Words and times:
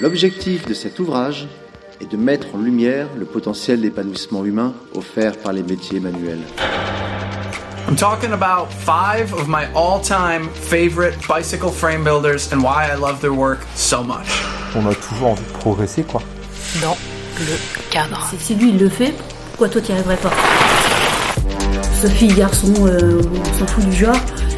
L'objectif 0.00 0.66
de 0.66 0.74
cet 0.74 0.98
ouvrage 0.98 1.46
est 2.00 2.10
de 2.10 2.16
mettre 2.16 2.48
en 2.54 2.58
lumière 2.58 3.06
le 3.16 3.24
potentiel 3.24 3.80
d'épanouissement 3.80 4.44
humain 4.44 4.74
offert 4.94 5.36
par 5.38 5.52
les 5.52 5.62
métiers 5.62 6.00
manuels. 6.00 6.40
I'm 7.86 7.96
talking 7.96 8.32
about 8.32 8.68
five 8.72 9.32
of 9.34 9.46
my 9.46 9.66
all-time 9.76 10.48
favorite 10.54 11.14
bicycle 11.28 11.70
frame 11.70 12.02
builders 12.02 12.50
and 12.52 12.60
why 12.62 12.86
I 12.90 12.96
love 12.98 13.20
their 13.20 13.32
work 13.34 13.60
so 13.76 14.02
much. 14.02 14.26
On 14.74 14.86
a 14.88 14.94
toujours 14.94 15.28
envie 15.28 15.42
de 15.44 15.58
progresser, 15.58 16.02
quoi. 16.02 16.22
Dans 16.82 16.96
le 17.38 17.90
cadre. 17.90 18.26
Si- 18.30 18.38
Si 18.44 18.54
lui 18.54 18.70
il 18.70 18.78
le 18.78 18.88
fait, 18.88 19.14
pourquoi 19.50 19.68
toi 19.68 19.80
t'y 19.80 19.92
arriverais 19.92 20.16
pas? 20.16 20.32
Sophie, 22.00 22.28
garçon, 22.28 22.72
euh, 22.80 23.20
on 23.22 23.58
s'en 23.58 23.66
fout 23.66 23.84
du 23.84 23.96
genre. 23.96 24.16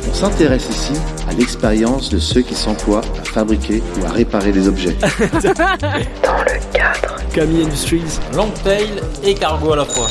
On 0.08 0.14
s'intéresse 0.14 0.68
ici 0.70 0.92
à 1.28 1.32
l'expérience 1.32 2.08
de 2.08 2.18
ceux 2.18 2.42
qui 2.42 2.54
s'emploient 2.54 3.02
à 3.20 3.24
fabriquer 3.24 3.82
ou 4.00 4.06
à 4.06 4.10
réparer 4.10 4.52
des 4.52 4.68
objets. 4.68 4.96
Dans 5.00 6.42
le 6.42 6.72
cadre. 6.72 7.16
Camille 7.34 7.64
Industries. 7.64 8.18
Longtail 8.34 8.88
et 9.24 9.34
cargo 9.34 9.72
à 9.72 9.76
la 9.76 9.84
fois. 9.84 10.06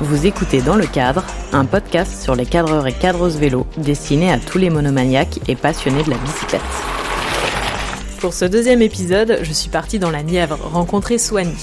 Vous 0.00 0.26
écoutez 0.26 0.62
Dans 0.62 0.76
le 0.76 0.86
cadre, 0.86 1.24
un 1.52 1.64
podcast 1.64 2.22
sur 2.22 2.34
les 2.34 2.46
cadreurs 2.46 2.86
et 2.86 2.92
cadreuses 2.92 3.36
vélo 3.36 3.66
destiné 3.76 4.32
à 4.32 4.38
tous 4.38 4.58
les 4.58 4.70
monomaniaques 4.70 5.40
et 5.46 5.56
passionnés 5.56 6.02
de 6.02 6.10
la 6.10 6.16
bicyclette. 6.16 6.60
Pour 8.20 8.32
ce 8.34 8.44
deuxième 8.46 8.82
épisode, 8.82 9.38
je 9.42 9.52
suis 9.52 9.70
partie 9.70 9.98
dans 9.98 10.10
la 10.10 10.22
Nièvre 10.22 10.58
rencontrer 10.72 11.18
Soigny, 11.18 11.54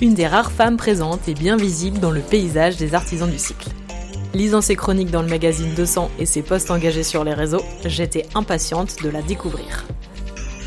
une 0.00 0.14
des 0.14 0.26
rares 0.26 0.52
femmes 0.52 0.76
présentes 0.76 1.28
et 1.28 1.34
bien 1.34 1.56
visibles 1.56 1.98
dans 1.98 2.10
le 2.10 2.20
paysage 2.20 2.76
des 2.76 2.94
artisans 2.94 3.30
du 3.30 3.38
cycle. 3.38 3.68
Lisant 4.34 4.60
ses 4.60 4.74
chroniques 4.74 5.12
dans 5.12 5.22
le 5.22 5.28
magazine 5.28 5.72
200 5.74 6.10
et 6.18 6.26
ses 6.26 6.42
posts 6.42 6.72
engagés 6.72 7.04
sur 7.04 7.22
les 7.22 7.34
réseaux, 7.34 7.62
j'étais 7.84 8.26
impatiente 8.34 9.00
de 9.04 9.08
la 9.08 9.22
découvrir. 9.22 9.84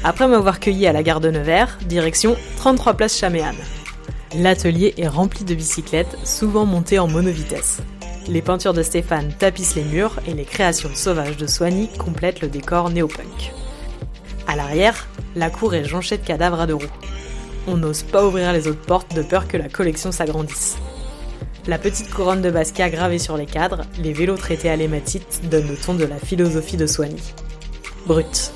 Après 0.05 0.27
m'avoir 0.29 0.61
cueillie 0.61 0.87
à 0.87 0.93
la 0.93 1.03
gare 1.03 1.19
de 1.19 1.29
Nevers, 1.29 1.77
direction 1.85 2.37
33 2.55 2.93
place 2.93 3.17
Chaméane. 3.17 3.57
L'atelier 4.35 4.93
est 4.97 5.07
rempli 5.07 5.43
de 5.43 5.53
bicyclettes, 5.53 6.17
souvent 6.23 6.65
montées 6.65 6.99
en 6.99 7.07
monovitesse. 7.07 7.79
Les 8.29 8.41
peintures 8.41 8.73
de 8.73 8.83
Stéphane 8.83 9.33
tapissent 9.37 9.75
les 9.75 9.83
murs 9.83 10.15
et 10.25 10.33
les 10.33 10.45
créations 10.45 10.95
sauvages 10.95 11.37
de 11.37 11.47
Soigny 11.47 11.89
complètent 11.97 12.41
le 12.41 12.47
décor 12.47 12.89
néo-punk. 12.89 13.51
À 14.47 14.55
l'arrière, 14.55 15.07
la 15.35 15.49
cour 15.49 15.75
est 15.75 15.83
jonchée 15.83 16.17
de 16.17 16.25
cadavres 16.25 16.61
à 16.61 16.67
deux 16.67 16.75
roues. 16.75 16.85
On 17.67 17.75
n'ose 17.75 18.03
pas 18.03 18.25
ouvrir 18.25 18.53
les 18.53 18.69
autres 18.69 18.81
portes 18.81 19.13
de 19.13 19.23
peur 19.23 19.45
que 19.49 19.57
la 19.57 19.67
collection 19.67 20.13
s'agrandisse. 20.13 20.77
La 21.67 21.77
petite 21.77 22.09
couronne 22.09 22.41
de 22.41 22.49
Basquiat 22.49 22.89
gravée 22.89 23.19
sur 23.19 23.35
les 23.35 23.45
cadres, 23.45 23.81
les 24.01 24.13
vélos 24.13 24.37
traités 24.37 24.69
à 24.69 24.77
l'hématite 24.77 25.41
donnent 25.49 25.67
le 25.67 25.75
ton 25.75 25.95
de 25.95 26.05
la 26.05 26.17
philosophie 26.17 26.77
de 26.77 26.87
Soigny. 26.87 27.21
Brut. 28.05 28.53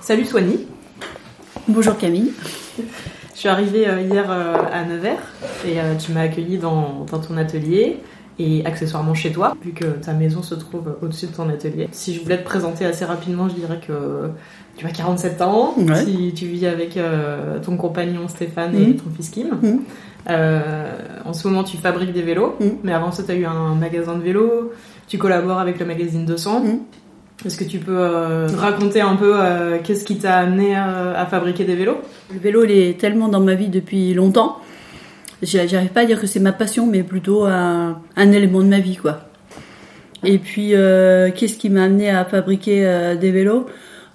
Salut 0.00 0.24
Soigny. 0.24 0.66
Bonjour 1.68 1.96
Camille. 1.96 2.32
Je 3.36 3.40
suis 3.40 3.48
arrivée 3.50 3.86
euh, 3.86 4.00
hier 4.00 4.24
euh, 4.30 4.54
à 4.72 4.82
Nevers 4.86 5.20
et 5.66 5.78
euh, 5.78 5.94
tu 5.98 6.10
m'as 6.12 6.22
accueillie 6.22 6.56
dans, 6.56 7.04
dans 7.04 7.18
ton 7.18 7.36
atelier 7.36 7.98
et 8.38 8.64
accessoirement 8.64 9.12
chez 9.12 9.30
toi, 9.30 9.54
vu 9.62 9.72
que 9.72 9.84
ta 9.84 10.14
maison 10.14 10.40
se 10.42 10.54
trouve 10.54 10.96
au-dessus 11.02 11.26
de 11.26 11.32
ton 11.32 11.46
atelier. 11.50 11.88
Si 11.92 12.14
je 12.14 12.22
voulais 12.22 12.38
te 12.38 12.44
présenter 12.44 12.86
assez 12.86 13.04
rapidement, 13.04 13.46
je 13.50 13.54
dirais 13.56 13.78
que 13.86 14.30
tu 14.78 14.86
as 14.86 14.90
47 14.90 15.42
ans, 15.42 15.74
Ouais. 15.76 15.94
si 16.02 16.32
tu 16.34 16.46
vis 16.46 16.64
avec 16.66 16.96
euh, 16.96 17.58
ton 17.60 17.76
compagnon 17.76 18.26
Stéphane 18.28 18.74
et 18.74 18.86
Mhm. 18.86 18.96
ton 18.96 19.10
fils 19.14 19.28
Kim. 19.28 19.48
Mhm. 19.62 19.80
Euh, 20.30 20.92
en 21.26 21.34
ce 21.34 21.46
moment, 21.46 21.62
tu 21.62 21.76
fabriques 21.76 22.14
des 22.14 22.22
vélos, 22.22 22.56
Mhm. 22.58 22.78
mais 22.84 22.94
avant 22.94 23.12
ça, 23.12 23.22
tu 23.22 23.32
as 23.32 23.34
eu 23.34 23.44
un 23.44 23.74
magasin 23.74 24.16
de 24.16 24.22
vélos, 24.22 24.72
tu 25.08 25.18
collabores 25.18 25.58
avec 25.58 25.78
le 25.78 25.84
magazine 25.84 26.24
200. 26.24 26.62
Est-ce 27.44 27.58
que 27.58 27.64
tu 27.64 27.78
peux 27.78 27.96
euh, 27.98 28.46
raconter 28.56 29.00
un 29.00 29.14
peu 29.14 29.34
euh, 29.38 29.78
qu'est-ce 29.84 30.04
qui 30.04 30.16
t'a 30.16 30.36
amené 30.38 30.74
à, 30.74 31.12
à 31.20 31.26
fabriquer 31.26 31.64
des 31.64 31.76
vélos? 31.76 31.98
Le 32.32 32.38
vélo 32.40 32.64
il 32.64 32.70
est 32.72 32.98
tellement 32.98 33.28
dans 33.28 33.40
ma 33.40 33.54
vie 33.54 33.68
depuis 33.68 34.14
longtemps. 34.14 34.58
J'a- 35.42 35.66
J'arrive 35.66 35.90
pas 35.90 36.00
à 36.00 36.04
dire 36.06 36.20
que 36.20 36.26
c'est 36.26 36.40
ma 36.40 36.52
passion, 36.52 36.86
mais 36.86 37.02
plutôt 37.02 37.44
un, 37.44 38.00
élément 38.16 38.60
de 38.60 38.66
ma 38.68 38.78
vie, 38.80 38.96
quoi. 38.96 39.20
Et 40.24 40.38
puis, 40.38 40.70
euh, 40.74 41.30
qu'est-ce 41.32 41.58
qui 41.58 41.68
m'a 41.68 41.84
amené 41.84 42.10
à 42.10 42.24
fabriquer 42.24 42.86
euh, 42.86 43.14
des 43.16 43.30
vélos? 43.30 43.66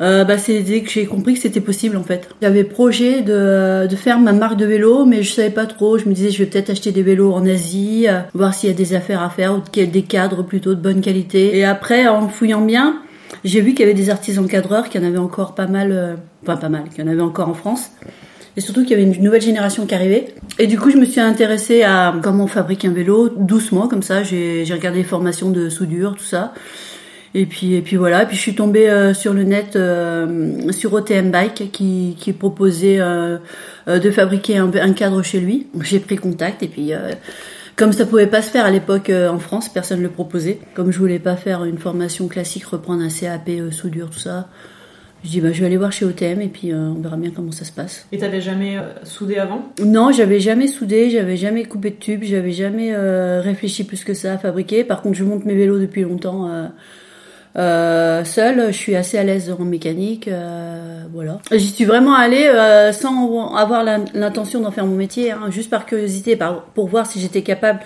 Euh, 0.02 0.24
bah, 0.26 0.40
c'est 0.40 0.62
dès 0.64 0.82
que 0.82 0.90
j'ai 0.90 1.06
compris 1.06 1.36
que 1.36 1.40
c'était 1.40 1.62
possible 1.62 1.96
en 1.96 2.02
fait. 2.04 2.28
J'avais 2.42 2.64
projet 2.64 3.22
de, 3.22 3.88
faire 3.96 4.20
ma 4.20 4.34
marque 4.34 4.58
de 4.58 4.66
vélo, 4.66 5.06
mais 5.06 5.22
je 5.22 5.32
savais 5.32 5.52
pas 5.52 5.68
trop. 5.68 6.00
Je 6.00 6.10
me 6.10 6.14
disais, 6.16 6.32
je 6.32 6.40
vais 6.40 6.50
peut-être 6.50 6.72
acheter 6.72 6.92
des 6.92 7.04
vélos 7.04 7.32
en 7.32 7.46
Asie, 7.46 8.08
euh, 8.10 8.22
voir 8.34 8.56
s'il 8.56 8.70
y 8.70 8.74
a 8.74 8.76
des 8.76 8.96
affaires 8.96 9.22
à 9.22 9.30
faire 9.30 9.54
ou 9.54 9.58
de- 9.60 9.86
des 9.86 10.02
cadres 10.02 10.42
plutôt 10.42 10.74
de 10.74 10.82
bonne 10.82 11.02
qualité. 11.02 11.56
Et 11.56 11.64
après, 11.66 12.08
en 12.08 12.28
fouillant 12.30 12.62
bien, 12.62 12.96
j'ai 13.44 13.62
vu 13.62 13.72
qu'il 13.72 13.82
y 13.82 13.84
avait 13.84 13.94
des 13.94 14.10
artisans 14.10 14.48
cadreurs, 14.48 14.90
qu'il 14.90 15.02
y 15.02 15.06
en 15.06 15.08
avait 15.08 15.18
encore 15.18 15.56
pas 15.56 15.68
mal, 15.68 15.92
euh, 15.92 16.16
enfin 16.44 16.58
pas 16.58 16.70
mal, 16.70 16.84
qu'il 16.90 17.04
y 17.04 17.08
en 17.08 17.12
avait 17.12 17.22
encore 17.22 17.50
en 17.50 17.54
France. 17.54 17.92
Et 18.58 18.62
surtout 18.62 18.82
qu'il 18.82 18.92
y 18.92 18.94
avait 18.96 19.04
une 19.04 19.24
nouvelle 19.24 19.42
génération 19.42 19.86
qui 19.86 19.96
arrivait. 19.96 20.36
Et 20.60 20.68
du 20.68 20.78
coup, 20.78 20.90
je 20.92 20.98
me 20.98 21.06
suis 21.06 21.22
intéressée 21.22 21.84
à 21.84 22.14
comment 22.22 22.46
on 22.46 22.48
fabrique 22.48 22.84
un 22.84 22.92
vélo, 22.92 23.30
doucement, 23.30 23.88
comme 23.88 24.04
ça. 24.04 24.24
J'ai 24.24 24.66
regardé 24.72 25.00
les 25.00 25.06
formations 25.06 25.52
de 25.52 25.70
soudure, 25.70 26.16
tout 26.16 26.24
ça. 26.24 26.54
Et 27.34 27.46
puis, 27.46 27.76
et 27.76 27.82
puis 27.82 27.96
voilà. 27.96 28.24
Et 28.24 28.26
puis 28.26 28.36
je 28.36 28.42
suis 28.42 28.56
tombée 28.56 28.90
euh, 28.90 29.14
sur 29.14 29.34
le 29.34 29.44
net, 29.44 29.78
euh, 29.78 30.70
sur 30.72 30.94
OTM 30.94 31.32
Bike, 31.32 31.72
qui, 31.72 32.36
proposait 32.38 32.98
euh, 33.00 33.38
de 33.88 34.12
fabriquer 34.12 34.58
un, 34.58 34.70
un 34.74 34.94
cadre 34.94 35.24
chez 35.24 35.40
lui. 35.40 35.68
J'ai 35.82 36.00
pris 36.00 36.18
contact 36.18 36.62
et 36.64 36.68
puis... 36.68 36.92
comme 37.76 37.94
ça 37.94 38.06
pouvait 38.06 38.28
pas 38.28 38.42
se 38.42 38.50
faire 38.50 38.66
à 38.66 38.72
l'époque 38.72 39.10
euh, 39.10 39.30
en 39.30 39.40
France, 39.40 39.70
personne 39.70 40.00
ne 40.00 40.04
le 40.04 40.10
proposait. 40.10 40.60
Comme 40.74 40.92
je 40.92 41.00
voulais 41.00 41.20
pas 41.20 41.36
faire 41.36 41.64
une 41.64 41.78
formation 41.78 42.28
classique, 42.28 42.66
reprendre 42.66 43.02
un 43.02 43.10
CAP 43.10 43.50
euh, 43.50 43.72
soudure, 43.72 44.10
tout 44.10 44.20
ça, 44.20 44.48
je 45.24 45.30
dis 45.30 45.42
bah 45.42 45.52
je 45.52 45.60
vais 45.60 45.68
aller 45.68 45.78
voir 45.78 45.92
chez 45.92 46.04
OTM 46.06 46.42
et 46.42 46.48
puis 46.48 46.72
euh, 46.72 46.78
on 46.78 47.00
verra 47.00 47.16
bien 47.16 47.30
comment 47.30 47.52
ça 47.52 47.64
se 47.64 47.72
passe. 47.72 48.08
Et 48.12 48.18
t'avais 48.18 48.42
jamais 48.42 48.78
euh, 48.78 48.82
soudé 49.04 49.38
avant? 49.38 49.72
Non, 49.84 50.12
j'avais 50.12 50.40
jamais 50.40 50.68
soudé, 50.68 51.12
j'avais 51.12 51.38
jamais 51.38 51.66
coupé 51.66 51.92
de 51.92 51.96
tube, 51.96 52.24
j'avais 52.24 52.52
jamais 52.52 52.92
euh, 52.94 53.40
réfléchi 53.42 53.84
plus 53.84 54.04
que 54.04 54.16
ça 54.16 54.34
à 54.34 54.38
fabriquer. 54.40 54.84
Par 54.84 55.02
contre, 55.02 55.18
je 55.18 55.24
monte 55.24 55.46
mes 55.46 55.56
vélos 55.56 55.80
depuis 55.80 56.02
longtemps 56.02 56.50
euh, 57.58 58.24
seule. 58.24 58.68
Je 58.68 58.78
suis 58.78 58.96
assez 58.96 59.18
à 59.18 59.24
l'aise 59.24 59.54
en 59.58 59.64
mécanique, 59.64 60.28
euh, 60.28 61.04
voilà. 61.14 61.40
J'y 61.52 61.68
suis 61.68 61.86
vraiment 61.86 62.14
allée 62.14 62.48
euh, 62.48 62.92
sans 62.94 63.54
avoir 63.56 63.84
l'intention 63.84 64.62
d'en 64.62 64.72
faire 64.72 64.86
mon 64.86 64.96
métier, 64.96 65.32
hein, 65.32 65.50
juste 65.50 65.70
par 65.70 65.86
curiosité, 65.86 66.36
par, 66.36 66.64
pour 66.66 66.88
voir 66.88 67.06
si 67.06 67.20
j'étais 67.20 67.42
capable, 67.42 67.80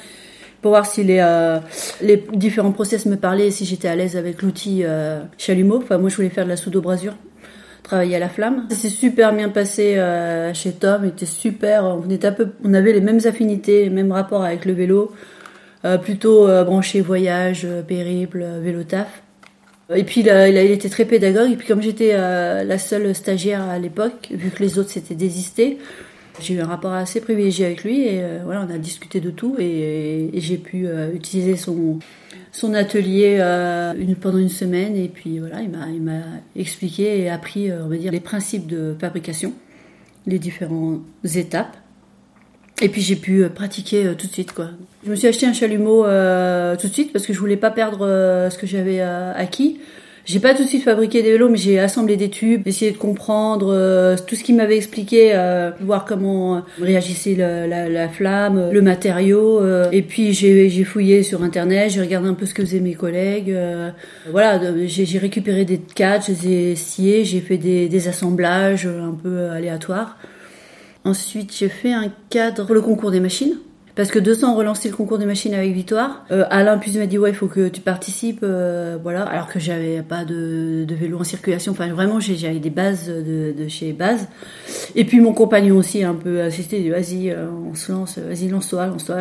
pour 0.62 0.72
voir 0.72 0.86
si 0.86 1.04
les, 1.04 1.20
euh, 1.20 1.60
les 2.02 2.24
différents 2.34 2.72
process 2.72 3.06
me 3.06 3.18
parlaient, 3.18 3.52
si 3.52 3.66
j'étais 3.66 3.88
à 3.88 3.96
l'aise 3.96 4.18
avec 4.18 4.42
l'outil 4.42 4.82
euh, 4.84 5.22
chalumeau. 5.38 5.78
Enfin, 5.78 5.98
moi, 5.98 6.10
je 6.10 6.16
voulais 6.16 6.30
faire 6.30 6.46
de 6.46 6.50
la 6.50 6.58
soude-brasure 6.58 7.14
travailler 7.84 8.16
à 8.16 8.20
la 8.20 8.30
flamme. 8.30 8.66
Ça 8.72 8.76
s'est 8.76 8.90
super 8.90 9.32
bien 9.32 9.50
passé 9.50 9.96
euh, 9.98 10.56
chez 10.56 10.72
Tom, 10.72 11.02
il 11.04 11.10
était 11.10 11.28
super, 11.28 11.84
on, 11.84 12.10
était 12.10 12.26
un 12.26 12.32
peu, 12.32 12.48
on 12.64 12.74
avait 12.74 12.94
les 12.94 13.02
mêmes 13.02 13.20
affinités, 13.26 13.84
les 13.84 13.92
mêmes 13.92 14.12
rapports 14.12 14.44
avec 14.44 14.66
le 14.66 14.74
vélo, 14.74 15.12
plutôt 16.02 16.48
branché 16.64 17.00
voyage, 17.02 17.68
périple, 17.88 18.44
vélo 18.60 18.82
taf. 18.82 19.25
Et 19.94 20.04
puis 20.04 20.22
il, 20.22 20.30
a- 20.30 20.50
il, 20.50 20.58
était 20.72 20.90
très 20.90 21.06
pédagogue, 21.06 21.52
et 21.52 21.56
puis 21.56 21.68
comme 21.68 21.82
j'étais 21.82 22.12
euh, 22.14 22.64
la 22.64 22.78
seule 22.80 23.14
stagiaire 23.14 23.62
à 23.62 23.78
l'époque, 23.78 24.30
vu 24.32 24.50
que 24.50 24.64
les 24.64 24.80
autres 24.80 24.90
s'étaient 24.90 25.14
désistés, 25.16 25.78
j'ai 26.42 26.56
eu 26.56 26.60
un 26.60 26.66
rapport 26.66 26.92
assez 26.94 27.22
privilégié 27.22 27.66
avec 27.68 27.84
lui, 27.84 28.02
et 28.02 28.22
euh, 28.24 28.40
voilà, 28.44 28.66
on 28.68 28.74
a 28.74 28.78
discuté 28.80 29.20
de 29.22 29.30
tout, 29.30 29.56
et, 29.60 30.32
et 30.34 30.42
j'ai 30.42 30.58
pu 30.58 30.88
euh, 30.88 31.14
utiliser 31.14 31.56
son, 31.56 32.00
son 32.52 32.74
atelier 32.74 33.38
euh, 33.40 33.94
une, 33.98 34.16
pendant 34.16 34.40
une 34.40 34.50
semaine. 34.50 34.96
Et 34.96 35.08
puis 35.08 35.40
voilà, 35.40 35.62
il 35.62 35.70
m'a, 35.70 35.88
il 35.94 36.02
m'a 36.02 36.22
expliqué 36.56 37.20
et 37.22 37.30
appris, 37.30 37.70
euh, 37.70 37.86
on 37.86 37.88
va 37.90 37.98
dire, 37.98 38.12
les 38.12 38.20
principes 38.20 38.68
de 38.68 38.96
fabrication, 39.00 39.54
les 40.26 40.40
différentes 40.40 41.04
étapes. 41.36 41.78
Et 42.82 42.90
puis 42.90 43.02
j'ai 43.02 43.16
pu 43.16 43.44
euh, 43.44 43.50
pratiquer 43.50 44.06
euh, 44.06 44.14
tout 44.16 44.28
de 44.28 44.32
suite 44.34 44.52
quoi. 44.52 44.68
Je 45.06 45.12
me 45.12 45.16
suis 45.16 45.28
acheté 45.28 45.46
un 45.46 45.54
chalumeau 45.54 46.06
euh, 46.06 46.76
tout 46.76 46.88
de 46.88 46.94
suite 46.94 47.14
parce 47.14 47.26
que 47.26 47.32
je 47.34 47.40
voulais 47.40 47.58
pas 47.58 47.72
perdre 47.72 48.00
euh, 48.06 48.50
ce 48.50 48.58
que 48.58 48.68
j'avais 48.68 49.00
euh, 49.00 49.32
acquis. 49.36 49.80
J'ai 50.26 50.40
pas 50.40 50.56
tout 50.56 50.64
de 50.64 50.68
suite 50.68 50.82
fabriqué 50.84 51.22
des 51.22 51.34
vélos, 51.34 51.50
mais 51.50 51.58
j'ai 51.58 51.78
assemblé 51.80 52.18
des 52.18 52.30
tubes, 52.32 52.64
essayé 52.68 52.90
de 52.90 52.98
comprendre 52.98 54.16
tout 54.26 54.34
ce 54.34 54.44
qu'il 54.44 54.56
m'avait 54.56 54.76
expliqué, 54.78 55.32
voir 55.82 56.04
comment 56.04 56.64
réagissait 56.82 57.36
le- 57.36 57.68
la, 57.70 57.88
la 57.88 58.10
flamme, 58.10 58.72
le 58.72 58.82
matériau. 58.82 59.62
et 59.92 60.02
puis 60.02 60.34
j'ai 60.34 60.68
j'ai 60.68 60.84
fouillé 60.84 61.22
sur 61.22 61.44
internet, 61.44 61.92
j'ai 61.92 62.02
regardé 62.02 62.28
un 62.28 62.34
peu 62.34 62.48
ce 62.48 62.56
que 62.56 62.64
faisaient 62.66 62.80
mes 62.80 62.96
collègues. 62.96 63.56
voilà, 64.32 64.60
j'ai 64.88 65.06
j'ai 65.06 65.20
récupéré 65.20 65.64
des 65.64 65.78
cadres, 65.78 66.26
je 66.28 66.32
les 66.32 66.72
ai 66.72 66.76
sciés, 66.76 67.24
j'ai 67.24 67.40
fait 67.40 67.58
des, 67.58 67.88
des 67.88 68.08
assemblages 68.08 68.88
un 68.88 69.16
peu 69.22 69.50
aléatoires. 69.52 70.18
Ensuite, 71.06 71.56
j'ai 71.56 71.70
fait 71.70 71.94
un 71.94 72.12
cadre 72.32 72.66
pour 72.66 72.74
le 72.74 72.82
concours 72.82 73.12
des 73.12 73.20
machines. 73.20 73.58
parce 73.94 74.10
que 74.10 74.18
200 74.18 74.52
ont 74.52 74.56
relancé 74.56 74.90
le 74.90 74.96
concours 74.96 75.20
des 75.20 75.28
machines 75.28 75.54
avec 75.54 75.72
victoire. 75.72 76.26
Euh, 76.32 76.46
Alain 76.50 76.80
puis 76.80 76.98
m'a 76.98 77.06
dit 77.06 77.20
ouais, 77.20 77.30
il 77.30 77.36
faut 77.36 77.48
que 77.48 77.68
tu 77.70 77.80
participes, 77.80 78.40
euh, 78.42 78.98
voilà. 79.02 79.22
Alors 79.24 79.48
que 79.48 79.60
j'avais 79.60 80.02
pas 80.02 80.26
de, 80.26 80.84
de, 80.84 80.96
vélo 80.96 81.20
en 81.20 81.24
circulation. 81.24 81.74
Enfin 81.74 81.88
vraiment, 81.90 82.20
j'avais 82.20 82.60
des 82.60 82.72
bases 82.72 83.08
de, 83.08 83.54
de, 83.58 83.68
chez 83.68 83.94
Base. 83.94 84.28
Et 84.96 85.06
puis 85.06 85.22
mon 85.22 85.34
compagnon 85.34 85.78
aussi 85.78 86.04
un 86.04 86.16
peu 86.16 86.42
assisté. 86.42 86.78
Il 86.78 86.84
dit 86.84 86.90
vas-y, 86.90 87.30
euh, 87.30 87.46
on 87.72 87.76
se 87.76 87.92
lance, 87.92 88.18
vas-y 88.18 88.50
lance-toi, 88.50 88.88
lance-toi. 88.88 89.18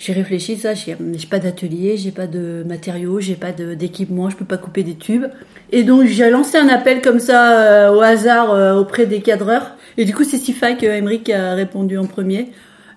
J'ai 0.00 0.12
réfléchi 0.12 0.56
ça. 0.56 0.74
J'ai 0.74 0.96
pas 1.30 1.38
d'atelier, 1.38 1.96
j'ai 1.96 2.10
pas 2.10 2.26
de 2.26 2.64
matériaux, 2.66 3.20
j'ai 3.20 3.36
pas 3.36 3.52
d'équipement, 3.52 4.30
je 4.30 4.36
peux 4.36 4.44
pas 4.44 4.58
couper 4.58 4.82
des 4.82 4.96
tubes. 4.96 5.26
Et 5.70 5.84
donc 5.84 6.06
j'ai 6.06 6.28
lancé 6.28 6.58
un 6.58 6.68
appel 6.68 7.02
comme 7.02 7.20
ça 7.20 7.60
euh, 7.60 7.94
au 7.94 8.00
hasard 8.00 8.76
auprès 8.76 9.06
des 9.06 9.20
cadreurs. 9.20 9.76
Et 10.00 10.06
du 10.06 10.14
coup 10.14 10.24
c'est 10.24 10.38
Sifa 10.38 10.72
que 10.72 10.86
Emeric 10.86 11.28
a 11.28 11.52
répondu 11.52 11.98
en 11.98 12.06
premier. 12.06 12.52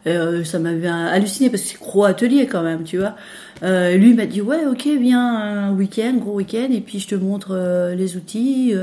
Euh, 0.08 0.46
ça 0.46 0.58
m'avait 0.58 0.88
halluciné 0.88 1.50
parce 1.50 1.64
que 1.64 1.70
c'est 1.72 1.80
gros 1.80 2.06
atelier 2.06 2.48
quand 2.48 2.64
même, 2.64 2.86
tu 2.86 2.98
vois. 2.98 3.18
Euh, 3.62 3.98
lui 3.98 4.14
m'a 4.14 4.26
dit 4.26 4.40
ouais, 4.40 4.66
ok, 4.66 4.88
viens 5.00 5.22
un 5.22 5.74
week-end, 5.74 6.14
gros 6.18 6.36
week-end, 6.36 6.70
et 6.72 6.80
puis 6.80 7.00
je 7.00 7.10
te 7.10 7.16
montre 7.16 7.50
euh, 7.52 7.94
les 7.94 8.16
outils, 8.16 8.74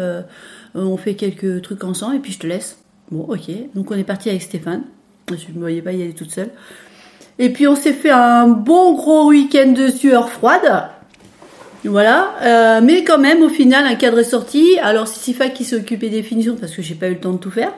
on 0.75 0.99
fait 0.99 1.14
quelques 1.14 1.62
trucs 1.62 1.82
ensemble, 1.82 2.17
et 2.17 2.19
puis 2.19 2.32
je 2.32 2.40
te 2.40 2.46
laisse. 2.46 2.76
Bon, 3.11 3.25
ok. 3.26 3.50
Donc 3.75 3.90
on 3.90 3.96
est 3.96 4.05
parti 4.05 4.28
avec 4.28 4.43
Stéphane. 4.43 4.82
Je 5.31 5.55
ne 5.55 5.58
voyais 5.58 5.81
pas 5.81 5.93
y 5.93 6.02
aller 6.02 6.12
toute 6.12 6.31
seule. 6.31 6.50
Et 7.38 7.49
puis 7.49 7.67
on 7.69 7.75
s'est 7.75 7.94
fait 7.94 8.11
un 8.11 8.49
bon 8.49 8.96
gros 8.96 9.28
week-end 9.28 9.72
de 9.72 9.88
sueur 9.88 10.28
froide. 10.28 10.90
Voilà, 11.84 12.81
mais 12.82 13.02
quand 13.02 13.19
même 13.19 13.40
au 13.40 13.49
final 13.49 13.87
un 13.87 13.94
cadre 13.94 14.19
est 14.19 14.25
sorti. 14.25 14.78
Alors 14.82 15.08
c'est 15.08 15.20
Sifa 15.20 15.49
qui 15.49 15.64
s'est 15.64 15.76
occupé 15.76 16.11
des 16.11 16.22
finitions 16.22 16.56
parce 16.61 16.76
que 16.76 16.82
j'ai 16.82 16.94
pas 16.94 17.08
eu 17.08 17.14
le 17.14 17.20
temps 17.20 17.32
de 17.32 17.38
tout 17.38 17.50
faire. 17.50 17.72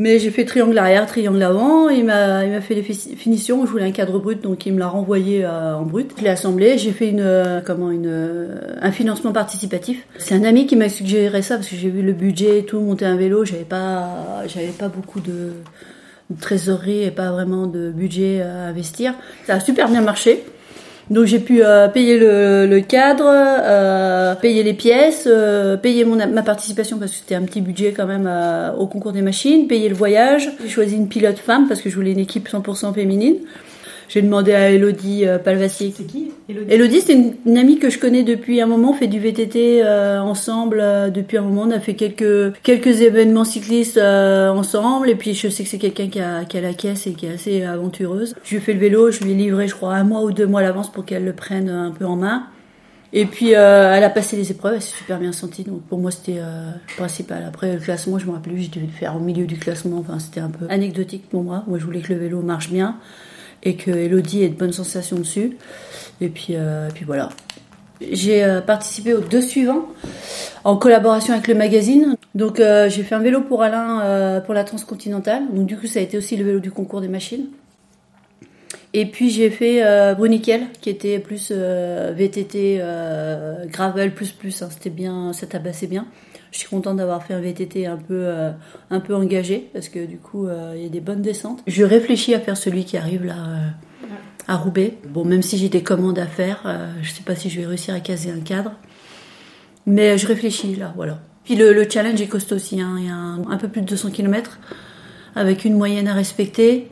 Mais 0.00 0.20
j'ai 0.20 0.30
fait 0.30 0.44
triangle 0.44 0.78
arrière, 0.78 1.06
triangle 1.06 1.42
avant. 1.42 1.88
Il 1.88 2.04
m'a, 2.04 2.44
il 2.44 2.52
m'a 2.52 2.60
fait 2.60 2.74
les 2.74 2.82
finitions. 2.84 3.66
Je 3.66 3.70
voulais 3.70 3.84
un 3.84 3.90
cadre 3.90 4.20
brut, 4.20 4.40
donc 4.40 4.64
il 4.64 4.72
me 4.72 4.78
l'a 4.78 4.86
renvoyé 4.86 5.44
euh, 5.44 5.74
en 5.74 5.82
brut. 5.82 6.12
Je 6.16 6.22
l'ai 6.22 6.30
assemblé. 6.30 6.78
J'ai 6.78 6.92
fait 6.92 7.08
une, 7.08 7.20
euh, 7.20 7.60
comment, 7.60 7.90
une, 7.90 8.06
euh, 8.06 8.76
un 8.80 8.92
financement 8.92 9.32
participatif. 9.32 10.06
C'est 10.16 10.36
un 10.36 10.44
ami 10.44 10.68
qui 10.68 10.76
m'a 10.76 10.88
suggéré 10.88 11.42
ça 11.42 11.56
parce 11.56 11.68
que 11.68 11.74
j'ai 11.74 11.90
vu 11.90 12.02
le 12.02 12.12
budget 12.12 12.60
et 12.60 12.64
tout, 12.64 12.78
monter 12.78 13.06
un 13.06 13.16
vélo. 13.16 13.44
J'avais 13.44 13.64
pas, 13.64 14.44
j'avais 14.46 14.68
pas 14.68 14.86
beaucoup 14.86 15.18
de, 15.18 15.54
de 16.30 16.40
trésorerie 16.40 17.02
et 17.02 17.10
pas 17.10 17.32
vraiment 17.32 17.66
de 17.66 17.90
budget 17.90 18.40
à 18.40 18.66
investir. 18.66 19.14
Ça 19.48 19.54
a 19.54 19.60
super 19.60 19.88
bien 19.88 20.00
marché. 20.00 20.44
Donc 21.10 21.24
j'ai 21.24 21.38
pu 21.38 21.62
euh, 21.62 21.88
payer 21.88 22.18
le, 22.18 22.80
cadre, 22.80 23.24
euh, 23.28 24.34
payer 24.34 24.62
les 24.62 24.74
pièces, 24.74 25.24
euh, 25.26 25.76
payer 25.76 26.04
mon, 26.04 26.16
ma 26.16 26.42
participation 26.42 26.98
parce 26.98 27.12
que 27.12 27.16
c'était 27.18 27.34
un 27.34 27.42
petit 27.42 27.62
budget 27.62 27.94
quand 27.96 28.06
même 28.06 28.30
au 28.78 28.86
concours 28.86 29.12
des 29.12 29.22
machines, 29.22 29.66
payer 29.66 29.88
le 29.88 29.94
voyage. 29.94 30.50
J'ai 30.62 30.68
choisi 30.68 30.96
une 30.96 31.08
pilote 31.08 31.38
femme 31.38 31.66
parce 31.66 31.80
que 31.80 31.88
je 31.88 31.94
voulais 31.94 32.12
une 32.12 32.18
équipe 32.18 32.48
100% 32.48 32.94
féminine. 32.94 33.36
J'ai 34.08 34.22
demandé 34.22 34.54
à 34.54 34.70
Elodie 34.70 35.26
euh, 35.26 35.38
Palvassier. 35.38 35.92
C'est 35.96 36.04
qui 36.04 36.32
Elodie, 36.48 36.72
Elodie 36.72 37.00
c'est 37.00 37.12
une, 37.12 37.34
une, 37.46 37.58
amie 37.58 37.78
que 37.78 37.90
je 37.90 37.98
connais 37.98 38.22
depuis 38.22 38.60
un 38.60 38.66
moment. 38.66 38.90
On 38.90 38.94
fait 38.94 39.06
du 39.06 39.20
VTT 39.20 39.82
euh, 39.82 40.18
ensemble 40.20 40.78
euh, 40.80 41.10
depuis 41.10 41.36
un 41.36 41.42
moment. 41.42 41.62
On 41.62 41.70
a 41.70 41.80
fait 41.80 41.94
quelques 41.94 42.54
quelques 42.62 43.02
événements 43.02 43.44
cyclistes 43.44 43.98
euh, 43.98 44.50
ensemble. 44.50 45.10
Et 45.10 45.14
puis 45.14 45.34
je 45.34 45.48
sais 45.48 45.62
que 45.62 45.68
c'est 45.68 45.78
quelqu'un 45.78 46.08
qui 46.08 46.20
a, 46.20 46.44
qui 46.44 46.56
a 46.56 46.60
la 46.60 46.74
caisse 46.74 47.06
et 47.06 47.12
qui 47.12 47.26
est 47.26 47.32
assez 47.34 47.62
aventureuse. 47.64 48.34
Je 48.44 48.50
lui 48.50 48.56
ai 48.56 48.60
fait 48.60 48.72
le 48.72 48.80
vélo. 48.80 49.10
Je 49.10 49.22
lui 49.24 49.32
ai 49.32 49.34
livré, 49.34 49.68
je 49.68 49.74
crois, 49.74 49.94
un 49.94 50.04
mois 50.04 50.22
ou 50.22 50.32
deux 50.32 50.46
mois 50.46 50.60
à 50.60 50.62
l'avance 50.64 50.90
pour 50.90 51.04
qu'elle 51.04 51.24
le 51.24 51.34
prenne 51.34 51.68
un 51.68 51.90
peu 51.90 52.04
en 52.04 52.16
main. 52.16 52.46
Et 53.12 53.24
puis 53.24 53.54
euh, 53.54 53.94
elle 53.94 54.04
a 54.04 54.10
passé 54.10 54.36
les 54.36 54.50
épreuves, 54.50 54.74
elle 54.74 54.82
s'est 54.82 54.98
super 54.98 55.18
bien 55.18 55.32
sentie. 55.32 55.64
Donc 55.64 55.82
pour 55.82 55.98
moi 55.98 56.10
c'était 56.10 56.38
euh, 56.38 56.70
principal. 56.96 57.44
Après 57.46 57.74
le 57.74 57.80
classement, 57.80 58.18
je 58.18 58.26
me 58.26 58.32
rappelle 58.32 58.52
plus, 58.52 58.62
j'ai 58.62 58.68
dû 58.68 58.80
le 58.80 58.88
faire 58.88 59.16
au 59.16 59.20
milieu 59.20 59.46
du 59.46 59.56
classement. 59.56 59.98
Enfin 59.98 60.18
c'était 60.18 60.40
un 60.40 60.50
peu 60.50 60.66
anecdotique 60.68 61.28
pour 61.30 61.42
moi. 61.42 61.64
Moi 61.66 61.78
je 61.78 61.84
voulais 61.84 62.00
que 62.00 62.12
le 62.12 62.18
vélo 62.18 62.42
marche 62.42 62.70
bien 62.70 62.96
et 63.62 63.76
que 63.76 63.90
Elodie 63.90 64.44
ait 64.44 64.48
de 64.48 64.56
bonnes 64.56 64.72
sensations 64.72 65.18
dessus. 65.18 65.56
Et 66.20 66.28
puis, 66.28 66.54
euh, 66.56 66.88
et 66.88 66.92
puis 66.92 67.04
voilà. 67.04 67.30
J'ai 68.00 68.44
euh, 68.44 68.60
participé 68.60 69.12
aux 69.12 69.20
deux 69.20 69.40
suivants 69.40 69.86
en 70.64 70.76
collaboration 70.76 71.32
avec 71.34 71.48
le 71.48 71.54
magazine. 71.54 72.16
Donc 72.34 72.60
euh, 72.60 72.88
j'ai 72.88 73.02
fait 73.02 73.14
un 73.14 73.20
vélo 73.20 73.40
pour 73.40 73.62
Alain 73.62 74.40
pour 74.44 74.54
la 74.54 74.64
transcontinentale. 74.64 75.42
Donc 75.52 75.66
du 75.66 75.76
coup 75.76 75.86
ça 75.86 75.98
a 75.98 76.02
été 76.02 76.16
aussi 76.16 76.36
le 76.36 76.44
vélo 76.44 76.60
du 76.60 76.70
concours 76.70 77.00
des 77.00 77.08
machines. 77.08 77.46
Et 78.94 79.06
puis 79.06 79.30
j'ai 79.30 79.50
fait 79.50 79.84
euh, 79.84 80.14
qui 80.80 80.90
était 80.90 81.18
plus 81.18 81.50
VTT 81.50 82.80
gravel 83.66 84.14
plus 84.14 84.30
plus. 84.30 84.62
Hein. 84.62 84.68
C'était 84.70 84.90
bien, 84.90 85.32
ça 85.32 85.46
tabassait 85.46 85.88
bien. 85.88 86.06
Je 86.50 86.58
suis 86.58 86.68
contente 86.68 86.96
d'avoir 86.96 87.22
fait 87.22 87.34
un 87.34 87.40
VTT 87.40 87.86
un 87.86 87.96
peu, 87.96 88.14
euh, 88.26 88.50
un 88.90 89.00
peu 89.00 89.14
engagé 89.14 89.68
parce 89.72 89.88
que 89.88 90.04
du 90.04 90.18
coup, 90.18 90.46
euh, 90.46 90.74
il 90.76 90.82
y 90.82 90.86
a 90.86 90.88
des 90.88 91.00
bonnes 91.00 91.22
descentes. 91.22 91.60
Je 91.66 91.84
réfléchis 91.84 92.34
à 92.34 92.40
faire 92.40 92.56
celui 92.56 92.84
qui 92.84 92.96
arrive 92.96 93.24
là 93.24 93.34
euh, 93.34 93.68
à 94.46 94.56
Roubaix. 94.56 94.94
Bon, 95.08 95.24
même 95.24 95.42
si 95.42 95.58
j'ai 95.58 95.68
des 95.68 95.82
commandes 95.82 96.18
à 96.18 96.26
faire, 96.26 96.62
je 97.02 97.10
sais 97.10 97.22
pas 97.22 97.34
si 97.34 97.50
je 97.50 97.60
vais 97.60 97.66
réussir 97.66 97.94
à 97.94 98.00
caser 98.00 98.30
un 98.30 98.40
cadre. 98.40 98.72
Mais 99.86 100.16
je 100.16 100.26
réfléchis 100.26 100.74
là, 100.74 100.92
voilà. 100.96 101.20
Puis 101.44 101.56
le, 101.56 101.72
le 101.72 101.88
challenge 101.88 102.20
est 102.20 102.26
costaud 102.26 102.56
aussi. 102.56 102.80
Hein. 102.80 102.96
Il 102.98 103.06
y 103.06 103.10
a 103.10 103.14
un, 103.14 103.50
un, 103.50 103.56
peu 103.56 103.68
plus 103.68 103.82
de 103.82 103.86
200 103.86 104.10
km 104.10 104.58
avec 105.34 105.64
une 105.64 105.74
moyenne 105.74 106.08
à 106.08 106.14
respecter, 106.14 106.88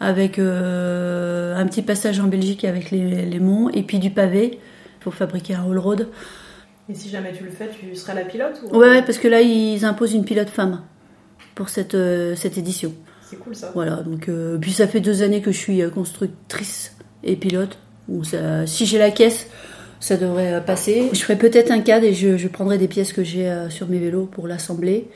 avec 0.00 0.38
un 0.38 1.66
petit 1.66 1.82
passage 1.82 2.20
en 2.20 2.26
Belgique 2.26 2.64
avec 2.64 2.90
les, 2.90 3.24
les 3.24 3.40
monts 3.40 3.70
et 3.70 3.82
puis 3.82 3.98
du 3.98 4.10
pavé. 4.10 4.58
Il 5.00 5.04
faut 5.04 5.10
fabriquer 5.10 5.54
un 5.54 5.64
all 5.64 5.78
road. 5.78 6.08
Et 6.90 6.94
si 6.94 7.10
jamais 7.10 7.32
tu 7.32 7.44
le 7.44 7.50
fais, 7.50 7.68
tu 7.68 7.94
seras 7.94 8.14
la 8.14 8.24
pilote 8.24 8.62
ou... 8.64 8.76
Ouais, 8.76 8.88
ouais, 8.88 9.02
parce 9.02 9.18
que 9.18 9.28
là, 9.28 9.42
ils 9.42 9.84
imposent 9.84 10.14
une 10.14 10.24
pilote 10.24 10.48
femme 10.48 10.82
pour 11.54 11.68
cette, 11.68 11.94
euh, 11.94 12.34
cette 12.34 12.56
édition. 12.56 12.94
C'est 13.20 13.36
cool 13.36 13.54
ça. 13.54 13.72
Voilà, 13.74 13.96
donc, 13.96 14.28
euh, 14.28 14.56
puis 14.58 14.72
ça 14.72 14.86
fait 14.86 15.00
deux 15.00 15.22
années 15.22 15.42
que 15.42 15.52
je 15.52 15.58
suis 15.58 15.82
constructrice 15.90 16.96
et 17.22 17.36
pilote. 17.36 17.78
Bon, 18.08 18.24
ça, 18.24 18.66
si 18.66 18.86
j'ai 18.86 18.96
la 18.96 19.10
caisse, 19.10 19.48
ça 20.00 20.16
devrait 20.16 20.64
passer. 20.64 21.10
Je 21.12 21.20
ferai 21.20 21.36
peut-être 21.36 21.70
un 21.70 21.80
cadre 21.80 22.06
et 22.06 22.14
je, 22.14 22.38
je, 22.38 22.48
prendrai 22.48 22.78
des 22.78 22.88
pièces 22.88 23.12
que 23.12 23.22
j'ai 23.22 23.50
euh, 23.50 23.68
sur 23.68 23.88
mes 23.88 23.98
vélos 23.98 24.24
pour 24.24 24.48
l'assembler. 24.48 25.10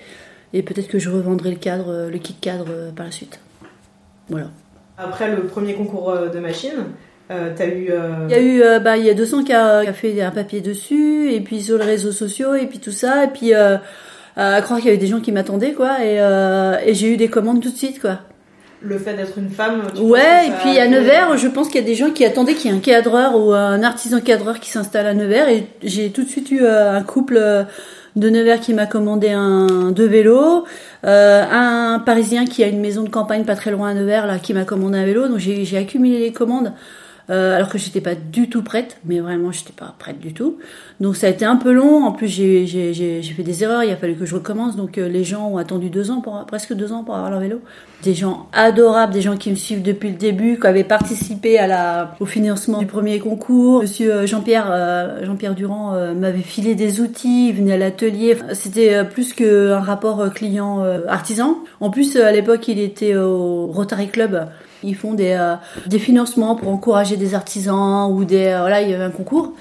Et 0.52 0.62
peut-être 0.62 0.88
que 0.88 0.98
je 0.98 1.08
revendrai 1.08 1.50
le 1.50 1.56
cadre, 1.56 2.10
le 2.10 2.18
kit 2.18 2.34
cadre 2.34 2.92
par 2.94 3.06
la 3.06 3.12
suite. 3.12 3.40
Voilà. 4.28 4.50
Après 4.98 5.34
le 5.34 5.44
premier 5.44 5.72
concours 5.72 6.14
de 6.30 6.38
machine, 6.38 6.84
euh, 7.30 7.54
as 7.58 7.66
eu, 7.66 7.88
euh... 7.90 8.26
Il 8.28 8.32
y 8.32 8.34
a 8.34 8.40
eu, 8.40 8.62
euh, 8.62 8.78
bah, 8.78 8.96
il 8.96 9.04
y 9.04 9.10
a 9.10 9.14
200 9.14 9.44
qui 9.44 9.52
a, 9.52 9.82
qui 9.82 9.88
a, 9.88 9.92
fait 9.92 10.20
un 10.20 10.30
papier 10.30 10.60
dessus, 10.60 11.32
et 11.32 11.40
puis 11.40 11.62
sur 11.62 11.78
les 11.78 11.84
réseaux 11.84 12.12
sociaux, 12.12 12.54
et 12.54 12.66
puis 12.66 12.78
tout 12.78 12.92
ça, 12.92 13.24
et 13.24 13.28
puis 13.28 13.54
à 13.54 13.80
croire 14.62 14.78
qu'il 14.78 14.86
y 14.86 14.88
avait 14.88 14.98
des 14.98 15.06
gens 15.06 15.20
qui 15.20 15.32
m'attendaient, 15.32 15.72
quoi, 15.72 16.04
et, 16.04 16.16
et 16.86 16.94
j'ai 16.94 17.12
eu 17.12 17.16
des 17.16 17.28
commandes 17.28 17.62
tout 17.62 17.70
de 17.70 17.76
suite, 17.76 18.00
quoi. 18.00 18.20
Le 18.84 18.98
fait 18.98 19.14
d'être 19.14 19.38
une 19.38 19.50
femme. 19.50 19.82
ouais, 20.00 20.48
et 20.48 20.50
puis 20.60 20.78
à 20.78 20.88
Nevers, 20.88 21.36
je 21.36 21.46
pense 21.46 21.68
qu'il 21.68 21.80
y 21.80 21.84
a 21.84 21.86
des 21.86 21.94
gens 21.94 22.10
qui 22.10 22.24
attendaient 22.24 22.54
qu'il 22.54 22.70
y 22.70 22.74
ait 22.74 22.76
un 22.76 22.80
cadreur 22.80 23.36
ou 23.36 23.52
un 23.52 23.82
artisan 23.84 24.20
cadreur 24.20 24.58
qui 24.58 24.70
s'installe 24.70 25.06
à 25.06 25.14
Nevers, 25.14 25.48
et 25.48 25.66
j'ai 25.82 26.10
tout 26.10 26.24
de 26.24 26.28
suite 26.28 26.50
eu 26.50 26.66
un 26.66 27.02
couple 27.02 27.66
de 28.16 28.28
Nevers 28.28 28.60
qui 28.60 28.74
m'a 28.74 28.86
commandé 28.86 29.30
un 29.30 29.90
deux 29.90 30.06
vélos, 30.06 30.64
euh, 31.04 31.44
un 31.50 31.98
Parisien 31.98 32.44
qui 32.44 32.62
a 32.62 32.68
une 32.68 32.80
maison 32.80 33.02
de 33.02 33.08
campagne 33.08 33.44
pas 33.44 33.56
très 33.56 33.70
loin 33.70 33.90
à 33.90 33.94
Nevers 33.94 34.26
là 34.26 34.38
qui 34.38 34.52
m'a 34.54 34.64
commandé 34.64 34.98
un 34.98 35.04
vélo, 35.04 35.28
donc 35.28 35.38
j'ai 35.38 35.76
accumulé 35.76 36.18
les 36.18 36.32
commandes. 36.32 36.72
Euh, 37.30 37.56
alors 37.56 37.68
que 37.68 37.78
j'étais 37.78 38.00
pas 38.00 38.14
du 38.14 38.48
tout 38.48 38.62
prête, 38.62 38.98
mais 39.04 39.20
vraiment 39.20 39.52
j'étais 39.52 39.72
pas 39.72 39.94
prête 39.98 40.18
du 40.18 40.32
tout. 40.34 40.58
Donc 41.00 41.16
ça 41.16 41.28
a 41.28 41.30
été 41.30 41.44
un 41.44 41.56
peu 41.56 41.72
long. 41.72 42.04
En 42.04 42.12
plus 42.12 42.28
j'ai 42.28 43.22
fait 43.22 43.42
des 43.42 43.62
erreurs, 43.62 43.84
il 43.84 43.90
a 43.90 43.96
fallu 43.96 44.14
que 44.14 44.26
je 44.26 44.34
recommence. 44.34 44.76
Donc 44.76 44.98
euh, 44.98 45.08
les 45.08 45.24
gens 45.24 45.48
ont 45.48 45.56
attendu 45.56 45.88
deux 45.88 46.10
ans 46.10 46.20
pour 46.20 46.44
presque 46.46 46.72
deux 46.72 46.92
ans 46.92 47.04
pour 47.04 47.14
avoir 47.14 47.30
leur 47.30 47.40
vélo. 47.40 47.60
Des 48.02 48.14
gens 48.14 48.48
adorables, 48.52 49.12
des 49.12 49.20
gens 49.20 49.36
qui 49.36 49.50
me 49.50 49.54
suivent 49.54 49.82
depuis 49.82 50.10
le 50.10 50.16
début, 50.16 50.58
qui 50.58 50.66
avaient 50.66 50.82
participé 50.82 51.58
à 51.58 51.68
la 51.68 52.16
au 52.18 52.26
financement 52.26 52.78
du 52.78 52.86
premier 52.86 53.20
concours. 53.20 53.82
Monsieur 53.82 54.26
Jean-Pierre 54.26 54.68
euh, 54.70 55.24
Jean-Pierre 55.24 55.54
Durand 55.54 55.94
euh, 55.94 56.14
m'avait 56.14 56.40
filé 56.40 56.74
des 56.74 57.00
outils, 57.00 57.50
il 57.50 57.54
venait 57.54 57.74
à 57.74 57.76
l'atelier. 57.76 58.36
C'était 58.52 58.94
euh, 58.94 59.04
plus 59.04 59.32
qu'un 59.32 59.80
rapport 59.80 60.32
client 60.32 60.84
artisan. 61.06 61.58
En 61.80 61.90
plus 61.90 62.16
à 62.16 62.32
l'époque 62.32 62.66
il 62.68 62.80
était 62.80 63.16
au 63.16 63.66
Rotary 63.66 64.08
Club. 64.08 64.48
Ils 64.82 64.96
font 64.96 65.14
des, 65.14 65.36
euh, 65.38 65.54
des 65.86 65.98
financements 65.98 66.56
pour 66.56 66.68
encourager 66.68 67.16
des 67.16 67.34
artisans 67.34 68.10
ou 68.12 68.24
des 68.24 68.46
euh, 68.46 68.60
voilà 68.60 68.82
il 68.82 68.90
y 68.90 68.94
avait 68.94 69.04
un 69.04 69.10
concours. 69.10 69.52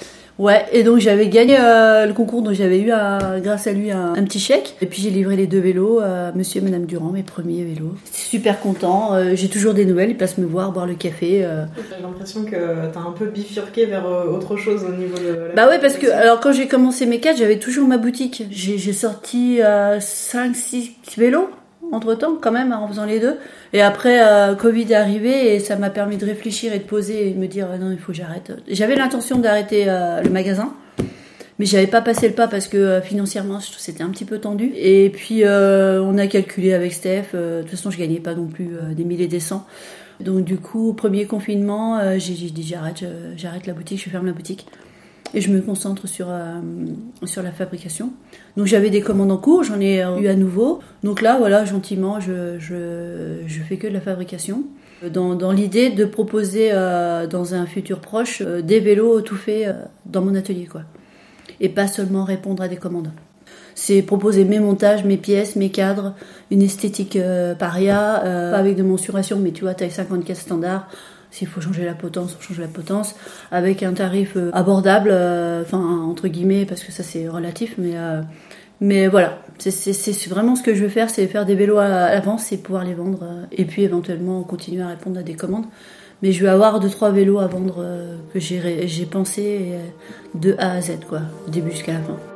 Ouais, 0.42 0.66
et 0.72 0.82
donc 0.82 0.98
j'avais 0.98 1.28
gagné 1.28 1.56
euh, 1.60 2.08
le 2.08 2.14
concours, 2.14 2.42
donc 2.42 2.54
j'avais 2.54 2.80
eu 2.80 2.92
un, 2.92 3.40
grâce 3.42 3.68
à 3.68 3.74
lui 3.74 3.92
un, 3.92 4.14
un, 4.14 4.24
petit 4.24 4.40
chèque. 4.40 4.76
Et 4.82 4.88
puis 4.88 5.00
j'ai 5.00 5.12
livré 5.12 5.36
les 5.36 5.46
deux 5.46 5.60
vélos 5.60 6.00
à 6.00 6.32
Monsieur 6.32 6.62
et 6.62 6.64
Madame 6.64 6.88
Durand, 6.88 7.12
mes 7.12 7.22
premiers 7.22 7.64
vélos. 7.64 7.94
Super 8.12 8.60
content. 8.60 9.14
Euh, 9.14 9.34
j'ai 9.36 9.50
toujours 9.50 9.76
des 9.76 9.86
nouvelles. 9.86 10.10
Ils 10.10 10.18
passent 10.18 10.40
me 10.40 10.48
voir, 10.48 10.72
boire 10.72 10.88
le 10.88 10.96
café. 10.96 11.46
Euh. 11.46 11.66
J'ai 11.76 12.02
l'impression 12.02 12.44
que 12.44 12.56
t'as 12.92 13.02
un 13.02 13.12
peu 13.12 13.28
bifurqué 13.28 13.86
vers 13.86 14.06
autre 14.08 14.58
chose 14.58 14.84
au 14.84 14.94
niveau 14.94 15.16
de. 15.16 15.50
La 15.50 15.54
bah 15.54 15.70
ouais, 15.70 15.80
parce 15.80 15.98
que 15.98 16.10
alors 16.10 16.40
quand 16.40 16.54
j'ai 16.54 16.68
commencé 16.68 17.06
mes 17.06 17.20
quatre, 17.20 17.38
j'avais 17.38 17.60
toujours 17.60 17.88
ma 17.88 17.98
boutique. 17.98 18.44
J'ai 18.50 18.94
sorti 18.94 19.60
5 20.00 20.56
6 20.56 20.92
vélos 21.18 21.50
entre 21.92 22.16
temps 22.16 22.38
quand 22.42 22.52
même 22.52 22.72
en 22.72 22.88
faisant 22.88 23.06
les 23.06 23.20
deux. 23.20 23.38
Et 23.74 23.82
après, 23.82 24.22
euh, 24.26 24.56
Covid 24.56 24.92
est 24.92 24.96
arrivé 24.96 25.54
et 25.54 25.60
ça 25.60 25.76
m'a 25.76 25.90
permis 25.90 26.18
de 26.18 26.26
réfléchir 26.26 26.74
et 26.74 26.80
de 26.80 26.84
poser 26.84 27.28
et 27.28 27.32
de 27.32 27.40
me 27.40 27.48
dire 27.48 27.68
euh, 27.72 27.78
non, 27.78 27.92
il 27.92 28.00
faut 28.00 28.12
que 28.12 28.18
j'arrête. 28.18 28.54
J'avais 28.70 28.96
l'intention 28.96 29.38
d'arrêter 29.40 29.86
euh, 29.88 30.22
le 30.22 30.30
magasin, 30.30 30.74
mais 31.60 31.66
j'avais 31.66 31.88
pas 31.88 32.02
passé 32.02 32.28
le 32.28 32.34
pas 32.34 32.48
parce 32.48 32.68
que 32.68 33.02
financièrement 33.02 33.60
c'était 33.60 34.04
un 34.04 34.10
petit 34.10 34.26
peu 34.26 34.40
tendu. 34.40 34.72
Et 34.76 35.10
puis 35.10 35.44
on 35.46 36.18
a 36.18 36.28
calculé 36.28 36.74
avec 36.74 36.94
Steph. 36.94 37.34
de 37.34 37.62
toute 37.62 37.72
façon, 37.72 37.92
je 37.92 37.98
gagnais 37.98 38.20
pas 38.20 38.34
non 38.34 38.48
plus 38.48 38.72
des 38.96 39.04
milliers 39.04 39.28
des 39.28 39.40
cents. 39.40 39.66
Donc 40.20 40.44
du 40.44 40.58
coup, 40.58 40.94
premier 40.94 41.26
confinement, 41.26 42.00
j'ai 42.18 42.34
dit 42.34 42.64
j'arrête, 42.64 43.04
j'arrête 43.38 43.68
la 43.68 43.74
boutique, 43.74 44.04
je 44.04 44.10
ferme 44.10 44.26
la 44.26 44.34
boutique. 44.34 44.66
Et 45.34 45.40
je 45.40 45.50
me 45.50 45.62
concentre 45.62 46.08
sur, 46.08 46.28
euh, 46.30 46.60
sur 47.24 47.42
la 47.42 47.52
fabrication. 47.52 48.12
Donc 48.58 48.66
j'avais 48.66 48.90
des 48.90 49.02
commandes 49.02 49.32
en 49.32 49.38
cours, 49.38 49.64
j'en 49.64 49.80
ai 49.80 50.04
euh, 50.04 50.18
eu 50.18 50.28
à 50.28 50.36
nouveau. 50.36 50.80
Donc 51.04 51.22
là, 51.22 51.38
voilà, 51.38 51.64
gentiment, 51.64 52.20
je, 52.20 52.60
je, 52.60 53.60
fais 53.68 53.78
que 53.78 53.88
de 53.88 53.94
la 53.94 54.02
fabrication. 54.02 54.64
Dans, 55.10 55.34
dans 55.34 55.52
l'idée 55.52 55.90
de 55.90 56.06
proposer 56.06 56.70
euh, 56.74 57.26
dans 57.26 57.56
un 57.56 57.66
futur 57.66 58.02
proche 58.02 58.44
des 58.44 58.80
vélos 58.80 59.22
tout 59.22 59.36
faits 59.36 59.76
dans 60.06 60.22
mon 60.22 60.36
atelier, 60.36 60.66
quoi. 60.66 60.82
Et 61.60 61.70
pas 61.70 61.88
seulement 61.88 62.24
répondre 62.24 62.62
à 62.62 62.68
des 62.68 62.76
commandes. 62.76 63.12
C'est 63.74 64.04
proposer 64.04 64.44
mes 64.46 64.60
montages, 64.60 65.04
mes 65.04 65.18
pièces, 65.18 65.56
mes 65.56 65.70
cadres, 65.70 66.14
une 66.52 66.62
esthétique 66.62 67.18
paria, 67.58 68.20
pas 68.24 68.58
avec 68.58 68.76
de 68.76 68.84
mensuration, 68.84 69.40
mais 69.40 69.52
tu 69.52 69.64
vois, 69.64 69.74
taille 69.74 69.90
54 69.90 70.38
standard. 70.38 70.88
S'il 71.32 71.48
faut 71.48 71.62
changer 71.62 71.86
la 71.86 71.94
potence, 71.94 72.36
on 72.38 72.42
change 72.42 72.60
la 72.60 72.68
potence, 72.68 73.16
avec 73.52 73.84
un 73.84 73.94
tarif 73.94 74.34
euh, 74.36 74.50
abordable, 74.54 75.10
euh, 75.12 75.62
enfin 75.64 75.80
entre 75.80 76.28
guillemets, 76.28 76.66
parce 76.66 76.84
que 76.84 76.92
ça 76.92 77.04
c'est 77.04 77.28
relatif, 77.30 77.76
mais 77.78 77.94
euh, 77.96 78.22
mais 78.82 79.08
voilà, 79.08 79.40
c'est- 79.58 80.28
vraiment 80.28 80.56
ce 80.56 80.64
que 80.64 80.76
je 80.76 80.84
veux 80.84 80.90
faire, 80.90 81.10
c'est 81.10 81.28
faire 81.28 81.46
des 81.46 81.56
vélos 81.56 81.78
à, 81.78 81.88
l'avance 81.88 82.52
et 82.52 82.58
pouvoir 82.58 82.84
les 82.84 82.96
vendre, 82.96 83.24
et 83.52 83.66
puis 83.66 83.84
éventuellement 83.84 84.44
continuer 84.44 84.82
à 84.82 84.88
répondre 84.88 85.20
à 85.20 85.24
des 85.24 85.36
commandes. 85.36 85.66
Mais 86.24 86.32
je 86.32 86.44
vais 86.44 86.50
avoir 86.50 86.80
deux 86.80 86.90
trois 86.90 87.12
vélos 87.12 87.40
à 87.40 87.48
vendre 87.48 87.86
que 88.34 88.40
j'ai 88.40 89.06
pensé 89.06 89.74
de 90.36 90.56
A 90.60 90.74
à 90.74 90.82
Z, 90.82 91.00
quoi, 91.08 91.22
début 91.48 91.72
jusqu'à 91.72 91.94
la 91.94 92.00
fin. 92.00 92.31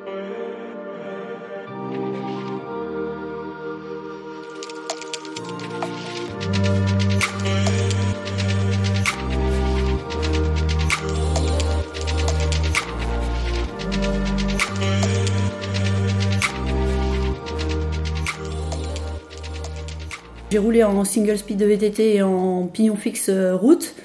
J'ai 20.52 20.60
roulé 20.60 20.84
en 20.84 21.04
single 21.04 21.38
speed 21.38 21.58
de 21.58 21.66
VTT 21.66 22.16
et 22.16 22.22
en 22.22 22.68
pignon 22.68 22.96
fixe 22.96 23.30
euh, 23.30 23.56
route. 23.56 23.96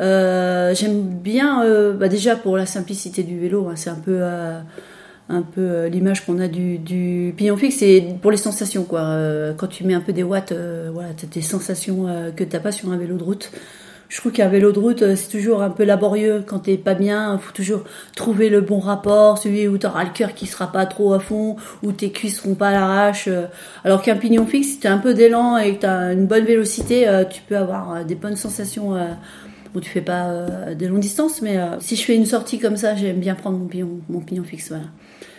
Euh, 0.00 0.74
J'aime 0.74 1.02
bien, 1.02 1.64
euh, 1.64 1.94
bah 1.94 2.08
déjà 2.08 2.36
pour 2.36 2.56
la 2.56 2.66
simplicité 2.66 3.22
du 3.22 3.38
vélo, 3.38 3.68
hein, 3.68 3.74
c'est 3.74 3.90
un 3.90 3.94
peu, 5.42 5.86
l'image 5.86 6.24
qu'on 6.26 6.38
a 6.40 6.46
du, 6.46 7.34
pignon 7.36 7.56
fixe, 7.56 7.80
et 7.82 8.04
pour 8.20 8.30
les 8.30 8.36
sensations 8.36 8.84
quoi. 8.84 9.16
Quand 9.56 9.66
tu 9.66 9.84
mets 9.84 9.94
un 9.94 10.00
peu 10.00 10.12
des 10.12 10.22
watts, 10.22 10.52
voilà, 10.92 11.08
t'as 11.16 11.26
des 11.26 11.42
sensations 11.42 12.06
que 12.36 12.44
t'as 12.44 12.60
pas 12.60 12.70
sur 12.70 12.92
un 12.92 12.96
vélo 12.96 13.16
de 13.16 13.24
route. 13.24 13.50
Je 14.08 14.16
trouve 14.16 14.32
qu'un 14.32 14.48
vélo 14.48 14.72
de 14.72 14.78
route, 14.78 15.02
euh, 15.02 15.16
c'est 15.16 15.28
toujours 15.28 15.60
un 15.62 15.68
peu 15.68 15.84
laborieux 15.84 16.42
quand 16.46 16.60
t'es 16.60 16.78
pas 16.78 16.94
bien. 16.94 17.36
Faut 17.38 17.52
toujours 17.52 17.84
trouver 18.16 18.48
le 18.48 18.62
bon 18.62 18.78
rapport, 18.78 19.36
celui 19.36 19.68
où 19.68 19.76
t'auras 19.76 20.04
le 20.04 20.10
cœur 20.10 20.34
qui 20.34 20.46
sera 20.46 20.72
pas 20.72 20.86
trop 20.86 21.12
à 21.12 21.20
fond, 21.20 21.56
où 21.82 21.92
tes 21.92 22.10
cuisses 22.10 22.40
seront 22.40 22.54
pas 22.54 22.68
à 22.68 22.72
l'arrache. 22.72 23.28
euh. 23.28 23.46
Alors 23.84 24.00
qu'un 24.00 24.16
pignon 24.16 24.46
fixe, 24.46 24.68
si 24.68 24.78
t'as 24.80 24.92
un 24.92 24.98
peu 24.98 25.12
d'élan 25.12 25.58
et 25.58 25.74
que 25.76 25.80
t'as 25.82 26.14
une 26.14 26.26
bonne 26.26 26.44
vélocité, 26.44 27.06
euh, 27.06 27.24
tu 27.24 27.42
peux 27.42 27.56
avoir 27.56 28.04
des 28.04 28.14
bonnes 28.14 28.36
sensations. 28.36 28.94
Bon, 29.74 29.80
tu 29.80 29.90
fais 29.90 30.00
pas 30.00 30.46
des 30.74 30.88
longues 30.88 31.00
distances, 31.00 31.42
mais 31.42 31.58
si 31.80 31.94
je 31.94 32.02
fais 32.02 32.16
une 32.16 32.24
sortie 32.24 32.58
comme 32.58 32.78
ça, 32.78 32.94
j'aime 32.96 33.20
bien 33.20 33.34
prendre 33.34 33.58
mon 33.58 33.66
pignon, 33.66 34.00
mon 34.08 34.20
pignon 34.20 34.42
fixe. 34.42 34.68
Voilà. 34.70 34.84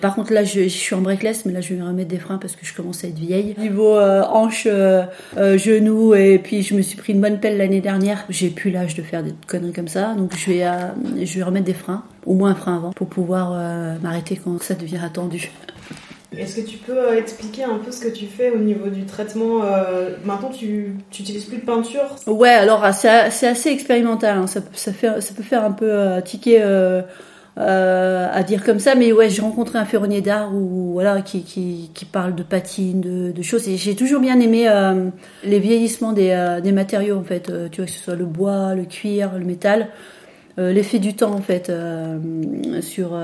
Par 0.01 0.15
contre, 0.15 0.33
là, 0.33 0.43
je, 0.43 0.61
je 0.63 0.67
suis 0.67 0.95
en 0.95 1.01
breakless, 1.01 1.45
mais 1.45 1.51
là, 1.51 1.61
je 1.61 1.73
vais 1.73 1.79
me 1.81 1.85
remettre 1.85 2.09
des 2.09 2.19
freins 2.19 2.37
parce 2.37 2.55
que 2.55 2.65
je 2.65 2.73
commence 2.73 3.03
à 3.03 3.07
être 3.07 3.17
vieille. 3.19 3.55
Niveau 3.57 3.95
euh, 3.97 4.23
hanche, 4.23 4.63
euh, 4.65 5.03
euh, 5.37 5.57
genou, 5.57 6.15
et 6.15 6.39
puis 6.39 6.63
je 6.63 6.73
me 6.75 6.81
suis 6.81 6.97
pris 6.97 7.13
une 7.13 7.21
bonne 7.21 7.39
pelle 7.39 7.57
l'année 7.57 7.81
dernière. 7.81 8.25
J'ai 8.29 8.49
plus 8.49 8.71
l'âge 8.71 8.95
de 8.95 9.01
faire 9.01 9.23
des 9.23 9.33
conneries 9.47 9.73
comme 9.73 9.87
ça, 9.87 10.13
donc 10.15 10.35
je 10.37 10.51
vais, 10.51 10.63
euh, 10.65 10.71
je 11.21 11.37
vais 11.37 11.43
remettre 11.43 11.65
des 11.65 11.73
freins, 11.73 12.03
au 12.25 12.33
moins 12.33 12.51
un 12.51 12.55
frein 12.55 12.77
avant, 12.77 12.91
pour 12.91 13.07
pouvoir 13.07 13.51
euh, 13.53 13.95
m'arrêter 14.01 14.39
quand 14.43 14.61
ça 14.61 14.73
devient 14.75 14.99
attendu. 15.03 15.51
Est-ce 16.37 16.57
que 16.57 16.61
tu 16.61 16.77
peux 16.77 17.17
expliquer 17.17 17.63
un 17.63 17.79
peu 17.83 17.91
ce 17.91 18.01
que 18.01 18.07
tu 18.07 18.27
fais 18.27 18.51
au 18.51 18.59
niveau 18.59 18.89
du 18.89 19.03
traitement 19.05 19.63
euh, 19.63 20.11
Maintenant, 20.23 20.49
tu 20.49 20.93
tu 21.09 21.23
utilises 21.23 21.45
plus 21.45 21.57
de 21.57 21.65
peinture? 21.65 22.03
Ouais, 22.27 22.49
alors 22.49 22.81
ah, 22.83 22.93
c'est 22.93 23.31
c'est 23.31 23.47
assez 23.47 23.69
expérimental. 23.71 24.37
hein. 24.37 24.45
Ça, 24.45 24.59
ça, 24.73 24.93
fait, 24.93 25.21
ça 25.21 25.33
peut 25.33 25.41
faire 25.41 25.63
un 25.65 25.71
peu 25.71 25.89
euh, 25.91 26.21
tiquer 26.21 26.59
euh, 26.61 27.01
euh, 27.59 28.27
à 28.31 28.43
dire 28.43 28.63
comme 28.63 28.79
ça, 28.79 28.95
mais 28.95 29.11
ouais, 29.11 29.29
j'ai 29.29 29.41
rencontré 29.41 29.77
un 29.77 29.85
ferronnier 29.85 30.21
d'art 30.21 30.53
où 30.55 30.93
voilà 30.93 31.21
qui, 31.21 31.43
qui, 31.43 31.91
qui 31.93 32.05
parle 32.05 32.33
de 32.33 32.43
patine, 32.43 33.01
de, 33.01 33.31
de 33.31 33.41
choses. 33.41 33.67
Et 33.67 33.75
j'ai 33.75 33.95
toujours 33.95 34.21
bien 34.21 34.39
aimé 34.39 34.69
euh, 34.69 35.09
les 35.43 35.59
vieillissements 35.59 36.13
des, 36.13 36.29
euh, 36.29 36.61
des 36.61 36.71
matériaux 36.71 37.17
en 37.17 37.23
fait. 37.23 37.49
Euh, 37.49 37.67
tu 37.69 37.81
vois 37.81 37.85
que 37.85 37.91
ce 37.91 37.99
soit 37.99 38.15
le 38.15 38.25
bois, 38.25 38.75
le 38.75 38.85
cuir, 38.85 39.31
le 39.37 39.43
métal, 39.43 39.89
euh, 40.57 40.71
l'effet 40.71 40.99
du 40.99 41.15
temps 41.15 41.33
en 41.33 41.41
fait 41.41 41.69
euh, 41.69 42.17
sur 42.81 43.17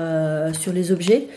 sur 0.52 0.72
les 0.72 0.92
objets. 0.92 1.28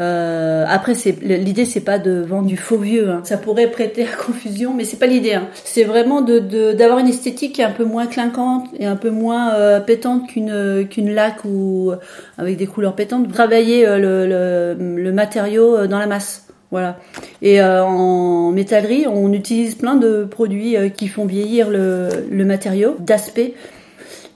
Euh, 0.00 0.64
après, 0.68 0.92
l'idée, 1.22 1.64
c'est 1.64 1.80
pas 1.80 1.98
de 1.98 2.20
vendre 2.20 2.46
du 2.46 2.56
faux 2.56 2.78
vieux. 2.78 3.10
hein. 3.10 3.20
Ça 3.24 3.36
pourrait 3.36 3.68
prêter 3.70 4.04
à 4.04 4.16
confusion, 4.26 4.72
mais 4.74 4.84
c'est 4.84 4.98
pas 4.98 5.06
l'idée. 5.06 5.34
hein. 5.34 5.48
C'est 5.64 5.84
vraiment 5.84 6.20
de 6.20 6.38
d'avoir 6.72 6.98
une 7.00 7.08
esthétique 7.08 7.58
un 7.60 7.70
peu 7.70 7.84
moins 7.84 8.06
clinquante 8.06 8.66
et 8.78 8.86
un 8.86 8.96
peu 8.96 9.10
moins 9.10 9.54
euh, 9.54 9.80
pétante 9.80 10.28
qu'une 10.28 10.86
qu'une 10.88 11.12
laque 11.14 11.44
ou 11.44 11.92
avec 12.36 12.56
des 12.56 12.66
couleurs 12.66 12.94
pétantes. 12.94 13.32
Travailler 13.32 13.86
euh, 13.86 13.98
le, 13.98 14.76
le, 14.76 15.02
le 15.02 15.12
matériau 15.12 15.76
euh, 15.76 15.86
dans 15.86 15.98
la 15.98 16.06
masse. 16.06 16.44
Voilà. 16.70 16.98
Et 17.40 17.60
euh, 17.62 17.82
en 17.82 18.50
métallerie, 18.52 19.06
on 19.10 19.32
utilise 19.32 19.74
plein 19.74 19.96
de 19.96 20.24
produits 20.24 20.76
euh, 20.76 20.90
qui 20.90 21.08
font 21.08 21.24
vieillir 21.24 21.70
le, 21.70 22.08
le 22.30 22.44
matériau, 22.44 22.94
d'aspect. 23.00 23.54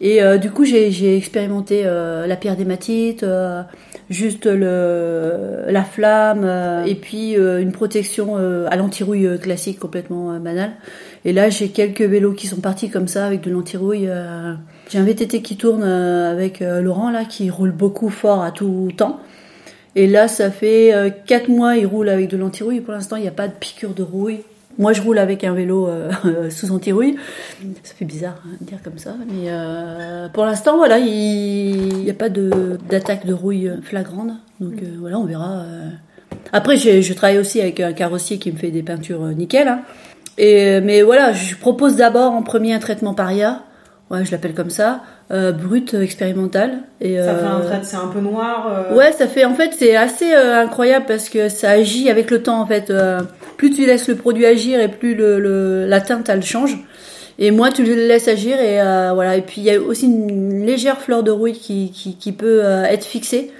Et 0.00 0.22
euh, 0.22 0.38
du 0.38 0.50
coup, 0.50 0.64
j'ai 0.64 1.16
expérimenté 1.16 1.82
euh, 1.84 2.26
la 2.26 2.34
pierre 2.36 2.56
d'hématite, 2.56 3.22
euh, 3.22 3.62
juste 4.12 4.46
le, 4.46 5.64
la 5.66 5.84
flamme, 5.84 6.42
euh, 6.44 6.84
et 6.84 6.94
puis 6.94 7.36
euh, 7.36 7.60
une 7.60 7.72
protection 7.72 8.36
euh, 8.36 8.66
à 8.70 8.76
l'antirouille 8.76 9.38
classique 9.40 9.78
complètement 9.78 10.38
banale. 10.38 10.72
Et 11.24 11.32
là, 11.32 11.50
j'ai 11.50 11.68
quelques 11.68 12.02
vélos 12.02 12.32
qui 12.32 12.46
sont 12.46 12.60
partis 12.60 12.90
comme 12.90 13.08
ça 13.08 13.26
avec 13.26 13.40
de 13.42 13.50
l'antirouille. 13.50 14.08
J'ai 14.90 14.98
un 14.98 15.04
VTT 15.04 15.40
qui 15.40 15.56
tourne 15.56 15.84
avec 15.84 16.60
Laurent 16.60 17.10
là, 17.10 17.24
qui 17.24 17.48
roule 17.48 17.70
beaucoup 17.70 18.08
fort 18.08 18.42
à 18.42 18.50
tout 18.50 18.90
temps. 18.96 19.20
Et 19.94 20.06
là, 20.06 20.26
ça 20.28 20.50
fait 20.50 20.94
euh, 20.94 21.10
quatre 21.10 21.48
mois, 21.48 21.76
il 21.76 21.86
roule 21.86 22.08
avec 22.08 22.28
de 22.28 22.36
l'antirouille. 22.36 22.80
Pour 22.80 22.94
l'instant, 22.94 23.16
il 23.16 23.22
n'y 23.22 23.28
a 23.28 23.32
pas 23.32 23.48
de 23.48 23.52
piqûre 23.52 23.92
de 23.92 24.02
rouille. 24.02 24.40
Moi, 24.78 24.92
je 24.92 25.02
roule 25.02 25.18
avec 25.18 25.44
un 25.44 25.54
vélo 25.54 25.86
euh, 25.86 26.10
sous 26.50 26.72
antirouille. 26.72 27.16
Ça 27.82 27.94
fait 27.94 28.04
bizarre 28.04 28.40
hein, 28.46 28.56
de 28.60 28.66
dire 28.66 28.78
comme 28.82 28.98
ça, 28.98 29.14
mais 29.28 29.48
euh, 29.48 30.28
pour 30.28 30.44
l'instant, 30.44 30.76
voilà, 30.76 30.98
il 30.98 31.98
n'y 31.98 32.10
a 32.10 32.14
pas 32.14 32.28
d'attaque 32.28 33.26
de 33.26 33.34
rouille 33.34 33.70
flagrante. 33.82 34.30
Donc 34.60 34.82
euh, 34.82 34.96
voilà, 34.98 35.18
on 35.18 35.24
verra. 35.24 35.64
Après, 36.52 36.76
je 36.76 37.12
travaille 37.12 37.38
aussi 37.38 37.60
avec 37.60 37.80
un 37.80 37.92
carrossier 37.92 38.38
qui 38.38 38.50
me 38.52 38.56
fait 38.56 38.70
des 38.70 38.82
peintures 38.82 39.22
nickel. 39.28 39.68
hein. 39.68 39.82
Et 40.38 40.80
mais 40.80 41.02
voilà, 41.02 41.32
je 41.32 41.54
propose 41.56 41.96
d'abord 41.96 42.32
en 42.32 42.42
premier 42.42 42.72
un 42.72 42.78
traitement 42.78 43.12
paria. 43.12 43.62
Ouais, 44.12 44.26
je 44.26 44.30
l'appelle 44.30 44.52
comme 44.52 44.68
ça, 44.68 45.00
euh, 45.30 45.52
brut 45.52 45.94
euh, 45.94 46.02
expérimental. 46.02 46.80
Et, 47.00 47.16
Ça 47.16 47.34
fait 47.34 47.46
un 47.46 47.60
euh, 47.60 47.64
trait, 47.66 47.80
c'est 47.82 47.96
un 47.96 48.08
peu 48.08 48.20
noir. 48.20 48.68
euh, 48.90 48.94
Ouais, 48.94 49.10
ça 49.12 49.26
fait 49.26 49.46
en 49.46 49.54
fait 49.54 49.70
c'est 49.78 49.96
assez 49.96 50.32
incroyable 50.34 51.06
parce 51.08 51.30
que 51.30 51.48
ça 51.48 51.70
agit 51.70 52.10
avec 52.10 52.30
le 52.30 52.42
temps 52.42 52.60
en 52.60 52.66
fait. 52.66 52.92
Plus 53.56 53.70
tu 53.70 53.86
laisses 53.86 54.08
le 54.08 54.16
produit 54.16 54.44
agir 54.44 54.80
et 54.80 54.88
plus 54.88 55.14
le, 55.14 55.40
le 55.40 55.86
la 55.86 56.00
teinte 56.02 56.28
elle 56.28 56.42
change. 56.42 56.76
Et 57.38 57.50
moins 57.50 57.70
tu 57.70 57.82
le 57.84 57.94
laisses 57.94 58.28
agir 58.28 58.60
et 58.60 58.76
voilà. 59.14 59.36
Et 59.36 59.42
puis 59.42 59.62
il 59.62 59.64
y 59.64 59.70
a 59.70 59.80
aussi 59.80 60.04
une 60.06 60.66
légère 60.66 61.00
fleur 61.00 61.22
de 61.22 61.30
rouille 61.30 61.54
qui 61.54 61.90
qui, 61.90 62.16
qui 62.16 62.32
peut 62.32 62.60
être 62.62 63.06
fixée, 63.06 63.50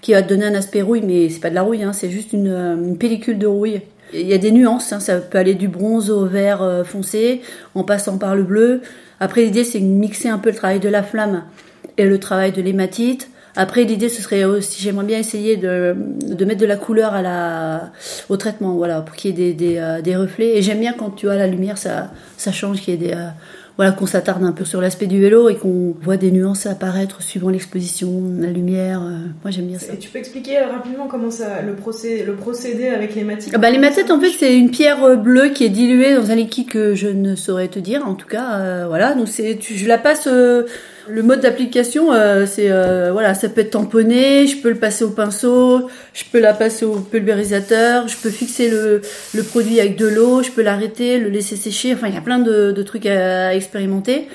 qui 0.00 0.14
va 0.14 0.22
te 0.22 0.28
donner 0.28 0.46
un 0.46 0.54
aspect 0.56 0.82
rouille, 0.82 1.02
mais 1.06 1.28
c'est 1.28 1.38
pas 1.40 1.50
de 1.50 1.54
la 1.54 1.62
rouille, 1.62 1.84
hein, 1.84 1.92
c'est 1.92 2.10
juste 2.10 2.32
une, 2.32 2.48
une 2.48 2.98
pellicule 2.98 3.38
de 3.38 3.46
rouille. 3.46 3.82
Il 4.14 4.26
y 4.26 4.34
a 4.34 4.38
des 4.38 4.52
nuances, 4.52 4.92
hein, 4.92 5.00
ça 5.00 5.16
peut 5.16 5.38
aller 5.38 5.54
du 5.54 5.68
bronze 5.68 6.10
au 6.10 6.26
vert 6.26 6.62
euh, 6.62 6.84
foncé, 6.84 7.42
en 7.74 7.84
passant 7.84 8.18
par 8.18 8.36
le 8.36 8.42
bleu. 8.42 8.82
Après 9.20 9.42
l'idée 9.42 9.64
c'est 9.64 9.80
de 9.80 9.84
mixer 9.84 10.28
un 10.28 10.38
peu 10.38 10.50
le 10.50 10.56
travail 10.56 10.80
de 10.80 10.88
la 10.88 11.02
flamme 11.02 11.44
et 11.96 12.04
le 12.04 12.18
travail 12.18 12.52
de 12.52 12.62
l'hématite. 12.62 13.28
Après, 13.54 13.84
l'idée, 13.84 14.08
ce 14.08 14.22
serait 14.22 14.44
aussi, 14.44 14.80
j'aimerais 14.80 15.04
bien 15.04 15.18
essayer 15.18 15.58
de, 15.58 15.94
de 15.94 16.44
mettre 16.46 16.60
de 16.60 16.66
la 16.66 16.76
couleur 16.76 17.12
à 17.12 17.20
la, 17.20 17.92
au 18.30 18.38
traitement, 18.38 18.76
voilà, 18.76 19.02
pour 19.02 19.14
qu'il 19.14 19.38
y 19.38 19.42
ait 19.42 19.52
des, 19.52 19.52
des, 19.52 19.76
euh, 19.76 20.00
des 20.00 20.16
reflets. 20.16 20.56
Et 20.56 20.62
j'aime 20.62 20.80
bien 20.80 20.94
quand 20.94 21.10
tu 21.10 21.26
vois 21.26 21.36
la 21.36 21.46
lumière, 21.46 21.76
ça, 21.76 22.12
ça 22.38 22.50
change, 22.50 22.80
qu'il 22.80 22.94
y 22.94 22.96
ait 22.96 23.08
des, 23.08 23.12
euh, 23.12 23.28
voilà, 23.76 23.92
qu'on 23.92 24.06
s'attarde 24.06 24.44
un 24.44 24.52
peu 24.52 24.64
sur 24.64 24.80
l'aspect 24.80 25.06
du 25.06 25.20
vélo 25.20 25.48
et 25.48 25.56
qu'on 25.56 25.94
voit 26.02 26.16
des 26.18 26.30
nuances 26.30 26.66
apparaître 26.66 27.22
suivant 27.22 27.48
l'exposition, 27.48 28.22
la 28.38 28.48
lumière. 28.48 29.00
euh, 29.02 29.16
moi, 29.42 29.50
j'aime 29.50 29.66
bien 29.66 29.78
ça. 29.78 29.94
Et 29.94 29.98
tu 29.98 30.10
peux 30.10 30.18
expliquer 30.18 30.58
euh, 30.58 30.66
rapidement 30.72 31.06
comment 31.08 31.30
ça, 31.30 31.62
le, 31.62 31.74
procé, 31.74 32.22
le 32.22 32.34
procédé 32.34 32.88
avec 32.88 33.14
l'hématite 33.14 33.52
Ah 33.54 33.58
Bah, 33.58 33.70
l'hématite, 33.70 34.10
en 34.10 34.20
fait, 34.20 34.30
c'est 34.38 34.56
une 34.58 34.70
pierre 34.70 35.02
euh, 35.04 35.16
bleue 35.16 35.48
qui 35.48 35.64
est 35.64 35.70
diluée 35.70 36.14
dans 36.14 36.30
un 36.30 36.34
liquide 36.34 36.68
que 36.68 36.94
je 36.94 37.08
ne 37.08 37.34
saurais 37.34 37.68
te 37.68 37.78
dire. 37.78 38.06
En 38.06 38.14
tout 38.14 38.28
cas, 38.28 38.56
euh, 38.58 38.84
voilà. 38.88 39.14
Donc, 39.14 39.28
c'est, 39.28 39.56
tu- 39.58 39.74
je 39.76 39.86
la 39.88 39.98
passe. 39.98 40.26
euh, 40.26 40.64
Le 41.08 41.22
mode 41.22 41.40
d'application, 41.40 42.12
euh, 42.12 42.46
c'est 42.46 42.70
euh, 42.70 43.10
voilà, 43.12 43.34
ça 43.34 43.48
peut 43.48 43.60
être 43.62 43.70
tamponné, 43.70 44.46
je 44.46 44.56
peux 44.62 44.70
le 44.70 44.78
passer 44.78 45.04
au 45.04 45.10
pinceau, 45.10 45.90
je 46.14 46.24
peux 46.30 46.38
la 46.38 46.54
passer 46.54 46.84
au 46.84 47.00
pulvérisateur, 47.00 48.06
je 48.06 48.16
peux 48.16 48.30
fixer 48.30 48.70
le, 48.70 49.02
produit 49.42 49.80
avec 49.80 49.96
de 49.96 50.06
l'eau, 50.06 50.42
je 50.42 50.50
peux 50.50 50.62
l'arrêter, 50.62 51.18
le 51.18 51.28
laisser 51.28 51.56
sécher. 51.56 51.92
Enfin, 51.94 52.08
il 52.08 52.14
y 52.14 52.18
a 52.18 52.20
plein 52.20 52.38
de 52.38 52.82
trucs 52.82 53.06
à 53.06 53.54
expérimenter. 53.54 54.28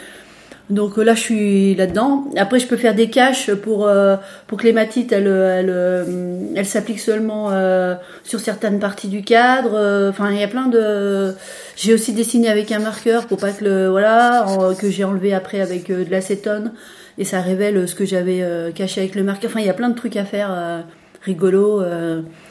Donc 0.69 0.97
euh, 0.97 1.03
là, 1.03 1.15
je 1.15 1.21
suis 1.21 1.75
là-dedans. 1.75 2.25
Après, 2.35 2.59
je 2.59 2.67
peux 2.67 2.75
faire 2.75 2.93
des 2.93 3.09
caches 3.09 3.53
pour 3.53 3.87
euh, 3.87 4.17
pour 4.47 4.57
que 4.57 4.63
l'hématite, 4.65 5.11
elle 5.13 5.27
elle 5.27 5.69
euh, 5.69 6.03
elle 6.55 6.65
s'applique 6.65 6.99
seulement 6.99 7.51
sur 8.23 8.39
certaines 8.39 8.79
parties 8.79 9.07
du 9.07 9.21
cadre. 9.21 10.09
Enfin, 10.09 10.31
il 10.31 10.39
y 10.39 10.43
a 10.43 10.47
plein 10.47 10.67
de. 10.67 11.33
J'ai 11.75 11.93
aussi 11.93 12.13
dessiné 12.13 12.49
avec 12.49 12.71
un 12.71 12.79
marqueur 12.79 13.27
pour 13.27 13.37
pas 13.37 13.51
que 13.51 13.63
le 13.63 13.87
voilà 13.87 14.45
que 14.79 14.89
j'ai 14.89 15.03
enlevé 15.03 15.33
après 15.33 15.61
avec 15.61 15.87
de 15.87 16.09
l'acétone 16.09 16.73
et 17.17 17.23
ça 17.23 17.41
révèle 17.41 17.87
ce 17.87 17.95
que 17.95 18.05
j'avais 18.05 18.43
caché 18.75 19.01
avec 19.01 19.15
le 19.15 19.23
marqueur. 19.23 19.51
Enfin, 19.51 19.61
il 19.61 19.65
y 19.65 19.69
a 19.69 19.73
plein 19.73 19.89
de 19.89 19.95
trucs 19.95 20.17
à 20.17 20.25
faire. 20.25 20.83
rigolo 21.23 21.81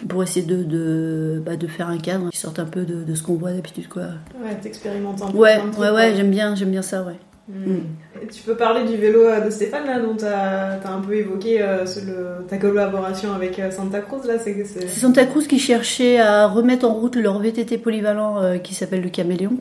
pour 0.09 0.23
essayer 0.23 0.45
de 0.45 0.63
de, 0.63 1.43
bah, 1.45 1.57
de 1.57 1.67
faire 1.67 1.89
un 1.89 1.99
cadre 1.99 2.31
qui 2.31 2.39
sorte 2.39 2.59
un 2.59 2.65
peu 2.67 2.83
de, 2.83 3.05
de 3.05 3.15
ce 3.15 3.23
qu'on 3.23 3.35
voit 3.35 3.53
d'habitude 3.53 3.89
quoi. 3.89 4.03
Ouais, 4.43 4.55
t'expérimentes 4.61 5.23
un 5.23 5.31
peu. 5.31 5.39
Ouais, 5.39 5.59
ouais, 5.79 5.91
ouais, 5.91 6.15
j'aime 6.17 6.31
bien, 6.31 6.55
j'aime 6.55 6.71
bien 6.71 6.83
ça, 6.83 7.03
ouais. 7.03 7.17
Mm. 7.49 7.79
Tu 8.33 8.43
peux 8.43 8.57
parler 8.57 8.85
du 8.91 8.97
vélo 8.97 9.21
euh, 9.23 9.41
de 9.41 9.51
Stéphane 9.51 9.87
là, 9.87 10.01
dont 10.01 10.17
tu 10.17 10.25
as, 10.25 10.81
un 10.85 11.01
peu 11.01 11.15
évoqué 11.15 11.63
euh, 11.63 11.87
ce- 11.87 12.01
le- 12.01 12.45
ta 12.49 12.57
collaboration 12.57 13.33
avec 13.33 13.59
euh, 13.61 13.71
Santa 13.71 14.01
Cruz 14.01 14.27
là, 14.27 14.35
c'est 14.43 14.89
Santa 14.89 15.27
Cruz 15.27 15.47
qui 15.47 15.59
cherchait 15.61 16.19
à 16.19 16.49
remettre 16.49 16.85
en 16.89 16.93
route 16.95 17.15
leur 17.15 17.39
VTT 17.39 17.79
polyvalent 17.79 18.43
euh, 18.43 18.59
qui 18.59 18.75
s'appelle 18.75 19.03
le 19.03 19.11
Caméléon. 19.11 19.59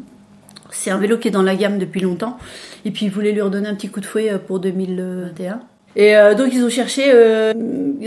C'est 0.71 0.89
un 0.89 0.97
vélo 0.97 1.17
qui 1.19 1.27
est 1.27 1.31
dans 1.31 1.43
la 1.43 1.55
gamme 1.55 1.77
depuis 1.77 2.01
longtemps. 2.01 2.37
Et 2.85 2.91
puis 2.91 3.05
ils 3.05 3.11
voulaient 3.11 3.31
lui 3.33 3.41
redonner 3.41 3.69
un 3.69 3.75
petit 3.75 3.89
coup 3.89 3.99
de 4.01 4.05
fouet 4.05 4.31
pour 4.47 4.59
2021. 4.59 5.59
Et 5.95 6.15
euh, 6.17 6.35
donc 6.35 6.49
ils 6.53 6.63
ont 6.63 6.69
cherché 6.69 7.03
euh, 7.13 7.53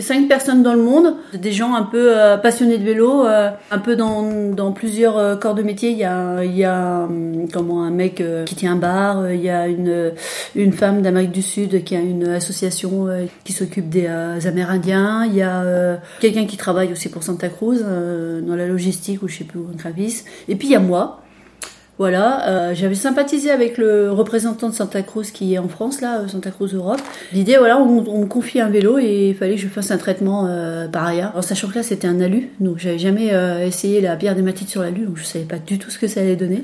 cinq 0.01 0.29
personnes 0.29 0.63
dans 0.63 0.75
le 0.75 0.83
monde, 0.83 1.15
des 1.33 1.53
gens 1.53 1.75
un 1.75 1.85
peu 1.85 2.17
euh, 2.17 2.37
passionnés 2.37 2.77
de 2.77 2.85
vélo, 2.85 3.27
euh, 3.27 3.51
un 3.71 3.79
peu 3.79 3.97
dans, 3.97 4.53
dans 4.53 4.73
plusieurs 4.73 5.17
euh, 5.17 5.37
corps 5.37 5.55
de 5.55 5.63
métier. 5.63 5.91
Il 5.91 5.99
y 5.99 6.05
a, 6.05 6.45
il 6.45 6.57
y 6.57 6.65
a 6.65 7.05
hum, 7.05 7.49
comment 7.51 7.83
un 7.85 7.91
mec 7.91 8.21
euh, 8.21 8.45
qui 8.45 8.55
tient 8.55 8.73
un 8.73 8.77
bar, 8.77 9.31
il 9.31 9.41
y 9.41 9.49
a 9.49 9.69
une 9.69 10.13
une 10.55 10.73
femme 10.73 11.01
d'Amérique 11.01 11.33
du 11.33 11.43
Sud 11.43 11.83
qui 11.85 11.97
a 11.97 12.01
une 12.01 12.29
association 12.29 13.09
qui 13.45 13.53
s'occupe 13.53 13.89
des 13.89 14.07
Amérindiens. 14.07 15.25
Il 15.25 15.35
y 15.35 15.43
a 15.43 15.99
quelqu'un 16.21 16.47
qui 16.47 16.57
travaille 16.57 16.93
aussi 16.93 17.09
pour 17.09 17.23
Santa 17.23 17.49
Cruz 17.49 17.81
dans 17.83 18.57
la 18.57 18.67
logistique 18.67 19.23
ou 19.23 19.29
je 19.29 19.39
sais 19.39 19.45
plus 19.45 19.61
où, 19.61 19.69
Gravis. 19.77 20.25
Et 20.49 20.57
puis 20.57 20.69
il 20.69 20.73
y 20.73 20.77
a 20.77 20.81
moi. 20.81 21.21
Voilà, 21.99 22.47
euh, 22.49 22.75
j'avais 22.75 22.95
sympathisé 22.95 23.51
avec 23.51 23.77
le 23.77 24.13
représentant 24.13 24.69
de 24.69 24.75
Santa 24.75 25.03
Cruz 25.03 25.33
qui 25.33 25.55
est 25.55 25.59
en 25.59 25.67
France 25.67 26.01
là, 26.01 26.21
euh, 26.21 26.29
Santa 26.29 26.53
Cruz 26.53 26.73
Europe. 26.73 27.01
L'idée, 27.33 27.57
voilà, 27.59 27.77
on, 27.77 28.21
me 28.21 28.27
confie 28.27 28.61
un 28.61 28.69
vélo 28.69 28.99
et 28.99 29.31
il 29.31 29.35
fallait 29.35 29.57
que 29.57 29.61
je 29.61 29.67
fasse 29.67 29.91
un 29.91 29.99
traitement 29.99 30.47
euh, 30.47 30.87
par 30.87 31.05
ailleurs. 31.05 31.33
En 31.35 31.43
sachant 31.43 31.67
que 31.69 31.75
là 31.75 31.83
c'était 31.83 32.07
un 32.07 32.21
alu, 32.21 32.51
donc 32.61 32.79
j'avais 32.79 32.99
jamais 33.01 33.35
euh, 33.35 33.67
essayé 33.67 34.01
la 34.01 34.15
bière 34.15 34.37
d'hématite 34.37 34.69
sur 34.69 34.83
l'alu, 34.83 35.07
donc 35.07 35.17
je 35.17 35.25
savais 35.25 35.45
pas 35.45 35.59
du 35.59 35.79
tout 35.81 35.91
ce 35.91 35.99
que 35.99 36.07
ça 36.07 36.21
allait 36.21 36.37
donner. 36.37 36.63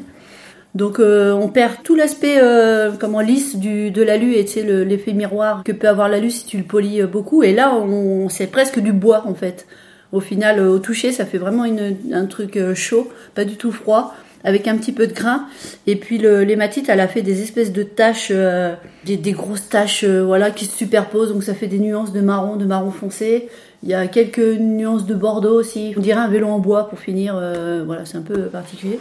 Donc 0.76 1.00
euh, 1.00 1.32
on 1.32 1.48
perd 1.48 1.82
tout 1.82 1.96
l'aspect 1.96 2.38
euh, 2.40 2.92
comment 2.98 3.20
lisse 3.20 3.56
du 3.56 3.90
de 3.90 4.02
l'alu 4.02 4.34
et 4.36 4.44
tu 4.44 4.52
sais 4.52 4.62
le- 4.62 4.84
l'effet 4.84 5.12
miroir 5.14 5.62
que 5.64 5.72
peut 5.72 5.88
avoir 5.88 6.08
l'alu 6.08 6.30
si 6.30 6.46
tu 6.46 6.58
le 6.58 6.64
polis 6.64 7.00
euh, 7.00 7.06
beaucoup. 7.08 7.42
Et 7.42 7.52
là 7.52 7.74
on 7.74 8.28
c'est 8.28 8.46
presque 8.46 8.78
du 8.78 8.92
bois 8.92 9.24
en 9.26 9.34
fait. 9.34 9.66
Au 10.12 10.20
final 10.20 10.60
euh, 10.60 10.70
au 10.70 10.78
toucher 10.78 11.10
ça 11.10 11.26
fait 11.26 11.38
vraiment 11.38 11.64
une, 11.64 11.96
un 12.12 12.26
truc 12.26 12.56
chaud, 12.74 13.08
pas 13.34 13.44
du 13.44 13.56
tout 13.56 13.70
froid, 13.72 14.14
avec 14.44 14.68
un 14.68 14.76
petit 14.76 14.92
peu 14.92 15.06
de 15.06 15.12
grain. 15.12 15.46
Et 15.86 15.96
puis 15.96 16.18
l'hématite 16.18 16.88
elle 16.88 17.00
a 17.00 17.08
fait 17.08 17.22
des 17.22 17.42
espèces 17.42 17.72
de 17.72 17.82
taches, 17.82 18.28
euh, 18.30 18.74
des, 19.04 19.32
grosses 19.32 19.68
taches 19.68 20.04
euh, 20.04 20.22
voilà 20.22 20.50
qui 20.50 20.66
se 20.66 20.76
superposent 20.76 21.32
donc 21.32 21.42
ça 21.42 21.54
fait 21.54 21.66
des 21.66 21.78
nuances 21.78 22.12
de 22.12 22.20
marron, 22.20 22.56
de 22.56 22.66
marron 22.66 22.90
foncé. 22.90 23.48
Il 23.82 23.88
y 23.88 23.94
a 23.94 24.06
quelques 24.06 24.38
nuances 24.38 25.04
de 25.04 25.14
bordeaux 25.14 25.58
aussi. 25.58 25.94
On 25.96 26.00
dirait 26.00 26.20
un 26.20 26.28
vélo 26.28 26.48
en 26.48 26.58
bois 26.58 26.88
pour 26.88 26.98
finir. 27.00 27.34
euh, 27.36 27.82
voilà 27.84 28.04
c'est 28.04 28.18
un 28.18 28.22
peu 28.22 28.42
particulier. 28.42 29.00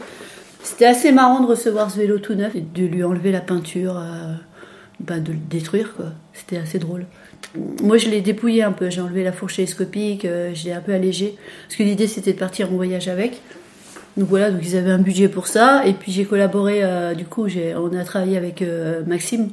C'était 0.63 0.85
assez 0.85 1.11
marrant 1.11 1.41
de 1.41 1.47
recevoir 1.47 1.91
ce 1.91 1.97
vélo 1.97 2.19
tout 2.19 2.35
neuf 2.35 2.55
et 2.55 2.61
de 2.61 2.85
lui 2.85 3.03
enlever 3.03 3.33
la 3.33 3.41
peinture, 3.41 4.01
bah, 5.01 5.19
de 5.19 5.33
le 5.33 5.37
détruire. 5.49 5.93
C'était 6.31 6.55
assez 6.55 6.79
drôle. 6.79 7.05
Moi 7.81 7.97
je 7.97 8.07
l'ai 8.07 8.21
dépouillé 8.21 8.63
un 8.63 8.71
peu, 8.71 8.89
j'ai 8.89 9.01
enlevé 9.01 9.25
la 9.25 9.33
fourche 9.33 9.57
télescopique, 9.57 10.25
je 10.25 10.63
l'ai 10.63 10.71
un 10.71 10.79
peu 10.79 10.93
allégé. 10.93 11.35
Parce 11.67 11.75
que 11.75 11.83
l'idée 11.83 12.07
c'était 12.07 12.31
de 12.31 12.39
partir 12.39 12.71
en 12.71 12.75
voyage 12.75 13.09
avec. 13.09 13.41
Donc 14.17 14.29
voilà, 14.29 14.51
donc 14.51 14.61
ils 14.63 14.75
avaient 14.75 14.91
un 14.91 14.99
budget 14.99 15.27
pour 15.27 15.47
ça. 15.47 15.85
Et 15.85 15.93
puis 15.93 16.11
j'ai 16.11 16.25
collaboré, 16.25 16.83
euh, 16.83 17.13
du 17.13 17.25
coup 17.25 17.47
on 17.77 17.95
a 17.95 18.03
travaillé 18.03 18.37
avec 18.37 18.61
euh, 18.61 19.03
Maxime, 19.05 19.49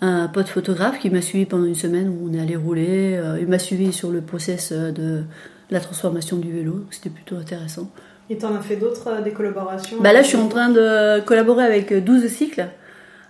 un 0.00 0.28
pote 0.28 0.48
photographe 0.48 0.98
qui 0.98 1.10
m'a 1.10 1.22
suivi 1.22 1.46
pendant 1.46 1.64
une 1.64 1.74
semaine 1.74 2.08
où 2.08 2.28
on 2.30 2.34
est 2.34 2.40
allé 2.40 2.56
rouler. 2.56 3.16
Euh, 3.16 3.38
il 3.40 3.46
m'a 3.46 3.58
suivi 3.58 3.92
sur 3.92 4.10
le 4.10 4.20
process 4.20 4.72
de 4.72 5.24
la 5.70 5.80
transformation 5.80 6.36
du 6.36 6.52
vélo, 6.52 6.72
donc 6.72 6.88
c'était 6.92 7.10
plutôt 7.10 7.36
intéressant. 7.36 7.90
Et 8.30 8.36
t'en 8.36 8.54
as 8.54 8.60
fait 8.60 8.76
d'autres, 8.76 9.22
des 9.22 9.32
collaborations 9.32 9.98
Bah 10.00 10.12
là, 10.12 10.22
je 10.22 10.28
suis 10.28 10.36
en 10.36 10.48
train 10.48 10.68
de 10.68 11.20
collaborer 11.20 11.64
avec 11.64 11.92
euh, 11.92 12.00
12 12.00 12.26
cycles. 12.28 12.68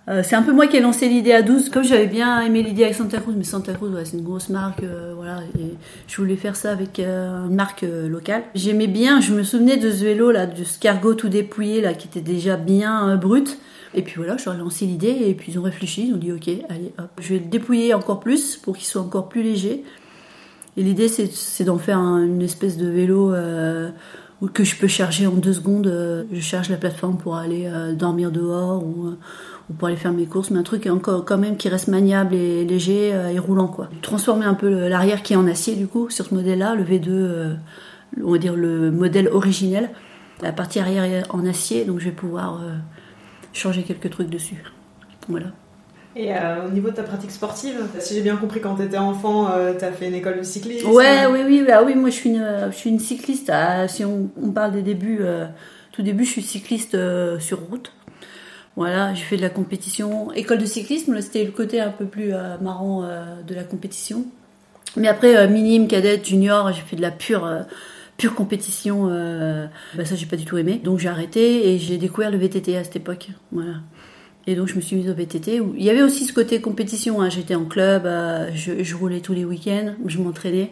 Euh, 0.09 0.23
c'est 0.25 0.37
un 0.37 0.43
peu 0.43 0.53
moi 0.53 0.67
qui 0.67 0.77
ai 0.77 0.81
lancé 0.81 1.07
l'idée 1.09 1.33
à 1.33 1.43
12. 1.43 1.69
Comme 1.69 1.85
j'avais 1.85 2.07
bien 2.07 2.41
aimé 2.41 2.63
l'idée 2.63 2.85
avec 2.85 2.95
Santa 2.95 3.19
Cruz, 3.19 3.35
mais 3.37 3.45
Santa 3.45 3.75
Cruz, 3.75 3.91
c'est 4.05 4.17
une 4.17 4.25
grosse 4.25 4.49
marque, 4.49 4.83
euh, 4.83 5.13
voilà. 5.15 5.41
Et 5.59 5.75
je 6.07 6.17
voulais 6.17 6.37
faire 6.37 6.57
ça 6.57 6.71
avec 6.73 6.99
euh, 6.99 7.47
une 7.47 7.55
marque 7.55 7.83
locale. 7.83 8.43
J'aimais 8.55 8.87
bien, 8.87 9.21
je 9.21 9.35
me 9.35 9.43
souvenais 9.43 9.77
de 9.77 9.91
ce 9.91 10.05
vélo 10.05 10.31
là, 10.31 10.47
du 10.47 10.65
Scargo 10.65 11.13
tout 11.15 11.29
dépouillé 11.29 11.83
là, 11.83 11.93
qui 11.93 12.09
était 12.09 12.23
déjà 12.23 12.57
bien 12.57 13.17
brut. 13.17 13.59
Et 13.95 14.03
puis 14.03 14.15
voilà, 14.17 14.37
je 14.39 14.47
leur 14.47 14.55
ai 14.55 14.59
lancé 14.59 14.87
l'idée 14.87 15.17
et 15.27 15.35
puis 15.35 15.53
ils 15.53 15.59
ont 15.59 15.63
réfléchi, 15.63 16.09
ils 16.09 16.15
ont 16.15 16.19
dit 16.19 16.33
ok, 16.33 16.49
allez 16.71 16.93
hop, 16.99 17.09
je 17.21 17.29
vais 17.35 17.41
le 17.41 17.47
dépouiller 17.47 17.93
encore 17.95 18.21
plus 18.21 18.57
pour 18.57 18.77
qu'il 18.77 18.87
soit 18.87 19.01
encore 19.03 19.29
plus 19.29 19.43
léger. 19.43 19.83
Et 20.77 20.83
l'idée 20.83 21.09
c'est, 21.09 21.65
d'en 21.65 21.79
faire 21.79 21.99
un- 21.99 22.23
une 22.25 22.43
espèce 22.43 22.77
de 22.77 22.87
vélo 22.87 23.33
que 24.53 24.63
je 24.63 24.77
peux 24.77 24.87
charger 24.89 25.27
en 25.27 25.33
deux 25.33 25.55
secondes. 25.55 25.91
Je 26.31 26.41
charge 26.41 26.69
la 26.69 26.77
plateforme 26.77 27.17
pour 27.17 27.37
aller 27.37 27.67
dormir 27.95 28.31
dehors 28.31 28.85
ou, 28.85 29.15
ou 29.71 29.75
pour 29.75 29.89
aller 29.89 29.97
faire 29.97 30.13
mes 30.13 30.27
courses, 30.27 30.51
mais 30.51 30.59
un 30.59 30.63
truc 30.63 30.87
encore 30.87 31.25
quand 31.25 31.39
même 31.39 31.57
qui 31.57 31.69
reste 31.69 31.89
maniable 31.89 32.35
et 32.35 32.65
léger 32.65 33.13
euh, 33.13 33.29
et 33.29 33.39
roulant 33.39 33.69
quoi. 33.69 33.89
Transformer 34.03 34.47
un 34.47 34.55
peu 34.55 34.89
l'arrière 34.89 35.23
qui 35.23 35.35
est 35.35 35.37
en 35.37 35.47
acier 35.47 35.75
du 35.77 35.87
coup 35.87 36.11
sur 36.11 36.27
ce 36.27 36.35
modèle-là, 36.35 36.75
le 36.75 36.85
V2, 36.85 37.09
euh, 37.09 37.55
on 38.23 38.33
va 38.33 38.39
dire 38.39 38.57
le 38.57 38.91
modèle 38.91 39.29
originel. 39.29 39.91
La 40.41 40.53
partie 40.53 40.79
arrière 40.79 41.05
est 41.05 41.23
en 41.31 41.45
acier, 41.45 41.85
donc 41.85 41.99
je 41.99 42.07
vais 42.07 42.13
pouvoir 42.13 42.63
euh, 42.63 42.77
changer 43.53 43.83
quelques 43.83 44.11
trucs 44.11 44.31
dessus. 44.31 44.63
Voilà. 45.29 45.49
Et 46.17 46.35
euh, 46.35 46.67
au 46.67 46.71
niveau 46.71 46.91
de 46.91 46.97
ta 46.97 47.05
pratique 47.05 47.31
sportive, 47.31 47.77
si 48.01 48.15
j'ai 48.15 48.23
bien 48.23 48.37
compris, 48.37 48.61
quand 48.61 48.75
t'étais 48.75 48.99
enfant, 48.99 49.51
euh, 49.53 49.75
t'as 49.79 49.93
fait 49.93 50.09
une 50.09 50.15
école 50.15 50.39
de 50.39 50.43
cyclisme. 50.43 50.91
Ouais, 50.91 51.27
oui, 51.31 51.41
oui, 51.47 51.65
bah 51.67 51.83
oui, 51.85 51.95
moi 51.95 52.11
je 52.11 52.15
suis 52.15 52.31
une, 52.31 52.69
je 52.71 52.77
suis 52.77 52.91
une 52.91 52.99
cycliste. 52.99 53.51
ah, 53.51 53.87
si 53.87 54.05
on, 54.05 54.29
on 54.43 54.51
parle 54.51 54.73
des 54.73 54.83
débuts, 54.83 55.19
euh, 55.21 55.47
tout 55.93 56.03
début, 56.03 56.25
je 56.25 56.33
suis 56.33 56.43
cycliste 56.43 56.97
sur 57.39 57.61
route. 57.69 57.93
Voilà, 58.79 59.13
j'ai 59.13 59.25
fait 59.25 59.37
de 59.37 59.43
la 59.43 59.49
compétition. 59.51 60.31
École 60.35 60.59
de 60.59 60.65
cyclisme, 60.65 61.21
c'était 61.21 61.43
le 61.43 61.51
côté 61.51 61.81
un 61.81 61.91
peu 61.91 62.05
plus 62.05 62.33
euh, 62.33 62.57
marrant 62.59 63.03
euh, 63.03 63.43
de 63.43 63.53
la 63.53 63.65
compétition. 63.65 64.25
Mais 64.97 65.09
après, 65.09 65.37
euh, 65.37 65.49
minime, 65.49 65.89
cadette, 65.89 66.25
junior, 66.25 66.73
j'ai 66.73 66.83
fait 66.83 66.95
de 66.95 67.03
la 67.03 67.11
pure, 67.11 67.51
pure 68.19 68.37
compétition. 68.37 69.09
bah, 69.97 70.05
ça, 70.05 70.15
j'ai 70.15 70.27
pas 70.27 70.37
du 70.37 70.45
tout 70.45 70.59
aimé. 70.59 70.81
Donc 70.85 71.01
j'ai 71.01 71.09
arrêté 71.09 71.71
et 71.75 71.79
j'ai 71.79 71.99
découvert 71.99 72.31
le 72.31 72.39
VTT 72.39 72.77
à 72.77 72.85
cette 72.85 72.95
époque. 72.95 73.31
Voilà. 73.51 73.79
Et 74.47 74.55
donc 74.55 74.69
je 74.69 74.77
me 74.77 74.81
suis 74.81 74.95
mise 74.95 75.11
au 75.11 75.15
VTT. 75.15 75.61
Il 75.77 75.83
y 75.83 75.91
avait 75.91 76.03
aussi 76.03 76.25
ce 76.25 76.33
côté 76.33 76.61
compétition. 76.61 77.21
hein. 77.21 77.31
J'étais 77.31 77.57
en 77.57 77.65
club, 77.65 78.05
je 78.55 78.95
roulais 78.95 79.19
tous 79.19 79.35
les 79.35 79.45
week-ends, 79.45 79.95
je 80.07 80.19
m'entraînais. 80.19 80.71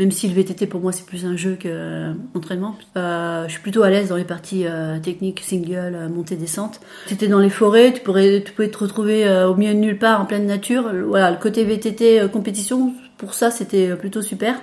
Même 0.00 0.10
si 0.10 0.26
le 0.26 0.34
VTT 0.34 0.66
pour 0.66 0.80
moi 0.80 0.90
c'est 0.90 1.06
plus 1.06 1.26
un 1.26 1.36
jeu 1.36 1.56
qu'entraînement. 1.60 2.74
Euh, 2.96 3.44
je 3.46 3.52
suis 3.52 3.60
plutôt 3.60 3.82
à 3.82 3.90
l'aise 3.90 4.08
dans 4.08 4.16
les 4.16 4.24
parties 4.24 4.64
euh, 4.66 4.98
techniques, 4.98 5.40
single, 5.40 5.94
euh, 5.94 6.08
montée, 6.08 6.36
descente. 6.36 6.80
Tu 7.06 7.14
étais 7.14 7.28
dans 7.28 7.38
les 7.38 7.50
forêts, 7.50 7.92
tu, 7.92 8.00
pourrais, 8.00 8.42
tu 8.42 8.52
pouvais 8.52 8.70
te 8.70 8.78
retrouver 8.78 9.28
euh, 9.28 9.48
au 9.48 9.54
milieu 9.54 9.74
de 9.74 9.78
nulle 9.78 9.98
part, 9.98 10.20
en 10.20 10.24
pleine 10.24 10.46
nature. 10.46 10.90
Voilà, 11.06 11.30
le 11.30 11.36
côté 11.36 11.64
VTT 11.64 12.18
euh, 12.18 12.28
compétition, 12.28 12.94
pour 13.18 13.34
ça 13.34 13.50
c'était 13.50 13.94
plutôt 13.94 14.22
super. 14.22 14.56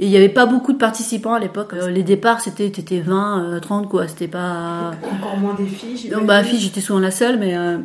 Et 0.00 0.06
il 0.06 0.10
n'y 0.10 0.16
avait 0.16 0.28
pas 0.28 0.46
beaucoup 0.46 0.72
de 0.72 0.78
participants 0.78 1.34
à 1.34 1.38
l'époque. 1.38 1.74
Euh, 1.74 1.88
les 1.88 2.02
départs 2.02 2.40
c'était 2.40 2.70
t'étais 2.70 3.00
20, 3.00 3.54
euh, 3.54 3.60
30 3.60 3.88
quoi. 3.88 4.08
C'était 4.08 4.28
pas. 4.28 4.92
Encore 5.14 5.36
moins 5.36 5.54
des 5.54 5.66
filles. 5.66 6.10
Non, 6.10 6.24
bah, 6.24 6.42
fille, 6.42 6.58
j'étais 6.58 6.80
souvent 6.80 6.98
la 6.98 7.10
seule, 7.10 7.38
mais 7.38 7.56
euh, 7.56 7.78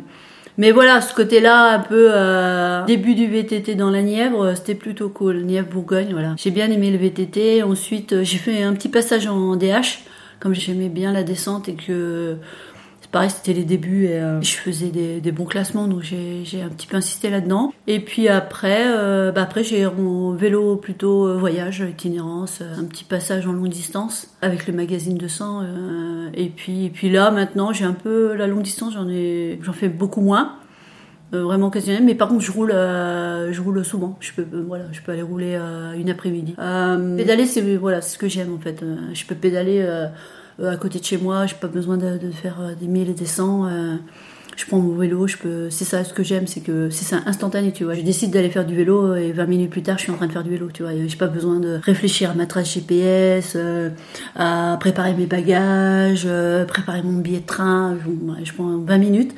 mais 0.58 0.72
voilà, 0.72 1.00
ce 1.00 1.14
côté-là, 1.14 1.74
un 1.74 1.78
peu 1.78 2.08
euh, 2.10 2.84
début 2.84 3.14
du 3.14 3.28
VTT 3.28 3.76
dans 3.76 3.90
la 3.90 4.02
Nièvre, 4.02 4.42
euh, 4.42 4.54
c'était 4.56 4.74
plutôt 4.74 5.08
cool. 5.08 5.42
Nièvre 5.42 5.68
Bourgogne, 5.68 6.08
voilà. 6.10 6.34
J'ai 6.36 6.50
bien 6.50 6.68
aimé 6.68 6.90
le 6.90 6.98
VTT. 6.98 7.62
Ensuite, 7.62 8.12
euh, 8.12 8.24
j'ai 8.24 8.38
fait 8.38 8.64
un 8.64 8.74
petit 8.74 8.88
passage 8.88 9.28
en 9.28 9.54
DH, 9.54 10.00
comme 10.40 10.54
j'aimais 10.54 10.88
bien 10.88 11.12
la 11.12 11.22
descente 11.22 11.68
et 11.68 11.74
que 11.74 12.36
pareil, 13.10 13.30
c'était 13.30 13.52
les 13.52 13.64
débuts 13.64 14.06
et 14.06 14.18
euh, 14.18 14.40
je 14.42 14.54
faisais 14.54 14.88
des, 14.88 15.32
bons 15.32 15.44
classements, 15.44 15.86
donc 15.88 16.02
j'ai 16.02 16.62
un 16.62 16.68
petit 16.68 16.86
peu 16.86 16.96
insisté 16.96 17.30
là-dedans. 17.30 17.72
Et 17.86 18.00
puis 18.00 18.28
après, 18.28 18.84
euh, 18.86 19.32
bah 19.32 19.42
après 19.42 19.64
j'ai 19.64 19.86
en 19.86 20.32
vélo 20.32 20.76
plutôt 20.76 21.26
euh, 21.26 21.36
voyage, 21.36 21.84
itinérance, 21.88 22.60
un 22.60 22.84
petit 22.84 23.04
passage 23.04 23.46
en 23.46 23.52
longue 23.52 23.68
distance 23.68 24.28
avec 24.42 24.66
le 24.66 24.72
magazine 24.72 25.16
200. 25.16 25.62
euh, 25.62 26.28
et 26.34 26.48
puis 26.48 26.86
et 26.86 26.90
puis 26.90 27.10
là 27.10 27.30
maintenant 27.30 27.72
j'ai 27.72 27.84
un 27.84 27.92
peu 27.92 28.34
la 28.34 28.46
longue 28.46 28.62
distance, 28.62 28.94
j'en 28.94 29.08
ai 29.08 29.58
j'en 29.62 29.72
fais 29.72 29.88
beaucoup 29.88 30.20
moins. 30.20 30.54
Vraiment 31.30 31.66
occasionnel, 31.66 32.04
mais 32.04 32.14
par 32.14 32.28
contre 32.28 32.42
je 32.42 32.50
roule, 32.50 32.70
je 32.72 33.60
roule 33.60 33.84
souvent. 33.84 34.16
Je 34.18 34.32
peux, 34.32 34.46
voilà, 34.66 34.84
je 34.92 35.02
peux 35.02 35.12
aller 35.12 35.20
rouler 35.20 35.60
une 35.98 36.08
après-midi. 36.08 36.54
Pédaler, 37.18 37.44
c'est 37.44 37.76
voilà, 37.76 38.00
c'est 38.00 38.14
ce 38.14 38.18
que 38.18 38.28
j'aime 38.28 38.54
en 38.54 38.58
fait. 38.58 38.82
Je 39.12 39.26
peux 39.26 39.34
pédaler 39.34 39.86
à 40.62 40.76
côté 40.76 40.98
de 40.98 41.04
chez 41.04 41.18
moi. 41.18 41.46
J'ai 41.46 41.56
pas 41.56 41.68
besoin 41.68 41.96
de, 41.96 42.18
de 42.18 42.30
faire 42.30 42.60
euh, 42.60 42.74
des 42.74 42.86
milles 42.86 43.10
et 43.10 43.14
des 43.14 43.26
cents. 43.26 43.66
euh, 43.66 43.96
je 44.58 44.66
prends 44.66 44.78
mon 44.78 44.96
vélo, 44.96 45.28
je 45.28 45.36
peux. 45.36 45.70
C'est 45.70 45.84
ça 45.84 46.02
ce 46.02 46.12
que 46.12 46.24
j'aime, 46.24 46.48
c'est 46.48 46.60
que 46.60 46.90
c'est 46.90 47.04
ça 47.04 47.20
instantané, 47.26 47.70
tu 47.70 47.84
vois. 47.84 47.94
Je 47.94 48.02
décide 48.02 48.32
d'aller 48.32 48.50
faire 48.50 48.66
du 48.66 48.74
vélo 48.74 49.14
et 49.14 49.30
20 49.30 49.46
minutes 49.46 49.70
plus 49.70 49.82
tard, 49.82 49.98
je 49.98 50.02
suis 50.02 50.12
en 50.12 50.16
train 50.16 50.26
de 50.26 50.32
faire 50.32 50.42
du 50.42 50.50
vélo, 50.50 50.68
tu 50.72 50.82
vois. 50.82 50.92
J'ai 51.06 51.16
pas 51.16 51.28
besoin 51.28 51.60
de 51.60 51.78
réfléchir 51.80 52.32
à 52.32 52.34
ma 52.34 52.46
trace 52.46 52.74
GPS, 52.74 53.52
euh, 53.54 53.90
à 54.34 54.76
préparer 54.80 55.14
mes 55.14 55.26
bagages, 55.26 56.24
euh, 56.26 56.64
préparer 56.64 57.02
mon 57.02 57.20
billet 57.20 57.38
de 57.38 57.46
train. 57.46 57.96
Je, 58.42 58.52
prends 58.52 58.78
20 58.78 58.98
minutes. 58.98 59.34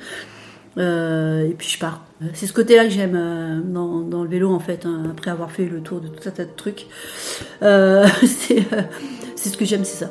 Euh, 0.78 1.46
et 1.46 1.52
puis 1.52 1.68
je 1.68 1.78
pars. 1.78 2.02
C'est 2.32 2.46
ce 2.46 2.52
côté-là 2.52 2.84
que 2.84 2.90
j'aime 2.90 3.16
euh, 3.16 3.60
dans, 3.60 4.00
dans 4.00 4.22
le 4.22 4.28
vélo 4.30 4.52
en 4.54 4.60
fait, 4.60 4.86
hein, 4.86 5.02
après 5.10 5.30
avoir 5.30 5.50
fait 5.50 5.66
le 5.66 5.80
tour 5.82 6.00
de 6.00 6.08
tout 6.08 6.28
un 6.28 6.32
tas 6.32 6.44
de 6.44 6.50
trucs. 6.56 6.86
Euh, 7.62 8.06
c'est 8.26 8.60
euh, 8.72 8.82
ce 9.36 9.56
que 9.56 9.64
j'aime, 9.64 9.84
c'est 9.84 10.04
ça. 10.04 10.10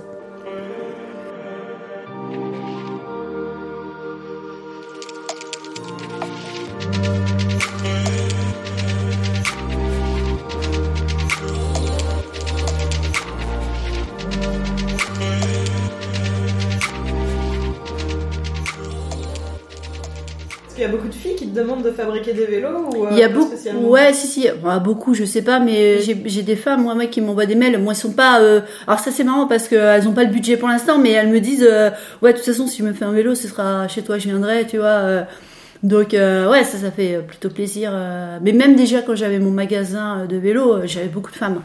Fabriquer 22.19 22.33
des 22.33 22.45
vélos 22.45 22.89
ou 22.95 23.05
euh, 23.05 23.09
Il 23.11 23.17
y 23.17 23.23
a 23.23 23.29
beaucoup, 23.29 23.51
ouais, 23.89 24.13
si, 24.13 24.27
si, 24.27 24.47
beaucoup, 24.83 25.13
je 25.13 25.25
sais 25.25 25.41
pas, 25.41 25.59
mais 25.59 25.99
j'ai 26.01 26.41
des 26.43 26.55
femmes, 26.55 26.83
moi, 26.83 26.95
qui 27.07 27.21
m'envoient 27.21 27.45
des 27.45 27.55
mails. 27.55 27.77
Moi, 27.79 27.93
elles 27.93 27.99
sont 27.99 28.11
pas. 28.13 28.39
euh, 28.41 28.61
Alors 28.87 28.99
ça, 28.99 29.11
c'est 29.11 29.23
marrant 29.23 29.47
parce 29.47 29.67
qu'elles 29.67 30.07
ont 30.07 30.13
pas 30.13 30.23
le 30.23 30.31
budget 30.31 30.57
pour 30.57 30.67
l'instant, 30.69 30.97
mais 30.99 31.11
elles 31.11 31.29
me 31.29 31.39
disent, 31.39 31.67
euh, 31.69 31.89
ouais, 32.21 32.31
de 32.33 32.37
toute 32.37 32.45
façon, 32.45 32.67
si 32.67 32.79
je 32.79 32.83
me 32.83 32.93
fais 32.93 33.05
un 33.05 33.11
vélo, 33.11 33.35
ce 33.35 33.47
sera 33.47 33.87
chez 33.87 34.01
toi, 34.01 34.17
je 34.17 34.27
viendrai, 34.27 34.65
tu 34.67 34.77
vois. 34.77 34.87
euh. 34.87 35.23
Donc 35.81 36.13
euh, 36.13 36.49
ouais, 36.51 36.65
ça, 36.65 36.77
ça 36.77 36.91
fait 36.91 37.19
plutôt 37.25 37.49
plaisir. 37.49 37.91
euh. 37.93 38.37
Mais 38.41 38.51
même 38.51 38.75
déjà 38.75 39.01
quand 39.01 39.15
j'avais 39.15 39.39
mon 39.39 39.51
magasin 39.51 40.25
de 40.25 40.35
vélo, 40.35 40.73
euh, 40.73 40.81
j'avais 40.85 41.07
beaucoup 41.07 41.31
de 41.31 41.37
femmes. 41.37 41.61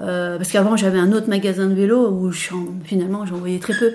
Euh, 0.00 0.36
parce 0.38 0.50
qu'avant, 0.52 0.76
j'avais 0.76 0.98
un 0.98 1.12
autre 1.12 1.28
magasin 1.28 1.66
de 1.66 1.74
vélo 1.74 2.08
où 2.10 2.30
je- 2.32 2.50
finalement, 2.84 3.26
j'en 3.26 3.36
voyais 3.36 3.58
très 3.58 3.74
peu. 3.74 3.92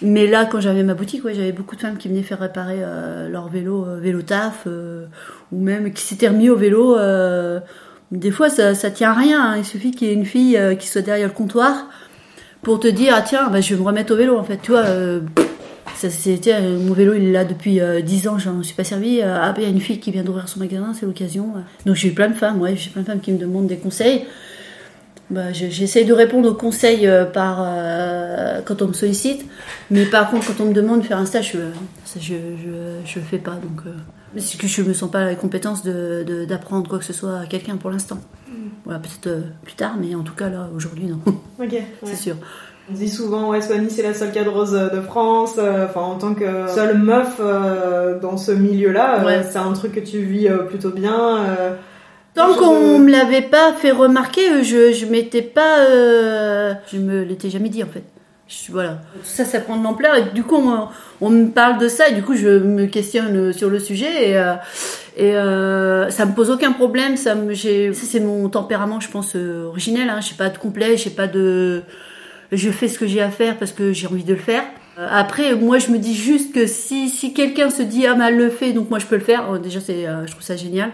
Mais 0.00 0.26
là, 0.28 0.44
quand 0.46 0.60
j'avais 0.60 0.84
ma 0.84 0.94
boutique, 0.94 1.24
ouais, 1.24 1.34
j'avais 1.34 1.50
beaucoup 1.52 1.74
de 1.74 1.80
femmes 1.80 1.96
qui 1.96 2.08
venaient 2.08 2.22
faire 2.22 2.38
réparer 2.38 2.78
euh, 2.80 3.28
leur 3.28 3.48
vélo, 3.48 3.84
euh, 3.84 3.98
vélo 3.98 4.22
taf, 4.22 4.64
euh, 4.66 5.06
ou 5.50 5.60
même 5.60 5.92
qui 5.92 6.02
s'étaient 6.04 6.28
remis 6.28 6.50
au 6.50 6.56
vélo. 6.56 6.96
euh, 6.96 7.58
des 8.12 8.30
fois, 8.30 8.48
ça, 8.48 8.74
ça 8.74 8.90
tient 8.90 9.10
à 9.10 9.14
rien. 9.14 9.42
hein. 9.42 9.56
Il 9.58 9.64
suffit 9.64 9.90
qu'il 9.90 10.08
y 10.08 10.10
ait 10.10 10.14
une 10.14 10.24
fille 10.24 10.56
euh, 10.56 10.74
qui 10.76 10.86
soit 10.86 11.02
derrière 11.02 11.26
le 11.28 11.34
comptoir 11.34 11.88
pour 12.62 12.78
te 12.80 12.86
dire 12.88 13.12
ah 13.16 13.22
tiens, 13.22 13.48
bah, 13.50 13.60
je 13.60 13.74
vais 13.74 13.80
me 13.80 13.84
remettre 13.86 14.12
au 14.12 14.16
vélo. 14.16 14.38
En 14.38 14.44
fait, 14.44 14.58
tu 14.62 14.70
vois, 14.70 14.84
euh, 14.86 15.20
ça 15.96 16.10
c'était 16.10 16.60
mon 16.60 16.92
vélo, 16.92 17.14
il 17.14 17.24
est 17.24 17.32
là 17.32 17.44
depuis 17.44 17.80
euh, 17.80 18.00
10 18.00 18.28
ans, 18.28 18.38
j'en 18.38 18.62
suis 18.62 18.74
pas 18.74 18.84
servi. 18.84 19.20
Ah, 19.20 19.50
bah, 19.52 19.56
il 19.58 19.64
y 19.64 19.66
a 19.66 19.70
une 19.70 19.80
fille 19.80 19.98
qui 19.98 20.12
vient 20.12 20.22
d'ouvrir 20.22 20.48
son 20.48 20.60
magasin, 20.60 20.92
c'est 20.94 21.06
l'occasion. 21.06 21.54
Donc 21.86 21.96
j'ai 21.96 22.08
eu 22.08 22.12
plein 22.12 22.28
de 22.28 22.34
femmes, 22.34 22.60
ouais, 22.60 22.76
j'ai 22.76 22.90
plein 22.90 23.02
de 23.02 23.06
femmes 23.06 23.20
qui 23.20 23.32
me 23.32 23.38
demandent 23.38 23.66
des 23.66 23.76
conseils. 23.78 24.24
Bah, 25.30 25.52
je- 25.52 25.66
j'essaye 25.68 26.06
de 26.06 26.14
répondre 26.14 26.48
aux 26.50 26.54
conseils 26.54 27.06
euh, 27.06 27.26
par 27.26 27.58
euh, 27.60 28.60
quand 28.64 28.80
on 28.80 28.88
me 28.88 28.92
sollicite, 28.94 29.44
mais 29.90 30.06
par 30.06 30.30
contre 30.30 30.46
quand 30.46 30.62
on 30.64 30.68
me 30.68 30.72
demande 30.72 31.00
de 31.02 31.06
faire 31.06 31.18
un 31.18 31.26
stage, 31.26 31.52
je, 31.52 31.58
ça, 32.06 32.18
je, 32.18 32.34
je, 32.34 33.04
je 33.04 33.18
le 33.18 33.24
fais 33.24 33.36
pas. 33.38 33.52
Donc 33.52 33.82
euh, 33.86 33.90
parce 34.34 34.54
que 34.56 34.66
je 34.66 34.82
me 34.82 34.94
sens 34.94 35.10
pas 35.10 35.24
la 35.24 35.34
compétence 35.34 35.82
de 35.82 36.24
de- 36.26 36.44
d'apprendre 36.46 36.88
quoi 36.88 36.98
que 36.98 37.04
ce 37.04 37.12
soit 37.12 37.40
à 37.40 37.46
quelqu'un 37.46 37.76
pour 37.76 37.90
l'instant. 37.90 38.18
Voilà, 38.84 39.00
peut-être 39.00 39.26
euh, 39.26 39.40
plus 39.64 39.74
tard, 39.74 39.96
mais 40.00 40.14
en 40.14 40.22
tout 40.22 40.32
cas 40.34 40.48
là 40.48 40.68
aujourd'hui 40.74 41.04
non, 41.06 41.20
Ok, 41.26 41.32
ouais. 41.72 41.84
c'est 42.04 42.16
sûr. 42.16 42.36
On 42.90 42.94
dit 42.94 43.10
souvent, 43.10 43.50
ouais, 43.50 43.60
Swanny, 43.60 43.90
c'est 43.90 44.02
la 44.02 44.14
seule 44.14 44.32
cadreuse 44.32 44.72
de 44.72 45.00
France. 45.02 45.56
euh, 45.58 45.84
Enfin, 45.84 46.00
en 46.00 46.14
tant 46.16 46.32
que 46.32 46.66
seule 46.68 46.96
meuf 46.96 47.36
euh, 47.38 48.18
dans 48.18 48.38
ce 48.38 48.50
milieu-là, 48.50 49.20
euh, 49.20 49.26
Ouais. 49.26 49.42
c'est 49.46 49.58
un 49.58 49.74
truc 49.74 49.92
que 49.92 50.00
tu 50.00 50.20
vis 50.22 50.48
euh, 50.48 50.60
plutôt 50.62 50.88
bien. 50.88 51.36
Tant 52.38 52.54
qu'on 52.54 52.98
me 52.98 53.10
l'avait 53.10 53.42
pas 53.42 53.72
fait 53.72 53.90
remarquer, 53.90 54.62
je 54.64 54.92
je 54.92 55.06
m'étais 55.06 55.42
pas, 55.42 55.80
euh, 55.80 56.72
je 56.92 56.98
me 56.98 57.22
l'étais 57.24 57.50
jamais 57.50 57.68
dit 57.68 57.82
en 57.82 57.88
fait. 57.88 58.02
Je- 58.48 58.72
voilà. 58.72 59.00
Tout 59.14 59.18
ça, 59.24 59.44
ça 59.44 59.60
prend 59.60 59.76
de 59.76 59.84
l'ampleur 59.84 60.14
et 60.16 60.22
du 60.34 60.42
coup 60.42 60.54
on, 60.56 60.62
me- 60.62 60.84
on 61.20 61.28
me 61.30 61.48
parle 61.48 61.78
de 61.78 61.86
ça 61.88 62.08
et 62.08 62.14
du 62.14 62.22
coup 62.22 62.34
je 62.34 62.48
me 62.48 62.86
questionne 62.86 63.52
sur 63.52 63.68
le 63.68 63.78
sujet 63.78 64.30
et 64.30 64.36
euh, 64.38 64.54
et 65.16 65.36
euh, 65.36 66.08
ça 66.10 66.24
me 66.26 66.32
pose 66.32 66.48
aucun 66.50 66.72
problème. 66.72 67.16
Ça 67.16 67.34
me, 67.34 67.52
j'ai, 67.54 67.92
ça 67.92 68.06
c'est 68.08 68.20
mon 68.20 68.48
tempérament, 68.48 69.00
je 69.00 69.08
pense 69.10 69.34
euh, 69.36 69.64
originel. 69.66 70.08
Hein. 70.08 70.20
J'ai 70.20 70.34
pas 70.36 70.48
de 70.48 70.56
complet, 70.58 70.96
j'ai 70.96 71.10
pas 71.10 71.26
de, 71.26 71.82
je 72.52 72.70
fais 72.70 72.88
ce 72.88 72.98
que 72.98 73.06
j'ai 73.06 73.20
à 73.20 73.30
faire 73.30 73.56
parce 73.58 73.72
que 73.72 73.92
j'ai 73.92 74.06
envie 74.06 74.24
de 74.24 74.32
le 74.34 74.38
faire. 74.40 74.62
Euh, 74.98 75.06
Après, 75.10 75.54
moi, 75.56 75.78
je 75.78 75.90
me 75.90 75.98
dis 75.98 76.14
juste 76.14 76.54
que 76.54 76.66
si, 76.66 77.08
si 77.10 77.34
quelqu'un 77.34 77.68
se 77.68 77.82
dit 77.82 78.06
ah 78.06 78.14
mais 78.14 78.28
elle 78.28 78.36
le 78.38 78.48
fait, 78.48 78.72
donc 78.72 78.88
moi 78.90 78.98
je 79.00 79.06
peux 79.06 79.16
le 79.16 79.24
faire. 79.24 79.52
euh, 79.52 79.58
déjà, 79.58 79.80
c'est, 79.80 80.04
je 80.26 80.30
trouve 80.30 80.42
ça 80.42 80.56
génial 80.56 80.90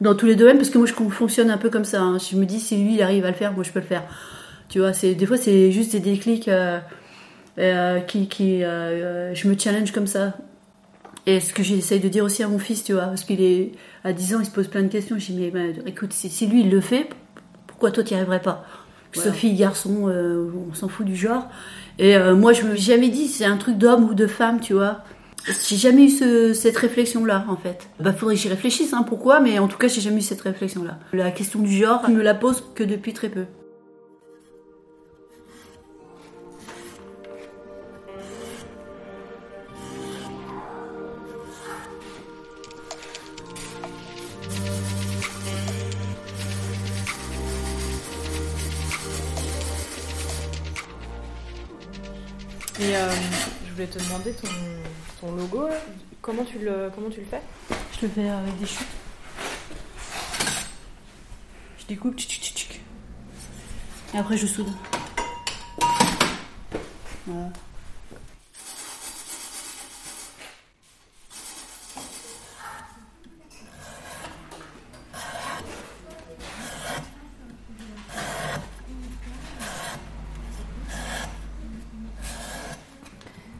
dans 0.00 0.14
tous 0.14 0.26
les 0.26 0.36
domaines 0.36 0.56
parce 0.58 0.70
que 0.70 0.78
moi 0.78 0.86
je 0.86 0.92
fonctionne 0.92 1.50
un 1.50 1.58
peu 1.58 1.70
comme 1.70 1.84
ça. 1.84 2.00
hein. 2.02 2.18
Je 2.18 2.36
me 2.36 2.46
dis 2.46 2.60
si 2.60 2.76
lui 2.76 2.94
il 2.94 3.02
arrive 3.02 3.24
à 3.24 3.30
le 3.30 3.36
faire, 3.36 3.52
moi 3.52 3.64
je 3.64 3.72
peux 3.72 3.80
le 3.80 3.86
faire. 3.86 4.04
Tu 4.68 4.78
vois, 4.80 4.92
c'est 4.92 5.14
des 5.14 5.26
fois 5.26 5.36
c'est 5.36 5.72
juste 5.72 5.92
des 5.92 6.00
déclics 6.00 6.48
euh, 6.48 6.78
euh, 7.58 8.00
qui, 8.00 8.28
qui 8.28 8.62
euh, 8.62 9.34
je 9.34 9.48
me 9.48 9.58
challenge 9.58 9.92
comme 9.92 10.06
ça. 10.06 10.34
Et 11.26 11.40
ce 11.40 11.52
que 11.52 11.62
j'essaye 11.62 12.00
de 12.00 12.08
dire 12.08 12.24
aussi 12.24 12.42
à 12.42 12.48
mon 12.48 12.58
fils, 12.58 12.84
tu 12.84 12.92
vois, 12.94 13.06
parce 13.06 13.24
qu'il 13.24 13.42
est 13.42 13.72
à 14.04 14.12
10 14.12 14.34
ans, 14.36 14.40
il 14.40 14.46
se 14.46 14.50
pose 14.50 14.68
plein 14.68 14.82
de 14.82 14.88
questions. 14.88 15.18
Je 15.18 15.26
dis 15.32 15.38
mais 15.38 15.50
ben, 15.50 15.74
écoute, 15.86 16.12
si, 16.12 16.30
si 16.30 16.46
lui 16.46 16.60
il 16.60 16.70
le 16.70 16.80
fait, 16.80 17.08
pourquoi 17.66 17.90
toi 17.90 18.02
tu 18.02 18.14
n'y 18.14 18.20
arriverais 18.20 18.40
pas? 18.40 18.64
Soit 19.12 19.32
fille, 19.32 19.54
garçon, 19.54 20.08
euh, 20.08 20.50
on 20.70 20.74
s'en 20.74 20.88
fout 20.88 21.04
du 21.06 21.16
genre. 21.16 21.48
Et 21.98 22.14
euh, 22.14 22.36
moi 22.36 22.52
je 22.52 22.62
me 22.62 22.76
suis 22.76 22.84
jamais 22.84 23.08
dit 23.08 23.26
c'est 23.26 23.46
un 23.46 23.56
truc 23.56 23.78
d'homme 23.78 24.04
ou 24.04 24.14
de 24.14 24.26
femme, 24.26 24.60
tu 24.60 24.74
vois. 24.74 25.02
J'ai 25.46 25.76
jamais 25.76 26.04
eu 26.04 26.08
ce- 26.10 26.52
cette 26.52 26.76
réflexion-là, 26.76 27.46
en 27.48 27.56
fait. 27.56 27.88
Bah, 28.00 28.12
faudrait 28.12 28.34
que 28.34 28.40
j'y 28.40 28.48
réfléchisse, 28.48 28.92
hein, 28.92 29.02
pourquoi, 29.02 29.40
mais 29.40 29.58
en 29.58 29.66
tout 29.68 29.78
cas, 29.78 29.88
j'ai 29.88 30.00
jamais 30.02 30.18
eu 30.18 30.22
cette 30.22 30.40
réflexion-là. 30.42 30.98
La 31.12 31.30
question 31.30 31.60
du 31.60 31.72
genre, 31.72 32.02
je 32.06 32.12
me 32.12 32.22
la 32.22 32.34
pose 32.34 32.64
que 32.74 32.84
depuis 32.84 33.14
très 33.14 33.28
peu. 33.30 33.46
Et 52.80 52.94
euh, 52.96 53.10
voulais 53.78 53.90
te 53.90 54.02
demander 54.02 54.34
ton, 55.20 55.36
logo, 55.36 55.68
comment 56.20 56.44
tu 56.44 56.58
le, 56.58 56.90
comment 56.92 57.10
tu 57.10 57.20
le 57.20 57.26
fais? 57.26 57.40
Je 57.96 58.06
le 58.06 58.12
fais 58.12 58.28
avec 58.28 58.58
des 58.58 58.66
chutes. 58.66 58.86
Je 61.78 61.86
découpe, 61.86 62.18
tchic, 62.18 62.28
tchic, 62.28 62.56
tchic. 62.56 62.80
Et 64.14 64.18
après, 64.18 64.36
je 64.36 64.46
soude. 64.46 64.66
Voilà. 67.26 67.52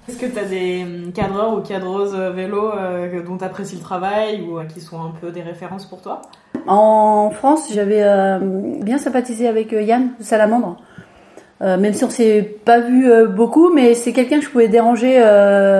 Est-ce 0.08 0.16
que 0.16 0.26
tu 0.26 0.38
as 0.38 0.44
des 0.44 0.82
hum, 0.82 1.07
cadreurs 1.18 1.54
ou 1.54 1.60
cadreuses 1.60 2.14
euh, 2.14 2.30
vélo 2.30 2.72
euh, 2.72 3.22
dont 3.22 3.36
tu 3.36 3.44
apprécies 3.44 3.76
le 3.76 3.82
travail 3.82 4.42
ou 4.42 4.58
euh, 4.58 4.64
qui 4.64 4.80
sont 4.80 5.00
un 5.00 5.12
peu 5.20 5.30
des 5.30 5.42
références 5.42 5.86
pour 5.86 6.00
toi? 6.00 6.22
En 6.66 7.30
France, 7.30 7.68
j'avais 7.72 8.04
bien 8.82 8.98
sympathisé 8.98 9.48
avec 9.48 9.72
Yann 9.72 10.10
Salamandre. 10.20 10.76
Même 11.60 11.94
si 11.94 12.04
on 12.04 12.10
s'est 12.10 12.42
pas 12.42 12.80
vu 12.80 13.10
beaucoup, 13.28 13.72
mais 13.72 13.94
c'est 13.94 14.12
quelqu'un 14.12 14.38
que 14.38 14.44
je 14.44 14.50
pouvais 14.50 14.68
déranger 14.68 15.18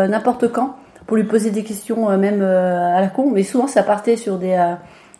n'importe 0.08 0.50
quand 0.50 0.76
pour 1.06 1.18
lui 1.18 1.24
poser 1.24 1.50
des 1.50 1.62
questions, 1.62 2.16
même 2.16 2.40
à 2.40 3.02
la 3.02 3.08
con. 3.08 3.30
Mais 3.30 3.42
souvent, 3.42 3.66
ça 3.66 3.82
partait 3.82 4.16
sur 4.16 4.38
des 4.38 4.56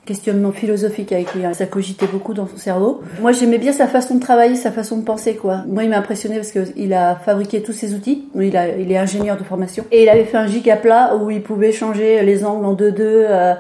questionnements 0.09 0.53
philosophiques 0.53 1.13
avec 1.13 1.35
lui. 1.35 1.45
hein. 1.45 1.53
Ça 1.53 1.67
cogitait 1.67 2.07
beaucoup 2.07 2.33
dans 2.33 2.47
son 2.47 2.57
cerveau. 2.57 3.03
Moi, 3.21 3.33
j'aimais 3.33 3.59
bien 3.59 3.73
sa 3.73 3.87
façon 3.87 4.15
de 4.15 4.21
travailler, 4.21 4.57
sa 4.57 4.73
façon 4.73 4.97
de 4.97 5.05
penser, 5.05 5.35
quoi. 5.35 5.65
Moi, 5.69 5.85
il 5.85 5.91
m'a 5.91 5.99
impressionné 5.99 6.37
parce 6.37 6.51
qu'il 6.51 6.95
a 6.95 7.15
fabriqué 7.17 7.63
tous 7.63 7.75
ses 7.75 7.95
outils. 7.95 8.25
Il, 8.35 8.57
est 8.57 8.97
ingénieur 8.97 9.37
de 9.37 9.45
formation. 9.45 9.85
Et 9.93 10.05
il 10.05 10.09
avait 10.09 10.25
fait 10.25 10.39
un 10.39 10.47
giga 10.47 10.77
plat 10.77 11.15
où 11.17 11.31
il 11.31 11.43
pouvait 11.43 11.73
changer 11.73 12.23
les 12.23 12.45
angles 12.47 12.65
en 12.65 12.75
2-2, 12.75 13.01
euh, 13.01 13.55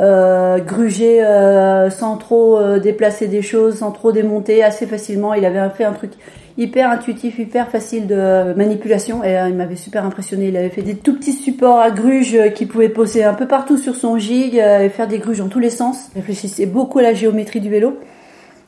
euh, 0.00 0.58
gruger 0.58 1.24
euh, 1.24 1.90
sans 1.90 2.16
trop 2.16 2.78
déplacer 2.78 3.28
des 3.28 3.42
choses, 3.42 3.76
sans 3.76 3.92
trop 3.92 4.10
démonter, 4.10 4.64
assez 4.64 4.86
facilement. 4.86 5.32
Il 5.34 5.44
avait 5.44 5.62
fait 5.76 5.84
un 5.84 5.92
truc 5.92 6.10
hyper 6.56 6.90
intuitif, 6.90 7.38
hyper 7.38 7.68
facile 7.70 8.06
de 8.06 8.54
manipulation 8.54 9.24
et 9.24 9.36
euh, 9.36 9.48
il 9.48 9.56
m'avait 9.56 9.76
super 9.76 10.04
impressionné. 10.04 10.48
Il 10.48 10.56
avait 10.56 10.70
fait 10.70 10.82
des 10.82 10.94
tout 10.94 11.16
petits 11.16 11.32
supports 11.32 11.80
à 11.80 11.90
gruges 11.90 12.34
euh, 12.34 12.48
qui 12.48 12.66
pouvaient 12.66 12.88
poser 12.88 13.24
un 13.24 13.34
peu 13.34 13.46
partout 13.46 13.76
sur 13.76 13.96
son 13.96 14.18
gig 14.18 14.58
euh, 14.58 14.84
et 14.84 14.88
faire 14.88 15.08
des 15.08 15.18
gruges 15.18 15.38
dans 15.38 15.48
tous 15.48 15.58
les 15.58 15.70
sens. 15.70 16.10
Réfléchissait 16.14 16.66
beaucoup 16.66 17.00
à 17.00 17.02
la 17.02 17.14
géométrie 17.14 17.60
du 17.60 17.70
vélo 17.70 17.98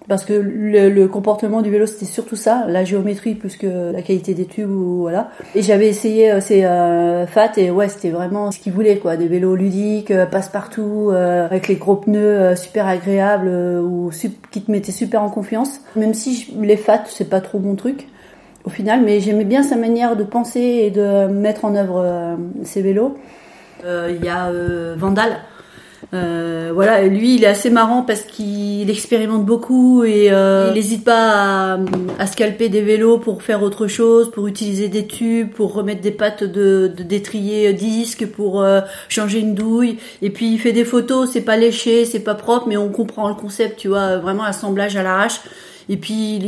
parce 0.09 0.25
que 0.25 0.33
le, 0.33 0.89
le 0.89 1.09
comportement 1.09 1.63
du 1.63 1.71
vélo 1.71 1.87
c'était 1.87 2.05
surtout 2.07 2.37
ça, 2.37 2.65
la 2.69 2.85
géométrie 2.85 3.35
plus 3.35 3.57
que 3.57 3.93
la 3.93 4.03
qualité 4.03 4.35
des 4.35 4.45
tubes 4.47 4.71
ou 4.71 5.01
voilà. 5.01 5.31
Et 5.55 5.63
j'avais 5.63 5.89
essayé 5.89 6.31
euh, 6.31 6.41
ces 6.41 6.65
euh, 6.65 7.27
fat 7.27 7.51
et 7.57 7.71
ouais 7.71 7.89
c'était 7.89 8.11
vraiment 8.11 8.51
ce 8.51 8.59
qu'il 8.59 8.73
voulait 8.73 8.99
quoi, 8.99 9.17
des 9.17 9.27
vélos 9.27 9.57
ludiques, 9.57 10.11
euh, 10.11 10.27
passe-partout, 10.27 11.11
euh, 11.13 11.45
avec 11.47 11.69
les 11.69 11.75
gros 11.77 11.97
pneus 11.97 12.19
euh, 12.21 12.57
super 12.57 12.87
agréables 12.87 13.49
euh, 13.49 13.81
ou 13.83 14.11
qui 14.51 14.63
te 14.63 14.71
mettaient 14.71 14.93
super 14.93 15.23
en 15.23 15.29
confiance. 15.31 15.81
Même 15.97 16.15
si 16.15 16.35
je- 16.37 16.61
les 16.61 16.77
fat 16.77 17.03
c'est 17.07 17.29
pas 17.29 17.41
trop 17.41 17.59
mon 17.59 17.75
truc 17.75 18.07
au 18.65 18.71
final, 18.71 19.03
mais 19.05 19.21
j'aimais 19.21 19.45
bien 19.45 19.63
sa 19.63 19.77
manière 19.77 20.17
de 20.17 20.25
penser 20.25 20.61
et 20.61 20.91
de 20.91 21.27
mettre 21.29 21.65
en 21.65 21.75
œuvre 21.77 22.37
ses 22.65 22.83
vélos. 22.83 23.17
Il 23.85 24.25
y 24.25 24.29
a 24.29 24.51
Vandal. 24.97 25.37
Euh, 26.15 26.71
voilà, 26.73 27.03
lui, 27.03 27.35
il 27.35 27.45
est 27.45 27.49
assez 27.49 27.69
marrant 27.69 28.03
parce 28.03 28.23
qu'il 28.23 28.89
expérimente 28.89 29.45
beaucoup 29.45 30.05
et 30.05 30.29
euh, 30.31 30.69
il 30.69 30.75
n'hésite 30.75 31.05
pas 31.05 31.75
à, 31.75 31.79
à 32.19 32.27
scalper 32.27 32.69
des 32.69 32.81
vélos 32.81 33.19
pour 33.19 33.43
faire 33.43 33.63
autre 33.63 33.89
chose, 33.89 34.31
pour 34.31 34.47
utiliser 34.47 34.89
des 34.89 35.07
tubes, 35.07 35.51
pour 35.51 35.75
remettre 35.75 36.01
des 36.01 36.13
pattes 36.13 36.45
de, 36.45 36.93
de 36.97 37.03
d'étrier 37.03 37.73
disque, 37.73 38.27
pour 38.27 38.63
euh, 38.63 38.81
changer 39.09 39.41
une 39.41 39.55
douille. 39.55 39.99
Et 40.23 40.31
puis 40.31 40.53
il 40.53 40.59
fait 40.59 40.73
des 40.73 40.85
photos, 40.85 41.31
c'est 41.33 41.41
pas 41.45 41.57
léché, 41.57 42.05
c'est 42.05 42.21
pas 42.21 42.35
propre, 42.35 42.67
mais 42.69 42.77
on 42.77 42.89
comprend 42.89 43.29
le 43.29 43.35
concept, 43.35 43.79
tu 43.79 43.89
vois, 43.89 44.19
vraiment 44.19 44.45
l'assemblage 44.45 44.97
à 44.97 45.03
l'arrache. 45.03 45.41
Et 45.89 45.97
puis 45.97 46.37
il, 46.37 46.47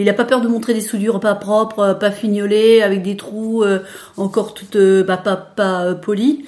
il 0.00 0.08
a 0.08 0.14
pas 0.14 0.24
peur 0.24 0.40
de 0.40 0.48
montrer 0.48 0.74
des 0.74 0.80
soudures 0.80 1.20
pas 1.20 1.34
propres, 1.34 1.96
pas 1.98 2.10
fignolées, 2.10 2.82
avec 2.82 3.02
des 3.02 3.16
trous 3.16 3.62
euh, 3.62 3.80
encore 4.16 4.54
toutes 4.54 4.76
euh, 4.76 5.04
bah, 5.04 5.18
pas 5.18 5.36
pas 5.36 5.84
euh, 5.84 5.94
polies. 5.94 6.44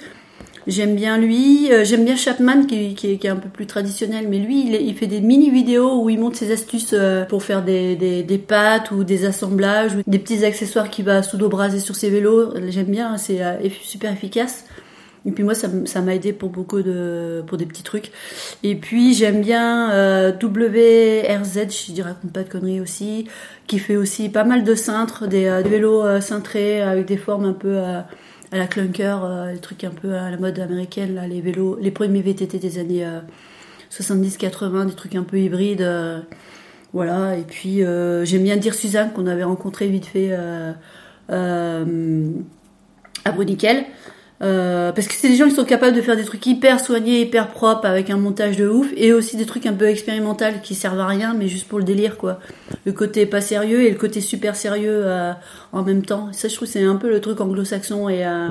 J'aime 0.65 0.95
bien 0.95 1.17
lui, 1.17 1.69
Euh, 1.71 1.83
j'aime 1.83 2.05
bien 2.05 2.15
Chapman 2.15 2.65
qui, 2.65 2.95
qui, 2.95 3.17
qui 3.17 3.27
est 3.27 3.29
un 3.29 3.35
peu 3.35 3.49
plus 3.49 3.65
traditionnel, 3.67 4.27
mais 4.29 4.39
lui 4.39 4.67
il, 4.67 4.75
il 4.75 4.95
fait 4.95 5.07
des 5.07 5.19
mini 5.21 5.49
vidéos 5.49 6.01
où 6.01 6.09
il 6.09 6.19
montre 6.19 6.37
ses 6.37 6.51
astuces 6.51 6.93
euh, 6.93 7.25
pour 7.25 7.43
faire 7.43 7.63
des, 7.63 7.95
des, 7.95 8.23
des 8.23 8.37
pattes 8.37 8.91
ou 8.91 9.03
des 9.03 9.25
assemblages 9.25 9.95
ou 9.95 10.03
des 10.07 10.19
petits 10.19 10.45
accessoires 10.45 10.89
qu'il 10.89 11.05
va 11.05 11.21
pseudo-braser 11.21 11.79
sur 11.79 11.95
ses 11.95 12.09
vélos. 12.09 12.53
J'aime 12.69 12.87
bien, 12.87 13.17
c'est 13.17 13.43
euh, 13.43 13.55
super 13.81 14.11
efficace. 14.13 14.65
Et 15.25 15.31
puis 15.31 15.45
moi 15.45 15.53
ça 15.55 16.01
m'a 16.01 16.15
aidé 16.15 16.33
pour 16.33 16.49
beaucoup 16.49 16.81
de 16.81 17.43
pour 17.47 17.57
des 17.57 17.65
petits 17.65 17.83
trucs. 17.83 18.11
Et 18.61 18.75
puis 18.75 19.13
j'aime 19.13 19.41
bien 19.41 19.89
euh, 19.91 20.31
WRZ, 20.33 21.87
je 21.87 21.91
dirais 21.93 22.09
raconte 22.09 22.33
pas 22.33 22.43
de 22.43 22.49
conneries 22.49 22.81
aussi, 22.81 23.25
qui 23.67 23.79
fait 23.79 23.95
aussi 23.95 24.27
pas 24.27 24.43
mal 24.43 24.65
de 24.65 24.75
cintres, 24.75 25.25
des, 25.27 25.45
euh, 25.45 25.61
des 25.63 25.69
vélos 25.69 26.19
cintrés 26.19 26.81
avec 26.81 27.05
des 27.05 27.15
formes 27.17 27.45
un 27.45 27.53
peu 27.53 27.77
à 28.53 28.57
la 28.57 28.67
clunker, 28.67 29.25
euh, 29.25 29.51
les 29.51 29.57
trucs 29.57 29.83
un 29.83 29.89
peu 29.89 30.13
à 30.13 30.29
la 30.29 30.37
mode 30.37 30.59
américaine, 30.59 31.19
les 31.27 31.41
vélos, 31.41 31.79
les 31.81 31.89
premiers 31.89 32.21
VTT 32.21 32.59
des 32.59 32.77
années 32.77 33.03
euh, 33.03 33.19
70-80, 33.89 34.85
des 34.85 34.93
trucs 34.93 35.15
un 35.15 35.23
peu 35.23 35.39
hybrides. 35.39 35.81
euh, 35.81 36.21
voilà, 36.93 37.35
et 37.35 37.41
puis 37.41 37.83
euh, 37.83 38.23
j'aime 38.23 38.43
bien 38.43 38.55
dire 38.55 38.75
Suzanne 38.75 39.11
qu'on 39.13 39.25
avait 39.25 39.43
rencontré 39.43 39.87
vite 39.87 40.05
fait 40.05 40.29
euh, 40.31 40.71
euh, 41.31 42.29
à 43.25 43.31
Bruniquel. 43.31 43.85
Euh, 44.43 44.91
parce 44.91 45.07
que 45.07 45.13
c'est 45.13 45.29
des 45.29 45.35
gens 45.35 45.47
qui 45.47 45.55
sont 45.55 45.63
capables 45.63 45.95
de 45.95 46.01
faire 46.01 46.17
des 46.17 46.25
trucs 46.25 46.45
hyper 46.45 46.79
soignés, 46.79 47.21
hyper 47.21 47.47
propres, 47.47 47.85
avec 47.85 48.09
un 48.09 48.17
montage 48.17 48.57
de 48.57 48.67
ouf, 48.67 48.87
et 48.97 49.13
aussi 49.13 49.37
des 49.37 49.45
trucs 49.45 49.65
un 49.65 49.73
peu 49.73 49.85
expérimentaux 49.85 50.45
qui 50.61 50.75
servent 50.75 50.99
à 50.99 51.07
rien, 51.07 51.33
mais 51.33 51.47
juste 51.47 51.67
pour 51.67 51.79
le 51.79 51.85
délire, 51.85 52.17
quoi. 52.17 52.39
Le 52.85 52.91
côté 52.91 53.25
pas 53.25 53.39
sérieux 53.39 53.83
et 53.83 53.89
le 53.89 53.97
côté 53.97 54.19
super 54.19 54.55
sérieux 54.55 55.03
euh, 55.05 55.31
en 55.71 55.83
même 55.83 56.03
temps. 56.03 56.29
Ça, 56.33 56.49
je 56.49 56.55
trouve, 56.55 56.67
c'est 56.67 56.83
un 56.83 56.97
peu 56.97 57.09
le 57.09 57.21
truc 57.21 57.39
anglo-saxon 57.39 58.09
et 58.09 58.25
euh, 58.25 58.49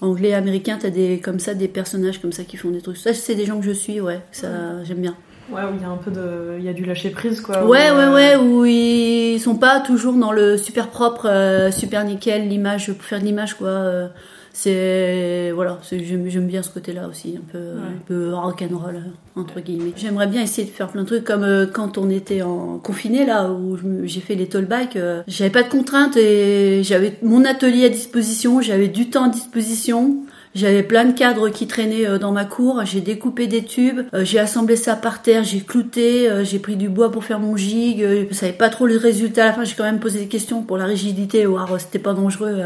anglais, 0.00 0.32
américain. 0.32 0.78
T'as 0.80 0.90
des 0.90 1.18
comme 1.18 1.38
ça, 1.38 1.52
des 1.52 1.68
personnages 1.68 2.20
comme 2.20 2.32
ça 2.32 2.44
qui 2.44 2.56
font 2.56 2.70
des 2.70 2.80
trucs. 2.80 2.96
Ça, 2.96 3.12
c'est 3.12 3.34
des 3.34 3.44
gens 3.44 3.58
que 3.58 3.66
je 3.66 3.72
suis, 3.72 4.00
ouais. 4.00 4.20
Ça, 4.30 4.48
j'aime 4.84 5.00
bien. 5.02 5.16
Ouais, 5.50 5.62
où 5.64 5.74
il 5.76 5.82
y 5.82 5.84
a 5.84 5.88
un 5.88 5.96
peu 5.96 6.10
de. 6.10 6.56
Il 6.58 6.64
y 6.64 6.68
a 6.68 6.72
du 6.72 6.84
lâcher 6.84 7.10
prise, 7.10 7.42
quoi. 7.42 7.66
Ouais, 7.66 7.90
où, 7.90 7.94
ouais, 7.94 8.04
euh, 8.04 8.14
ouais, 8.14 8.36
où 8.36 8.64
ils 8.64 9.40
sont 9.40 9.56
pas 9.56 9.80
toujours 9.80 10.14
dans 10.14 10.32
le 10.32 10.56
super 10.56 10.88
propre, 10.88 11.28
euh, 11.28 11.70
super 11.70 12.04
nickel, 12.04 12.48
l'image, 12.48 12.90
pour 12.92 13.04
faire 13.04 13.20
de 13.20 13.24
l'image, 13.24 13.54
quoi. 13.54 14.08
C'est, 14.52 15.50
voilà, 15.52 15.78
j'aime 15.90 16.46
bien 16.46 16.62
ce 16.62 16.70
côté-là 16.70 17.08
aussi, 17.08 17.38
un 17.38 17.52
peu, 17.52 17.58
un 17.58 17.98
peu 18.06 18.34
rock'n'roll, 18.34 18.96
euh, 18.96 19.40
entre 19.40 19.60
guillemets. 19.60 19.92
J'aimerais 19.96 20.26
bien 20.26 20.42
essayer 20.42 20.66
de 20.66 20.72
faire 20.72 20.88
plein 20.88 21.02
de 21.02 21.06
trucs, 21.06 21.24
comme 21.24 21.44
euh, 21.44 21.66
quand 21.66 21.98
on 21.98 22.10
était 22.10 22.42
en 22.42 22.78
confiné, 22.78 23.24
là, 23.24 23.50
où 23.50 23.78
j'ai 24.04 24.20
fait 24.20 24.34
les 24.34 24.46
toll 24.46 24.66
bikes, 24.66 24.96
euh, 24.96 25.22
j'avais 25.26 25.50
pas 25.50 25.62
de 25.62 25.68
contraintes 25.68 26.16
et 26.16 26.82
j'avais 26.84 27.18
mon 27.22 27.44
atelier 27.44 27.86
à 27.86 27.88
disposition, 27.88 28.60
j'avais 28.60 28.88
du 28.88 29.10
temps 29.10 29.24
à 29.24 29.28
disposition. 29.28 30.22
J'avais 30.54 30.82
plein 30.82 31.06
de 31.06 31.12
cadres 31.12 31.48
qui 31.48 31.66
traînaient 31.66 32.06
euh, 32.06 32.18
dans 32.18 32.32
ma 32.32 32.44
cour. 32.44 32.82
J'ai 32.84 33.00
découpé 33.00 33.46
des 33.46 33.64
tubes, 33.64 34.02
euh, 34.12 34.24
j'ai 34.24 34.38
assemblé 34.38 34.76
ça 34.76 34.96
par 34.96 35.22
terre, 35.22 35.44
j'ai 35.44 35.60
clouté, 35.60 36.28
euh, 36.28 36.44
j'ai 36.44 36.58
pris 36.58 36.76
du 36.76 36.90
bois 36.90 37.10
pour 37.10 37.24
faire 37.24 37.38
mon 37.38 37.56
gig. 37.56 38.06
Je 38.30 38.34
savais 38.34 38.52
pas 38.52 38.68
trop 38.68 38.86
le 38.86 38.98
résultat 38.98 39.44
à 39.44 39.46
la 39.46 39.52
fin. 39.54 39.64
J'ai 39.64 39.74
quand 39.74 39.84
même 39.84 40.00
posé 40.00 40.20
des 40.20 40.26
questions 40.26 40.62
pour 40.62 40.76
la 40.76 40.84
rigidité, 40.84 41.46
voir 41.46 41.72
euh, 41.72 41.78
c'était 41.78 41.98
pas 41.98 42.12
dangereux 42.12 42.60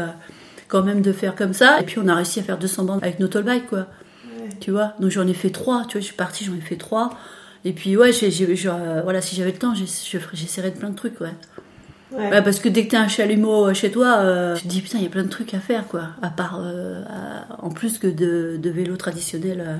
quand 0.67 0.83
même 0.83 1.01
de 1.01 1.11
faire 1.11 1.35
comme 1.35 1.53
ça. 1.53 1.79
Et 1.79 1.83
puis 1.83 1.99
on 1.99 2.07
a 2.07 2.15
réussi 2.15 2.39
à 2.39 2.43
faire 2.43 2.57
200 2.57 2.83
bandes 2.85 2.99
avec 3.03 3.19
nos 3.19 3.27
tollbikes, 3.27 3.67
quoi. 3.67 3.87
Tu 4.59 4.71
vois? 4.71 4.93
Donc 4.99 5.11
j'en 5.11 5.27
ai 5.27 5.33
fait 5.33 5.49
trois. 5.51 5.83
Tu 5.87 5.93
vois, 5.93 6.01
je 6.01 6.05
suis 6.07 6.15
partie, 6.15 6.43
j'en 6.45 6.55
ai 6.55 6.61
fait 6.61 6.75
trois. 6.77 7.11
Et 7.65 7.73
puis 7.73 7.97
ouais, 7.97 8.11
j'ai, 8.11 8.31
j'ai- 8.31 8.47
euh, 8.67 9.01
voilà, 9.03 9.21
si 9.21 9.35
j'avais 9.35 9.51
le 9.51 9.57
temps, 9.57 9.73
j'essaierais 9.75 10.71
de 10.71 10.77
plein 10.77 10.89
de 10.89 10.95
trucs, 10.95 11.19
ouais. 11.21 11.33
Ouais. 12.11 12.29
Ouais, 12.31 12.41
parce 12.41 12.59
que 12.59 12.69
dès 12.69 12.85
que 12.85 12.91
t'as 12.91 13.01
un 13.01 13.07
chalumeau 13.09 13.67
euh, 13.67 13.73
chez 13.73 13.91
toi, 13.91 14.17
euh, 14.19 14.55
tu 14.55 14.63
te 14.63 14.67
dis 14.69 14.81
putain, 14.81 14.97
il 14.99 15.03
y 15.03 15.07
a 15.07 15.09
plein 15.09 15.23
de 15.23 15.29
trucs 15.29 15.53
à 15.53 15.59
faire, 15.59 15.87
quoi. 15.87 16.03
À 16.21 16.29
part, 16.29 16.59
euh, 16.61 17.03
à- 17.05 17.63
en 17.63 17.69
plus 17.69 17.97
que 17.97 18.07
de, 18.07 18.57
de 18.57 18.69
vélo 18.69 18.95
traditionnel, 18.95 19.61
euh, 19.65 19.77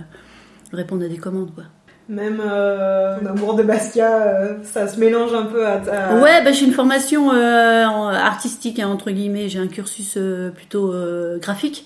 répondre 0.74 1.06
à 1.06 1.08
des 1.08 1.18
commandes, 1.18 1.54
quoi. 1.56 1.64
Même 2.10 2.42
euh, 2.42 3.18
ton 3.20 3.26
amour 3.26 3.56
de 3.56 3.64
Bastia, 3.64 4.10
euh, 4.22 4.54
ça 4.64 4.88
se 4.88 4.98
mélange 5.00 5.34
un 5.34 5.44
peu 5.44 5.68
à 5.68 5.78
ta. 5.78 6.16
Ouais, 6.16 6.42
bah, 6.44 6.52
j'ai 6.54 6.66
une 6.66 6.72
formation 6.72 7.32
euh, 7.34 7.84
artistique, 7.86 8.80
hein, 8.80 8.88
entre 8.88 9.12
guillemets. 9.12 9.50
J'ai 9.50 9.60
un 9.60 9.68
cursus 9.68 10.14
euh, 10.18 10.50
plutôt 10.50 10.94
graphique. 11.42 11.86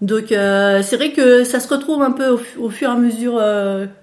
Donc 0.00 0.24
c'est 0.30 0.96
vrai 0.96 1.12
que 1.12 1.44
ça 1.44 1.60
se 1.60 1.68
retrouve 1.68 2.02
un 2.02 2.10
peu 2.10 2.28
au, 2.30 2.36
fu- 2.38 2.58
au 2.58 2.70
fur 2.70 2.88
et 2.88 2.92
à 2.92 2.96
mesure 2.96 3.40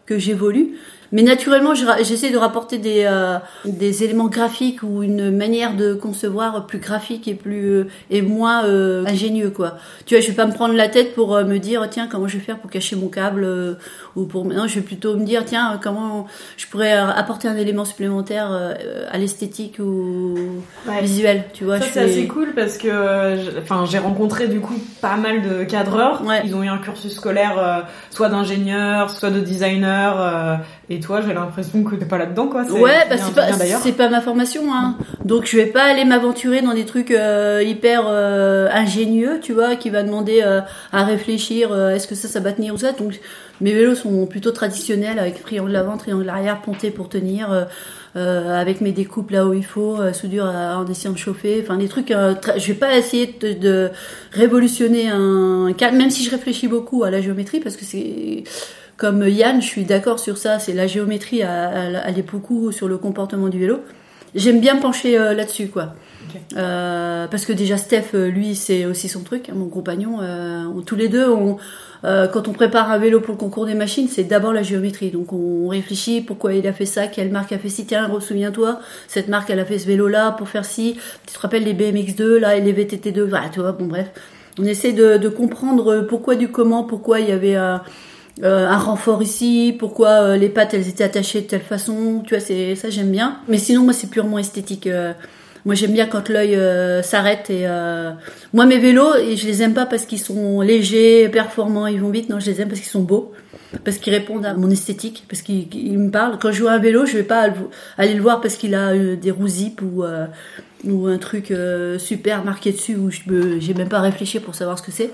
que 0.05 0.17
j'évolue. 0.17 0.75
Mais 1.11 1.23
naturellement, 1.23 1.73
j'essaie 1.73 2.29
de 2.29 2.37
rapporter 2.37 2.77
des, 2.77 3.03
euh, 3.07 3.37
des 3.65 4.03
éléments 4.03 4.27
graphiques 4.27 4.83
ou 4.83 5.01
une 5.01 5.35
manière 5.35 5.75
de 5.75 5.93
concevoir 5.95 6.67
plus 6.67 6.77
graphique 6.79 7.27
et 7.27 7.33
plus 7.33 7.69
euh, 7.71 7.87
et 8.11 8.21
moins 8.21 8.65
euh, 8.65 9.05
ingénieux 9.07 9.49
quoi. 9.49 9.77
Tu 10.05 10.13
vois, 10.15 10.21
je 10.21 10.27
vais 10.27 10.33
pas 10.35 10.45
me 10.45 10.53
prendre 10.53 10.75
la 10.75 10.87
tête 10.87 11.15
pour 11.15 11.35
euh, 11.35 11.43
me 11.45 11.57
dire 11.57 11.87
tiens 11.89 12.07
comment 12.09 12.27
je 12.27 12.37
vais 12.37 12.43
faire 12.43 12.59
pour 12.59 12.69
cacher 12.69 12.95
mon 12.95 13.07
câble 13.07 13.43
euh, 13.43 13.73
ou 14.15 14.25
pour 14.25 14.45
non, 14.45 14.67
je 14.67 14.75
vais 14.75 14.81
plutôt 14.81 15.15
me 15.17 15.25
dire 15.25 15.45
tiens 15.45 15.79
comment 15.81 16.27
je 16.57 16.67
pourrais 16.67 16.93
apporter 16.93 17.47
un 17.47 17.57
élément 17.57 17.85
supplémentaire 17.85 18.51
à 19.11 19.17
l'esthétique 19.17 19.77
ou 19.79 20.35
Ouais. 20.87 21.01
visuel, 21.01 21.45
tu 21.53 21.63
vois. 21.65 21.79
Ça 21.79 21.85
c'est 21.85 21.91
fais- 21.91 21.99
assez 22.11 22.27
cool 22.27 22.53
parce 22.55 22.77
que 22.77 23.59
enfin 23.59 23.85
j'ai 23.89 23.97
rencontré 23.97 24.47
du 24.47 24.59
coup 24.59 24.75
pas 25.01 25.15
mal 25.17 25.41
de 25.41 25.63
cadreurs. 25.63 26.23
Ouais. 26.25 26.41
Ils 26.45 26.55
ont 26.55 26.63
eu 26.63 26.67
un 26.67 26.77
cursus 26.77 27.13
scolaire 27.13 27.57
euh, 27.57 27.79
soit 28.11 28.29
d'ingénieur, 28.29 29.09
soit 29.09 29.31
de 29.31 29.39
designer. 29.39 30.59
Et 30.89 30.99
toi 30.99 31.21
j'ai 31.25 31.33
l'impression 31.33 31.83
que 31.83 31.95
t'es 31.95 32.05
pas 32.05 32.17
là-dedans 32.17 32.47
quoi. 32.47 32.63
Ouais, 32.81 33.05
bah 33.09 33.15
c'est 33.17 33.35
pas 33.35 33.41
c'est 33.83 33.91
pas 33.93 34.09
ma 34.09 34.21
formation 34.21 34.73
hein. 34.73 34.97
Donc 35.23 35.45
je 35.45 35.55
vais 35.57 35.67
pas 35.67 35.83
aller 35.83 36.05
m'aventurer 36.05 36.61
dans 36.61 36.73
des 36.73 36.85
trucs 36.85 37.11
euh, 37.11 37.61
hyper 37.63 38.03
euh, 38.07 38.67
ingénieux, 38.71 39.39
tu 39.41 39.53
vois, 39.53 39.75
qui 39.75 39.89
va 39.89 40.03
demander 40.03 40.41
euh, 40.43 40.61
à 40.91 41.03
réfléchir 41.03 41.71
euh, 41.71 41.93
est-ce 41.95 42.07
que 42.07 42.15
ça 42.15 42.27
ça 42.27 42.39
va 42.39 42.51
tenir 42.53 42.73
ou 42.73 42.77
ça. 42.77 42.91
Donc 42.93 43.19
mes 43.61 43.73
vélos 43.73 43.95
sont 43.95 44.25
plutôt 44.25 44.51
traditionnels 44.51 45.19
avec 45.19 45.41
triangle 45.43 45.75
avant, 45.75 45.97
triangle 45.97 46.27
arrière, 46.29 46.61
ponté 46.61 46.91
pour 46.91 47.09
tenir 47.09 47.51
euh, 47.51 47.63
euh, 48.15 48.59
avec 48.59 48.81
mes 48.81 48.91
découpes 48.91 49.29
là 49.29 49.45
où 49.45 49.53
il 49.53 49.65
faut, 49.65 49.97
soudure 50.13 50.45
à- 50.45 50.77
en 50.79 50.87
essayant 50.87 51.13
de 51.13 51.17
chauffer, 51.19 51.61
enfin 51.63 51.77
des 51.77 51.87
trucs 51.87 52.09
euh, 52.09 52.33
je 52.57 52.67
vais 52.67 52.73
pas 52.73 52.97
essayer 52.97 53.35
de, 53.39 53.53
de 53.53 53.89
révolutionner 54.31 55.09
un 55.09 55.71
cadre 55.77 55.97
même 55.97 56.09
si 56.09 56.23
je 56.23 56.31
réfléchis 56.31 56.67
beaucoup 56.67 57.03
à 57.03 57.11
la 57.11 57.21
géométrie 57.21 57.59
parce 57.59 57.75
que 57.75 57.85
c'est 57.85 58.43
comme 58.99 59.27
Yann, 59.27 59.61
je 59.61 59.67
suis 59.67 59.85
d'accord 59.85 60.19
sur 60.19 60.37
ça. 60.37 60.59
C'est 60.59 60.73
la 60.73 60.85
géométrie 60.87 61.41
à 61.41 61.69
aller 62.03 62.21
beaucoup 62.21 62.71
sur 62.71 62.87
le 62.87 62.97
comportement 62.97 63.47
du 63.47 63.57
vélo. 63.59 63.79
J'aime 64.35 64.59
bien 64.59 64.75
pencher 64.75 65.17
euh, 65.17 65.33
là-dessus, 65.33 65.67
quoi. 65.69 65.95
Euh, 66.57 67.25
parce 67.27 67.45
que 67.45 67.53
déjà 67.53 67.77
Steph, 67.77 68.09
euh, 68.13 68.27
lui, 68.29 68.53
c'est 68.53 68.85
aussi 68.85 69.07
son 69.07 69.21
truc, 69.23 69.49
hein, 69.49 69.53
mon 69.55 69.67
compagnon. 69.69 70.19
Euh, 70.21 70.63
on- 70.65 70.81
tous 70.81 70.95
les 70.95 71.07
deux, 71.07 71.27
on, 71.27 71.57
euh, 72.03 72.27
quand 72.27 72.47
on 72.47 72.51
prépare 72.51 72.91
un 72.91 72.99
vélo 72.99 73.19
pour 73.19 73.33
le 73.33 73.39
concours 73.39 73.65
des 73.65 73.73
machines, 73.73 74.07
c'est 74.07 74.25
d'abord 74.25 74.53
la 74.53 74.61
géométrie. 74.61 75.09
Donc 75.09 75.33
on 75.33 75.69
réfléchit 75.69 76.21
pourquoi 76.21 76.53
il 76.53 76.67
a 76.67 76.73
fait 76.73 76.85
ça, 76.85 77.07
quelle 77.07 77.31
marque 77.31 77.51
a 77.51 77.57
fait 77.57 77.69
ci. 77.69 77.85
Tiens, 77.87 78.07
souviens-toi, 78.19 78.79
cette 79.07 79.27
marque, 79.29 79.49
elle 79.49 79.59
a 79.59 79.65
fait 79.65 79.79
ce 79.79 79.87
vélo-là 79.87 80.31
pour 80.33 80.47
faire 80.49 80.65
ci. 80.65 80.97
Tu 81.25 81.33
te 81.33 81.39
rappelles 81.39 81.63
les 81.63 81.73
BMX2, 81.73 82.37
là, 82.37 82.55
et 82.55 82.61
les 82.61 82.73
VTT2. 82.73 83.21
Voilà, 83.23 83.49
tu 83.49 83.61
vois, 83.61 83.71
bon 83.71 83.87
bref. 83.87 84.07
On 84.59 84.65
essaie 84.65 84.91
de, 84.93 85.17
de 85.17 85.29
comprendre 85.29 86.01
pourquoi 86.07 86.35
du 86.35 86.49
comment, 86.49 86.83
pourquoi 86.83 87.21
il 87.21 87.29
y 87.29 87.31
avait 87.31 87.55
un, 87.55 87.81
euh, 88.43 88.67
un 88.67 88.77
renfort 88.77 89.21
ici, 89.21 89.75
pourquoi 89.77 90.09
euh, 90.09 90.37
les 90.37 90.49
pattes 90.49 90.73
elles 90.73 90.87
étaient 90.87 91.03
attachées 91.03 91.41
de 91.41 91.47
telle 91.47 91.61
façon, 91.61 92.21
tu 92.25 92.35
vois, 92.35 92.43
c'est 92.43 92.75
ça 92.75 92.89
j'aime 92.89 93.11
bien. 93.11 93.39
Mais 93.47 93.57
sinon 93.57 93.83
moi 93.83 93.93
c'est 93.93 94.09
purement 94.09 94.39
esthétique. 94.39 94.87
euh, 94.87 95.13
Moi, 95.65 95.75
j'aime 95.75 95.91
bien 95.91 96.07
quand 96.07 96.29
l'œil 96.29 96.55
euh, 96.55 97.03
s'arrête 97.03 97.49
et 97.49 97.67
euh, 97.67 98.11
moi 98.53 98.65
mes 98.65 98.79
vélos, 98.79 99.15
et 99.17 99.35
je 99.35 99.45
les 99.45 99.61
aime 99.61 99.73
pas 99.73 99.85
parce 99.85 100.05
qu'ils 100.05 100.19
sont 100.29 100.61
légers, 100.61 101.27
performants, 101.29 101.85
ils 101.85 101.99
vont 101.99 102.09
vite. 102.11 102.29
Non, 102.29 102.39
je 102.39 102.49
les 102.49 102.61
aime 102.61 102.69
parce 102.69 102.79
qu'ils 102.79 102.89
sont 102.89 103.03
beaux, 103.03 103.33
parce 103.83 103.97
qu'ils 103.97 104.13
répondent 104.13 104.45
à 104.45 104.53
mon 104.53 104.69
esthétique, 104.71 105.25
parce 105.27 105.41
qu'ils 105.41 105.67
ils 105.75 105.99
me 105.99 106.09
parlent. 106.11 106.37
Quand 106.39 106.53
je 106.53 106.61
vois 106.61 106.71
un 106.71 106.79
vélo, 106.79 107.05
je 107.05 107.17
vais 107.17 107.27
pas 107.27 107.41
aller 107.97 108.13
le 108.13 108.21
voir 108.21 108.39
parce 108.39 108.55
qu'il 108.55 108.73
a 108.73 108.91
euh, 108.93 109.17
des 109.17 109.31
roues 109.31 109.49
zip 109.49 109.81
ou 109.81 110.05
ou 110.85 111.07
un 111.07 111.17
truc 111.17 111.51
euh, 111.51 111.99
super 111.99 112.43
marqué 112.43 112.71
dessus 112.71 112.95
où 112.95 113.11
je 113.11 113.21
me, 113.27 113.59
j'ai 113.59 113.73
même 113.73 113.89
pas 113.89 113.99
réfléchi 113.99 114.39
pour 114.39 114.55
savoir 114.55 114.77
ce 114.77 114.83
que 114.83 114.91
c'est. 114.91 115.11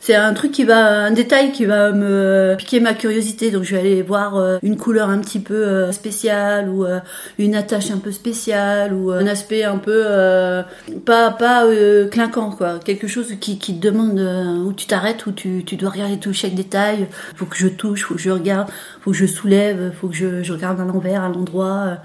C'est 0.00 0.14
un 0.14 0.32
truc 0.34 0.52
qui 0.52 0.64
va, 0.64 1.04
un 1.04 1.10
détail 1.10 1.52
qui 1.52 1.64
va 1.64 1.92
me 1.92 2.54
piquer 2.56 2.80
ma 2.80 2.94
curiosité. 2.94 3.50
Donc 3.50 3.62
je 3.64 3.74
vais 3.74 3.80
aller 3.80 4.02
voir 4.02 4.36
euh, 4.36 4.58
une 4.62 4.76
couleur 4.76 5.10
un 5.10 5.18
petit 5.18 5.40
peu 5.40 5.54
euh, 5.54 5.92
spéciale 5.92 6.68
ou 6.68 6.84
euh, 6.84 7.00
une 7.38 7.54
attache 7.54 7.90
un 7.90 7.98
peu 7.98 8.12
spéciale 8.12 8.92
ou 8.92 9.10
un 9.10 9.26
aspect 9.26 9.64
un 9.64 9.78
peu 9.78 10.04
pas 11.04 11.30
pas 11.30 11.64
clinquant 12.10 12.50
quoi. 12.50 12.78
Quelque 12.78 13.06
chose 13.06 13.34
qui, 13.40 13.58
qui 13.58 13.78
te 13.78 13.86
demande 13.86 14.18
où 14.66 14.72
tu 14.72 14.86
t'arrêtes, 14.86 15.26
où 15.26 15.32
tu, 15.32 15.64
tu 15.64 15.76
dois 15.76 15.90
regarder 15.90 16.18
tout 16.18 16.32
chaque 16.32 16.54
détail. 16.54 17.06
Faut 17.36 17.46
que 17.46 17.56
je 17.56 17.68
touche, 17.68 18.04
faut 18.04 18.14
que 18.14 18.20
je 18.20 18.30
regarde, 18.30 18.68
faut 19.00 19.10
que 19.10 19.16
je 19.16 19.26
soulève, 19.26 19.92
faut 20.00 20.08
que 20.08 20.14
je, 20.14 20.42
je 20.42 20.52
regarde 20.52 20.80
à 20.80 20.84
l'envers, 20.84 21.22
à 21.22 21.28
l'endroit. 21.28 21.98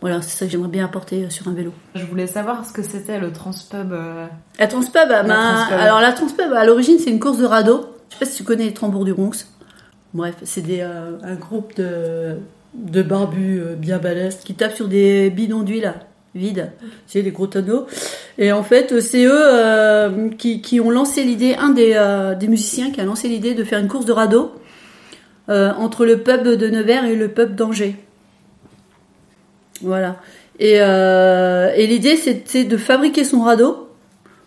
Voilà, 0.00 0.22
c'est 0.22 0.36
ça 0.36 0.44
que 0.46 0.52
j'aimerais 0.52 0.68
bien 0.68 0.84
apporter 0.84 1.24
euh, 1.24 1.30
sur 1.30 1.48
un 1.48 1.52
vélo. 1.54 1.72
Je 1.94 2.04
voulais 2.04 2.26
savoir 2.28 2.64
ce 2.64 2.72
que 2.72 2.82
c'était 2.82 3.18
le 3.18 3.32
Transpub. 3.32 3.92
euh, 3.92 4.26
La 4.58 4.66
Transpub, 4.68 5.08
bah, 5.08 5.24
Transpub. 5.24 5.76
alors 5.78 6.00
la 6.00 6.12
Transpub, 6.12 6.52
à 6.52 6.64
l'origine, 6.64 6.98
c'est 6.98 7.10
une 7.10 7.18
course 7.18 7.38
de 7.38 7.46
radeau. 7.46 7.86
Je 8.10 8.14
sais 8.14 8.18
pas 8.20 8.26
si 8.30 8.36
tu 8.36 8.44
connais 8.44 8.64
les 8.64 8.74
Tambours 8.74 9.04
du 9.04 9.12
Ronx. 9.12 9.48
Bref, 10.14 10.36
c'est 10.44 10.62
euh, 10.68 11.18
un 11.22 11.34
groupe 11.34 11.74
de, 11.76 12.36
de 12.74 13.02
barbus 13.02 13.60
euh, 13.60 13.74
bien 13.74 13.98
balèzes 13.98 14.38
qui 14.44 14.54
tapent 14.54 14.74
sur 14.76 14.88
des 14.88 15.30
bidons 15.30 15.62
d'huile 15.62 15.92
vides, 16.34 16.70
tu 16.80 16.88
sais, 17.06 17.22
des 17.22 17.32
gros 17.32 17.48
tonneaux. 17.48 17.86
Et 18.36 18.52
en 18.52 18.62
fait, 18.62 19.00
c'est 19.00 19.24
eux 19.24 19.32
euh, 19.34 20.28
qui, 20.38 20.62
qui 20.62 20.78
ont 20.80 20.90
lancé 20.90 21.24
l'idée, 21.24 21.56
un 21.58 21.70
des, 21.70 22.00
des 22.38 22.46
musiciens 22.48 22.92
qui 22.92 23.00
a 23.00 23.04
lancé 23.04 23.28
l'idée 23.28 23.54
de 23.54 23.64
faire 23.64 23.80
une 23.80 23.88
course 23.88 24.04
de 24.04 24.12
radeau 24.12 24.52
entre 25.48 26.04
le 26.04 26.18
pub 26.18 26.42
de 26.46 26.68
Nevers 26.68 27.06
et 27.06 27.16
le 27.16 27.28
pub 27.28 27.54
d'Angers. 27.56 27.96
Voilà. 29.82 30.16
Et, 30.58 30.76
euh, 30.78 31.72
et 31.76 31.86
l'idée, 31.86 32.16
c'était 32.16 32.64
de 32.64 32.76
fabriquer 32.76 33.24
son 33.24 33.42
radeau, 33.42 33.88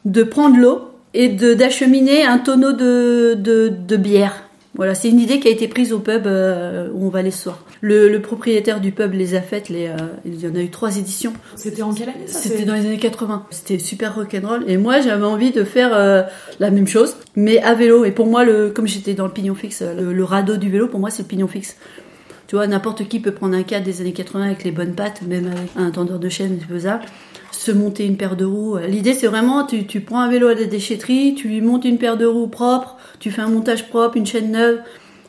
de 0.06 0.24
prendre 0.24 0.58
l'eau 0.58 0.82
et 1.14 1.30
d'acheminer 1.30 2.24
un 2.24 2.38
tonneau 2.38 2.74
de, 2.74 3.36
de, 3.36 3.70
de 3.70 3.98
bière. 3.98 4.44
Voilà, 4.76 4.96
c'est 4.96 5.10
une 5.10 5.20
idée 5.20 5.42
qui 5.42 5.50
a 5.50 5.52
été 5.52 5.68
prise 5.68 5.92
au 5.92 6.00
pub 6.00 6.26
euh, 6.26 6.88
où 6.94 7.06
on 7.06 7.10
va 7.10 7.20
aller 7.20 7.32
ce 7.32 7.44
soir. 7.44 7.60
Le, 7.82 8.08
le 8.08 8.22
propriétaire 8.22 8.80
du 8.80 8.94
pub 8.94 9.14
les 9.14 9.36
a 9.36 9.42
faites, 9.42 9.68
les, 9.68 9.88
euh, 9.88 9.98
il 10.24 10.40
y 10.40 10.48
en 10.48 10.56
a 10.56 10.60
eu 10.60 10.70
trois 10.70 10.98
éditions. 10.98 11.34
C'était 11.58 11.82
en 11.82 11.94
quelle 11.94 12.10
année 12.10 12.28
ça 12.28 12.40
C'était 12.40 12.64
dans 12.64 12.76
les 12.76 12.86
années 12.86 12.98
80. 12.98 13.48
C'était 13.50 13.80
super 13.80 14.16
rock'n'roll. 14.16 14.64
Et 14.68 14.78
moi, 14.78 15.02
j'avais 15.02 15.26
envie 15.26 15.52
de 15.52 15.66
faire 15.66 15.94
euh, 15.94 16.22
la 16.62 16.72
même 16.72 16.88
chose, 16.88 17.18
mais 17.36 17.62
à 17.62 17.74
vélo. 17.74 18.06
Et 18.06 18.12
pour 18.12 18.28
moi, 18.28 18.46
le, 18.46 18.70
comme 18.70 18.88
j'étais 18.88 19.14
dans 19.14 19.26
le 19.26 19.34
pignon 19.34 19.56
fixe, 19.56 19.82
le, 19.82 20.14
le 20.14 20.24
radeau 20.24 20.56
du 20.56 20.70
vélo, 20.70 20.88
pour 20.88 21.02
moi, 21.02 21.10
c'est 21.10 21.24
le 21.24 21.28
pignon 21.28 21.50
fixe. 21.50 21.76
Tu 22.52 22.58
vois, 22.58 22.68
n'importe 22.68 23.08
qui 23.08 23.22
peut 23.22 23.32
prendre 23.32 23.56
un 23.56 23.64
cadre 23.64 23.86
des 23.86 24.02
années 24.02 24.12
80 24.12 24.44
avec 24.44 24.66
les 24.66 24.72
bonnes 24.72 24.94
pattes, 24.94 25.22
même 25.22 25.48
avec 25.48 25.70
un 25.78 25.90
tendeur 25.90 26.20
de 26.20 26.28
chaîne, 26.28 26.58
c'est 26.60 26.68
faisable. 26.68 27.06
Se 27.54 27.72
monter 27.72 28.06
une 28.06 28.18
paire 28.18 28.36
de 28.36 28.44
roues. 28.44 28.78
L'idée, 28.90 29.14
c'est 29.14 29.28
vraiment, 29.28 29.66
tu, 29.66 30.02
prends 30.02 30.20
un 30.20 30.30
vélo 30.30 30.50
à 30.50 30.56
la 30.56 30.66
déchetterie, 30.66 31.34
tu 31.34 31.48
lui 31.48 31.62
montes 31.62 31.86
une 31.86 31.98
paire 31.98 32.18
de 32.18 32.26
roues 32.26 32.50
propre, 32.50 32.98
tu 33.20 33.32
fais 33.32 33.42
un 33.42 33.48
montage 33.48 33.88
propre, 33.88 34.18
une 34.18 34.26
chaîne 34.26 34.52
neuve, 34.52 34.82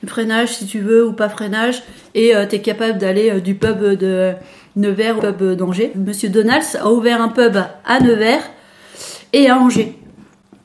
freinage 0.05 0.49
si 0.49 0.67
tu 0.67 0.81
veux 0.81 1.07
ou 1.07 1.13
pas 1.13 1.29
freinage, 1.29 1.85
et 2.17 2.33
tu 2.51 2.57
es 2.57 2.61
capable 2.61 2.99
d'aller 2.99 3.31
euh, 3.31 3.39
du 3.39 3.55
pub 3.55 3.81
de 3.81 4.33
Nevers 4.75 5.19
au 5.19 5.21
pub 5.21 5.53
d'Angers. 5.53 5.93
Monsieur 5.95 6.29
Donalds 6.29 6.77
a 6.81 6.91
ouvert 6.91 7.23
un 7.23 7.29
pub 7.29 7.57
à 7.85 8.01
Nevers 8.01 8.43
et 9.33 9.49
à 9.49 9.61
Angers. 9.61 9.97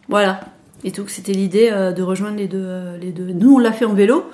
Voilà. 0.10 0.39
Et 0.84 0.89
donc, 0.89 1.12
c'était 1.12 1.34
l'idée 1.34 1.70
euh, 1.72 1.91
de 1.91 2.02
rejoindre 2.02 2.38
les 2.38 2.48
deux, 2.48 2.65
euh, 2.65 2.98
les 2.98 3.12
deux. 3.12 3.32
Nous, 3.32 3.54
on 3.54 3.60
l'a 3.60 3.74
fait 3.74 3.86
en 3.86 3.93
vélo, 3.93 4.26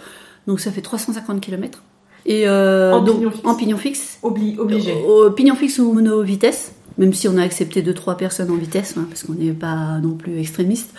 donc 0.48 0.62
ça 0.62 0.72
fait 0.72 0.80
350 0.80 1.42
km. 1.42 1.84
Et 2.26 2.48
euh, 2.48 2.92
En 2.94 3.02
donc, 3.02 3.18
pignon 3.18 3.32
fixe. 3.32 3.46
en 3.46 3.56
pignon 3.56 3.78
fixe. 3.78 4.20
Obli- 4.24 4.58
obligé. 4.60 4.94
Au 5.08 5.30
pignon 5.32 5.56
fixe 5.56 5.80
ou 5.80 5.92
mono 5.94 6.22
vitesse, 6.22 6.74
même 6.98 7.14
si 7.14 7.28
on 7.28 7.38
a 7.38 7.44
accepté 7.44 7.82
deux 7.82 7.94
trois 7.94 8.16
personnes 8.18 8.52
en 8.52 8.56
vitesse, 8.56 8.96
hein, 8.98 9.06
parce 9.10 9.24
qu'on 9.24 9.34
n'est 9.34 9.52
pas 9.52 10.00
non 10.02 10.14
plus 10.14 10.40
extrémiste, 10.40 10.94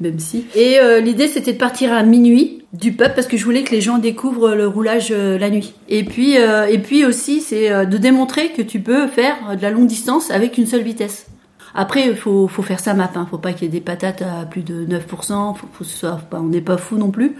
même 0.00 0.18
si. 0.18 0.44
Et 0.54 0.78
euh, 0.80 1.00
l'idée 1.00 1.26
c'était 1.28 1.52
de 1.52 1.58
partir 1.58 1.92
à 1.92 2.02
minuit 2.02 2.58
du 2.72 2.92
pub 2.92 3.12
parce 3.14 3.26
que 3.26 3.36
je 3.36 3.44
voulais 3.44 3.64
que 3.64 3.72
les 3.72 3.80
gens 3.80 3.98
découvrent 3.98 4.54
le 4.54 4.66
roulage 4.68 5.08
euh, 5.10 5.36
la 5.38 5.50
nuit. 5.50 5.74
Et 5.88 6.04
puis 6.04 6.38
euh, 6.38 6.66
et 6.66 6.78
puis 6.78 7.04
aussi 7.04 7.40
c'est 7.40 7.70
euh, 7.70 7.84
de 7.84 7.98
démontrer 7.98 8.50
que 8.52 8.62
tu 8.62 8.80
peux 8.80 9.08
faire 9.08 9.56
de 9.56 9.62
la 9.62 9.70
longue 9.70 9.86
distance 9.88 10.30
avec 10.30 10.58
une 10.58 10.66
seule 10.66 10.82
vitesse. 10.82 11.26
Après, 11.74 12.06
il 12.06 12.14
faut, 12.16 12.48
faut 12.48 12.60
faire 12.60 12.80
sa 12.80 12.92
map. 12.92 13.10
Hein. 13.14 13.26
Faut 13.30 13.38
pas 13.38 13.54
qu'il 13.54 13.62
y 13.62 13.66
ait 13.66 13.72
des 13.72 13.80
patates 13.80 14.20
à 14.20 14.44
plus 14.44 14.60
de 14.60 14.84
9%. 14.84 15.56
Faut, 15.56 15.66
faut 15.72 16.06
on 16.32 16.42
n'est 16.42 16.60
pas 16.60 16.76
fou 16.76 16.96
non 16.98 17.10
plus. 17.10 17.34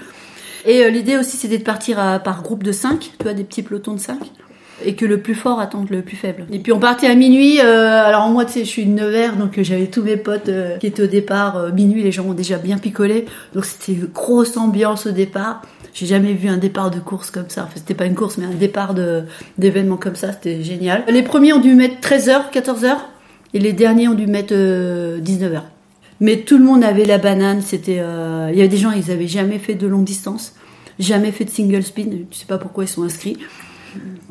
Et 0.67 0.85
euh, 0.85 0.91
l'idée 0.91 1.17
aussi, 1.17 1.37
c'était 1.37 1.59
de 1.59 1.65
partir 1.65 1.99
à- 1.99 2.19
par 2.19 2.43
groupe 2.43 2.63
de 2.63 2.73
5, 2.73 3.01
tu 3.01 3.23
vois, 3.25 3.35
des 3.35 3.45
petits 3.45 3.63
pelotons 3.63 3.95
de 3.95 4.01
5. 4.01 4.19
Et 4.85 4.97
que 4.97 5.05
le 5.07 5.21
plus 5.21 5.37
fort 5.37 5.61
attende 5.61 5.91
le 5.91 6.03
plus 6.03 6.17
faible. 6.17 6.45
Et 6.51 6.59
puis 6.59 6.73
on 6.73 6.81
partait 6.81 7.07
à 7.07 7.15
minuit. 7.15 7.61
euh, 7.61 8.03
alors 8.05 8.29
moi, 8.31 8.45
tu 8.45 8.53
sais, 8.55 8.61
je 8.65 8.69
suis 8.69 8.85
de 8.85 8.91
Nevers, 8.91 9.37
donc 9.37 9.57
euh, 9.59 9.63
j'avais 9.63 9.87
tous 9.87 10.03
mes 10.03 10.17
potes 10.17 10.49
euh, 10.49 10.77
qui 10.79 10.89
étaient 10.89 11.05
au 11.05 11.07
départ. 11.07 11.57
euh, 11.57 11.71
minuit, 11.71 12.03
les 12.03 12.11
gens 12.11 12.25
ont 12.25 12.33
déjà 12.35 12.59
bien 12.59 12.79
picolé. 12.79 13.27
Donc 13.55 13.65
c'était 13.65 13.93
une 13.93 14.07
grosse 14.07 14.57
ambiance 14.57 15.07
au 15.07 15.13
départ. 15.13 15.63
J'ai 15.95 16.07
jamais 16.07 16.33
vu 16.33 16.49
un 16.49 16.57
départ 16.57 16.91
de 16.91 16.99
course 16.99 17.31
comme 17.31 17.49
ça. 17.49 17.63
Enfin, 17.65 17.75
c'était 17.77 17.95
pas 17.95 18.07
une 18.07 18.15
course, 18.17 18.39
mais 18.39 18.47
un 18.47 18.51
départ 18.59 18.95
d'événement 19.57 19.99
comme 19.99 20.17
ça. 20.17 20.33
C'était 20.33 20.63
génial. 20.63 21.05
Les 21.09 21.23
premiers 21.23 21.53
ont 21.53 21.61
dû 21.61 21.75
mettre 21.75 22.01
13h, 22.01 22.51
14h. 22.53 22.97
Et 23.55 23.61
les 23.61 23.73
derniers 23.75 24.09
ont 24.09 24.15
dû 24.15 24.27
mettre 24.27 24.55
19h. 24.55 25.61
Mais 26.23 26.37
tout 26.37 26.57
le 26.57 26.65
monde 26.65 26.85
avait 26.85 27.05
la 27.05 27.19
banane. 27.19 27.63
C'était, 27.63 27.99
euh, 27.99 28.49
il 28.53 28.57
y 28.57 28.61
avait 28.61 28.69
des 28.69 28.77
gens, 28.77 28.93
ils 28.93 29.11
avaient 29.11 29.27
jamais 29.27 29.59
fait 29.59 29.75
de 29.75 29.89
longue 29.89 30.05
distance, 30.05 30.55
jamais 31.01 31.33
fait 31.33 31.45
de 31.45 31.51
single 31.51 31.83
spin. 31.83 32.07
Je 32.31 32.37
sais 32.37 32.47
pas 32.47 32.59
pourquoi 32.59 32.85
ils 32.85 32.89
sont 32.89 33.03
inscrits. 33.03 33.39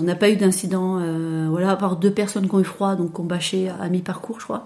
On 0.02 0.06
n'a 0.06 0.16
pas 0.16 0.30
eu 0.30 0.38
d'incident, 0.38 1.00
euh, 1.02 1.48
voilà, 1.50 1.72
à 1.72 1.76
part 1.76 1.98
deux 1.98 2.10
personnes 2.10 2.48
qui 2.48 2.56
ont 2.56 2.62
eu 2.62 2.64
froid, 2.64 2.96
donc 2.96 3.14
qui 3.14 3.20
ont 3.20 3.26
bâché 3.26 3.70
à 3.70 3.90
mi-parcours, 3.90 4.40
je 4.40 4.46
crois, 4.46 4.64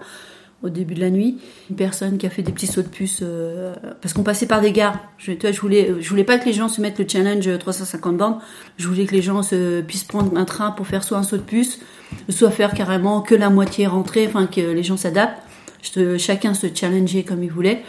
au 0.62 0.68
début 0.68 0.94
de 0.94 1.00
la 1.00 1.10
nuit. 1.10 1.38
Une 1.68 1.74
personne 1.74 2.16
qui 2.16 2.26
a 2.26 2.30
fait 2.30 2.42
des 2.42 2.52
petits 2.52 2.68
sauts 2.68 2.82
de 2.82 2.88
puce, 2.88 3.18
euh, 3.22 3.74
parce 4.00 4.14
qu'on 4.14 4.22
passait 4.22 4.46
par 4.46 4.60
des 4.60 4.70
gares. 4.70 5.00
Je, 5.18 5.32
tu 5.32 5.40
vois, 5.40 5.50
je 5.50 5.60
voulais, 5.60 5.94
je 5.98 6.08
voulais 6.08 6.22
pas 6.22 6.38
que 6.38 6.44
les 6.44 6.52
gens 6.52 6.68
se 6.68 6.80
mettent 6.80 7.00
le 7.00 7.08
challenge 7.08 7.58
350 7.58 8.16
bandes. 8.16 8.36
Je 8.76 8.86
voulais 8.86 9.04
que 9.04 9.12
les 9.12 9.22
gens 9.22 9.42
se, 9.42 9.80
puissent 9.80 10.04
prendre 10.04 10.36
un 10.38 10.44
train 10.44 10.70
pour 10.70 10.86
faire 10.86 11.02
soit 11.02 11.18
un 11.18 11.24
saut 11.24 11.38
de 11.38 11.42
puce, 11.42 11.80
soit 12.28 12.52
faire 12.52 12.72
carrément 12.72 13.20
que 13.20 13.34
la 13.34 13.50
moitié 13.50 13.88
rentrée, 13.88 14.28
enfin 14.28 14.46
que 14.46 14.60
les 14.60 14.84
gens 14.84 14.96
s'adaptent. 14.96 15.42
Te- 15.92 16.18
chacun 16.18 16.54
se 16.54 16.66
challengeait 16.74 17.22
comme 17.22 17.42
il 17.42 17.50
voulait 17.50 17.82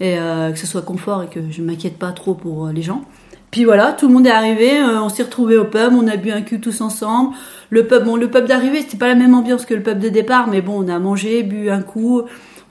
et 0.00 0.18
euh, 0.18 0.50
que 0.52 0.58
ce 0.58 0.66
soit 0.66 0.82
confort 0.82 1.22
et 1.22 1.26
que 1.28 1.40
je 1.50 1.62
m'inquiète 1.62 1.98
pas 1.98 2.12
trop 2.12 2.34
pour 2.34 2.66
euh, 2.66 2.72
les 2.72 2.82
gens. 2.82 3.02
Puis 3.50 3.64
voilà, 3.64 3.92
tout 3.92 4.08
le 4.08 4.14
monde 4.14 4.26
est 4.26 4.30
arrivé, 4.32 4.80
euh, 4.80 5.00
on 5.00 5.08
s'est 5.08 5.22
retrouvés 5.22 5.56
au 5.56 5.64
pub, 5.64 5.92
on 5.92 6.08
a 6.08 6.16
bu 6.16 6.32
un 6.32 6.42
cul 6.42 6.58
tous 6.60 6.80
ensemble. 6.80 7.34
Le 7.70 7.86
pub, 7.86 8.02
bon, 8.04 8.16
le 8.16 8.28
pub 8.28 8.46
d'arrivée, 8.46 8.80
c'était 8.80 8.96
pas 8.96 9.06
la 9.06 9.14
même 9.14 9.32
ambiance 9.34 9.64
que 9.64 9.74
le 9.74 9.82
pub 9.82 10.00
de 10.00 10.08
départ, 10.08 10.48
mais 10.48 10.60
bon, 10.60 10.84
on 10.84 10.88
a 10.88 10.98
mangé, 10.98 11.44
bu 11.44 11.70
un 11.70 11.82
coup, 11.82 12.22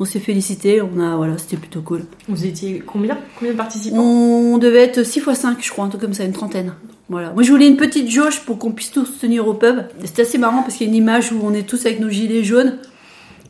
on 0.01 0.03
s'est 0.05 0.19
félicité, 0.19 0.81
on 0.81 0.99
a, 0.99 1.15
voilà, 1.15 1.37
c'était 1.37 1.55
plutôt 1.55 1.81
cool. 1.81 2.01
Vous 2.27 2.45
étiez 2.45 2.83
combien 2.85 3.17
Combien 3.39 3.53
de 3.53 3.57
participants? 3.57 3.97
On 4.01 4.57
devait 4.57 4.83
être 4.83 5.03
6 5.03 5.19
x 5.19 5.33
5, 5.33 5.57
je 5.61 5.71
crois, 5.71 5.85
un 5.85 5.87
truc 5.87 6.01
comme 6.01 6.13
ça, 6.13 6.25
une 6.25 6.33
trentaine. 6.33 6.73
Voilà. 7.07 7.31
Moi, 7.31 7.43
je 7.43 7.51
voulais 7.51 7.67
une 7.69 7.77
petite 7.77 8.09
jauge 8.09 8.41
pour 8.41 8.57
qu'on 8.57 8.71
puisse 8.71 8.91
tous 8.91 9.19
tenir 9.21 9.47
au 9.47 9.53
pub. 9.53 9.83
C'était 10.03 10.23
assez 10.23 10.37
marrant 10.37 10.63
parce 10.63 10.75
qu'il 10.75 10.87
y 10.87 10.89
a 10.89 10.91
une 10.91 10.97
image 10.97 11.31
où 11.31 11.39
on 11.43 11.53
est 11.53 11.63
tous 11.67 11.85
avec 11.85 12.01
nos 12.01 12.09
gilets 12.09 12.43
jaunes 12.43 12.77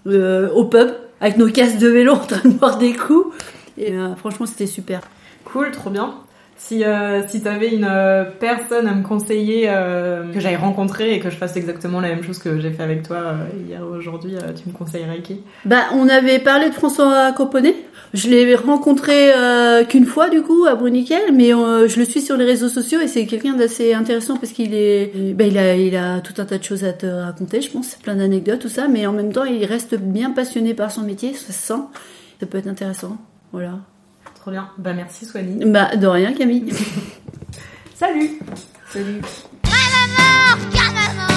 euh, 0.05 0.49
au 0.51 0.65
pub, 0.65 0.89
avec 1.23 1.38
nos 1.38 1.49
casques 1.49 1.77
de 1.77 1.88
vélo 1.88 2.12
en 2.12 2.19
train 2.19 2.49
de 2.49 2.53
boire 2.53 2.77
des 2.77 2.93
coups. 2.93 3.33
Et 3.77 3.93
euh, 3.93 4.13
franchement, 4.15 4.45
c'était 4.45 4.67
super. 4.67 4.99
Cool, 5.45 5.71
trop 5.71 5.89
bien. 5.89 6.15
Si, 6.65 6.86
euh, 6.86 7.28
si 7.28 7.41
t'avais 7.41 7.76
une 7.76 7.86
euh, 7.89 8.23
personne 8.39 8.88
à 8.88 8.93
me 8.93 9.04
conseiller 9.04 9.65
euh, 9.67 10.32
que 10.32 10.39
j'aille 10.39 10.56
rencontrer 10.56 11.13
et 11.13 11.19
que 11.19 11.30
je 11.30 11.36
fasse 11.36 11.58
exactement 11.58 11.99
la 11.99 12.08
même 12.08 12.23
chose 12.23 12.39
que 12.39 12.58
j'ai 12.62 12.71
fait 12.71 12.84
avec 12.84 13.04
toi 13.06 13.17
euh, 13.17 13.34
hier 13.67 13.82
ou 13.86 13.93
aujourd'hui, 13.95 14.36
tu 14.56 14.69
me 14.69 14.73
conseillerais 14.73 15.21
qui? 15.21 15.41
Bah, 15.65 15.88
on 15.93 16.08
avait 16.08 16.39
parlé 16.39 16.69
de 16.69 16.73
François 16.73 17.34
Componnet. 17.34 17.76
Je 18.13 18.30
l'ai 18.30 18.56
rencontré 18.56 19.32
qu'une 19.89 20.06
fois 20.06 20.30
du 20.30 20.41
coup 20.41 20.65
à 20.65 20.76
Bruniquel, 20.76 21.34
mais 21.34 21.49
je 21.49 21.99
le 21.99 22.06
suis 22.06 22.21
sur 22.21 22.38
les 22.38 22.45
réseaux 22.45 22.69
sociaux 22.69 23.02
et 23.02 23.08
c'est 23.08 23.26
quelqu'un 23.26 23.54
d'assez 23.54 23.93
intéressant 23.93 24.38
parce 24.38 24.54
qu'il 24.54 24.73
est, 24.73 25.34
bah, 25.34 25.45
il 25.45 25.58
a, 25.58 25.76
il 25.76 25.95
a 25.97 26.21
tout 26.21 26.39
un 26.39 26.45
tas 26.45 26.60
de 26.60 26.63
choses 26.63 26.86
à 26.86 26.93
te 26.93 27.08
raconter, 27.08 27.60
je 27.62 27.71
pense, 27.71 27.95
plein 27.95 28.15
d'anecdotes 28.15 28.60
tout 28.60 28.69
ça, 28.69 28.88
mais 28.88 29.06
en 29.08 29.13
même 29.13 29.34
temps 29.34 29.45
il 29.45 29.65
reste 29.65 29.95
bien 29.95 30.30
passionné 30.32 30.73
par 30.76 30.91
son 30.91 31.02
métier, 31.02 31.34
ça 31.34 31.51
se 31.51 31.68
sent. 31.68 31.82
Ça 32.39 32.45
peut 32.45 32.59
être 32.59 32.68
intéressant, 32.68 33.18
voilà. 33.51 33.80
Trop 34.43 34.51
bien. 34.51 34.67
Bah 34.77 34.91
merci 34.91 35.25
Swanny. 35.25 35.63
Bah 35.63 35.95
de 35.95 36.05
rien 36.05 36.33
Camille. 36.33 36.73
Salut 37.95 38.39
Salut. 38.89 39.21
Regarde 39.63 40.93
maman, 40.93 41.27
je 41.29 41.32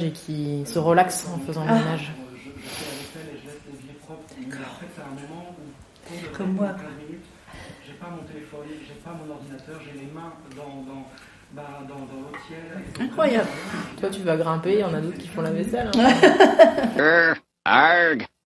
ménage 0.00 0.08
et 0.08 0.12
qui 0.12 0.62
se 0.66 0.78
relaxent 0.78 1.26
en 1.34 1.38
faisant 1.46 1.64
le 1.64 1.70
Ah. 1.70 1.74
ménage. 1.78 2.12
Comme 6.36 6.54
moi. 6.54 6.68
J'ai 7.86 7.92
pas 7.94 8.08
mon 8.10 8.22
téléphone, 8.22 8.60
j'ai 8.86 8.94
pas 9.04 9.10
mon 9.10 9.32
ordinateur, 9.32 9.80
j'ai 9.84 9.98
les 10.00 10.06
mains 10.12 10.32
dans, 10.56 10.82
dans, 10.92 11.06
bah, 11.52 11.80
dans, 11.88 11.94
dans 11.94 12.20
l'eau 12.22 12.32
tiède. 12.48 13.08
Incroyable. 13.08 13.48
Toi, 14.00 14.08
tu 14.10 14.20
vas 14.22 14.36
grimper, 14.36 14.72
il 14.74 14.78
y 14.80 14.84
en 14.84 14.94
a 14.94 15.00
d'autres 15.00 15.18
qui 15.18 15.28
font 15.28 15.42
la 15.42 15.50
vaisselle. 15.50 15.90
hein. 15.96 17.34
Arg. 17.64 18.26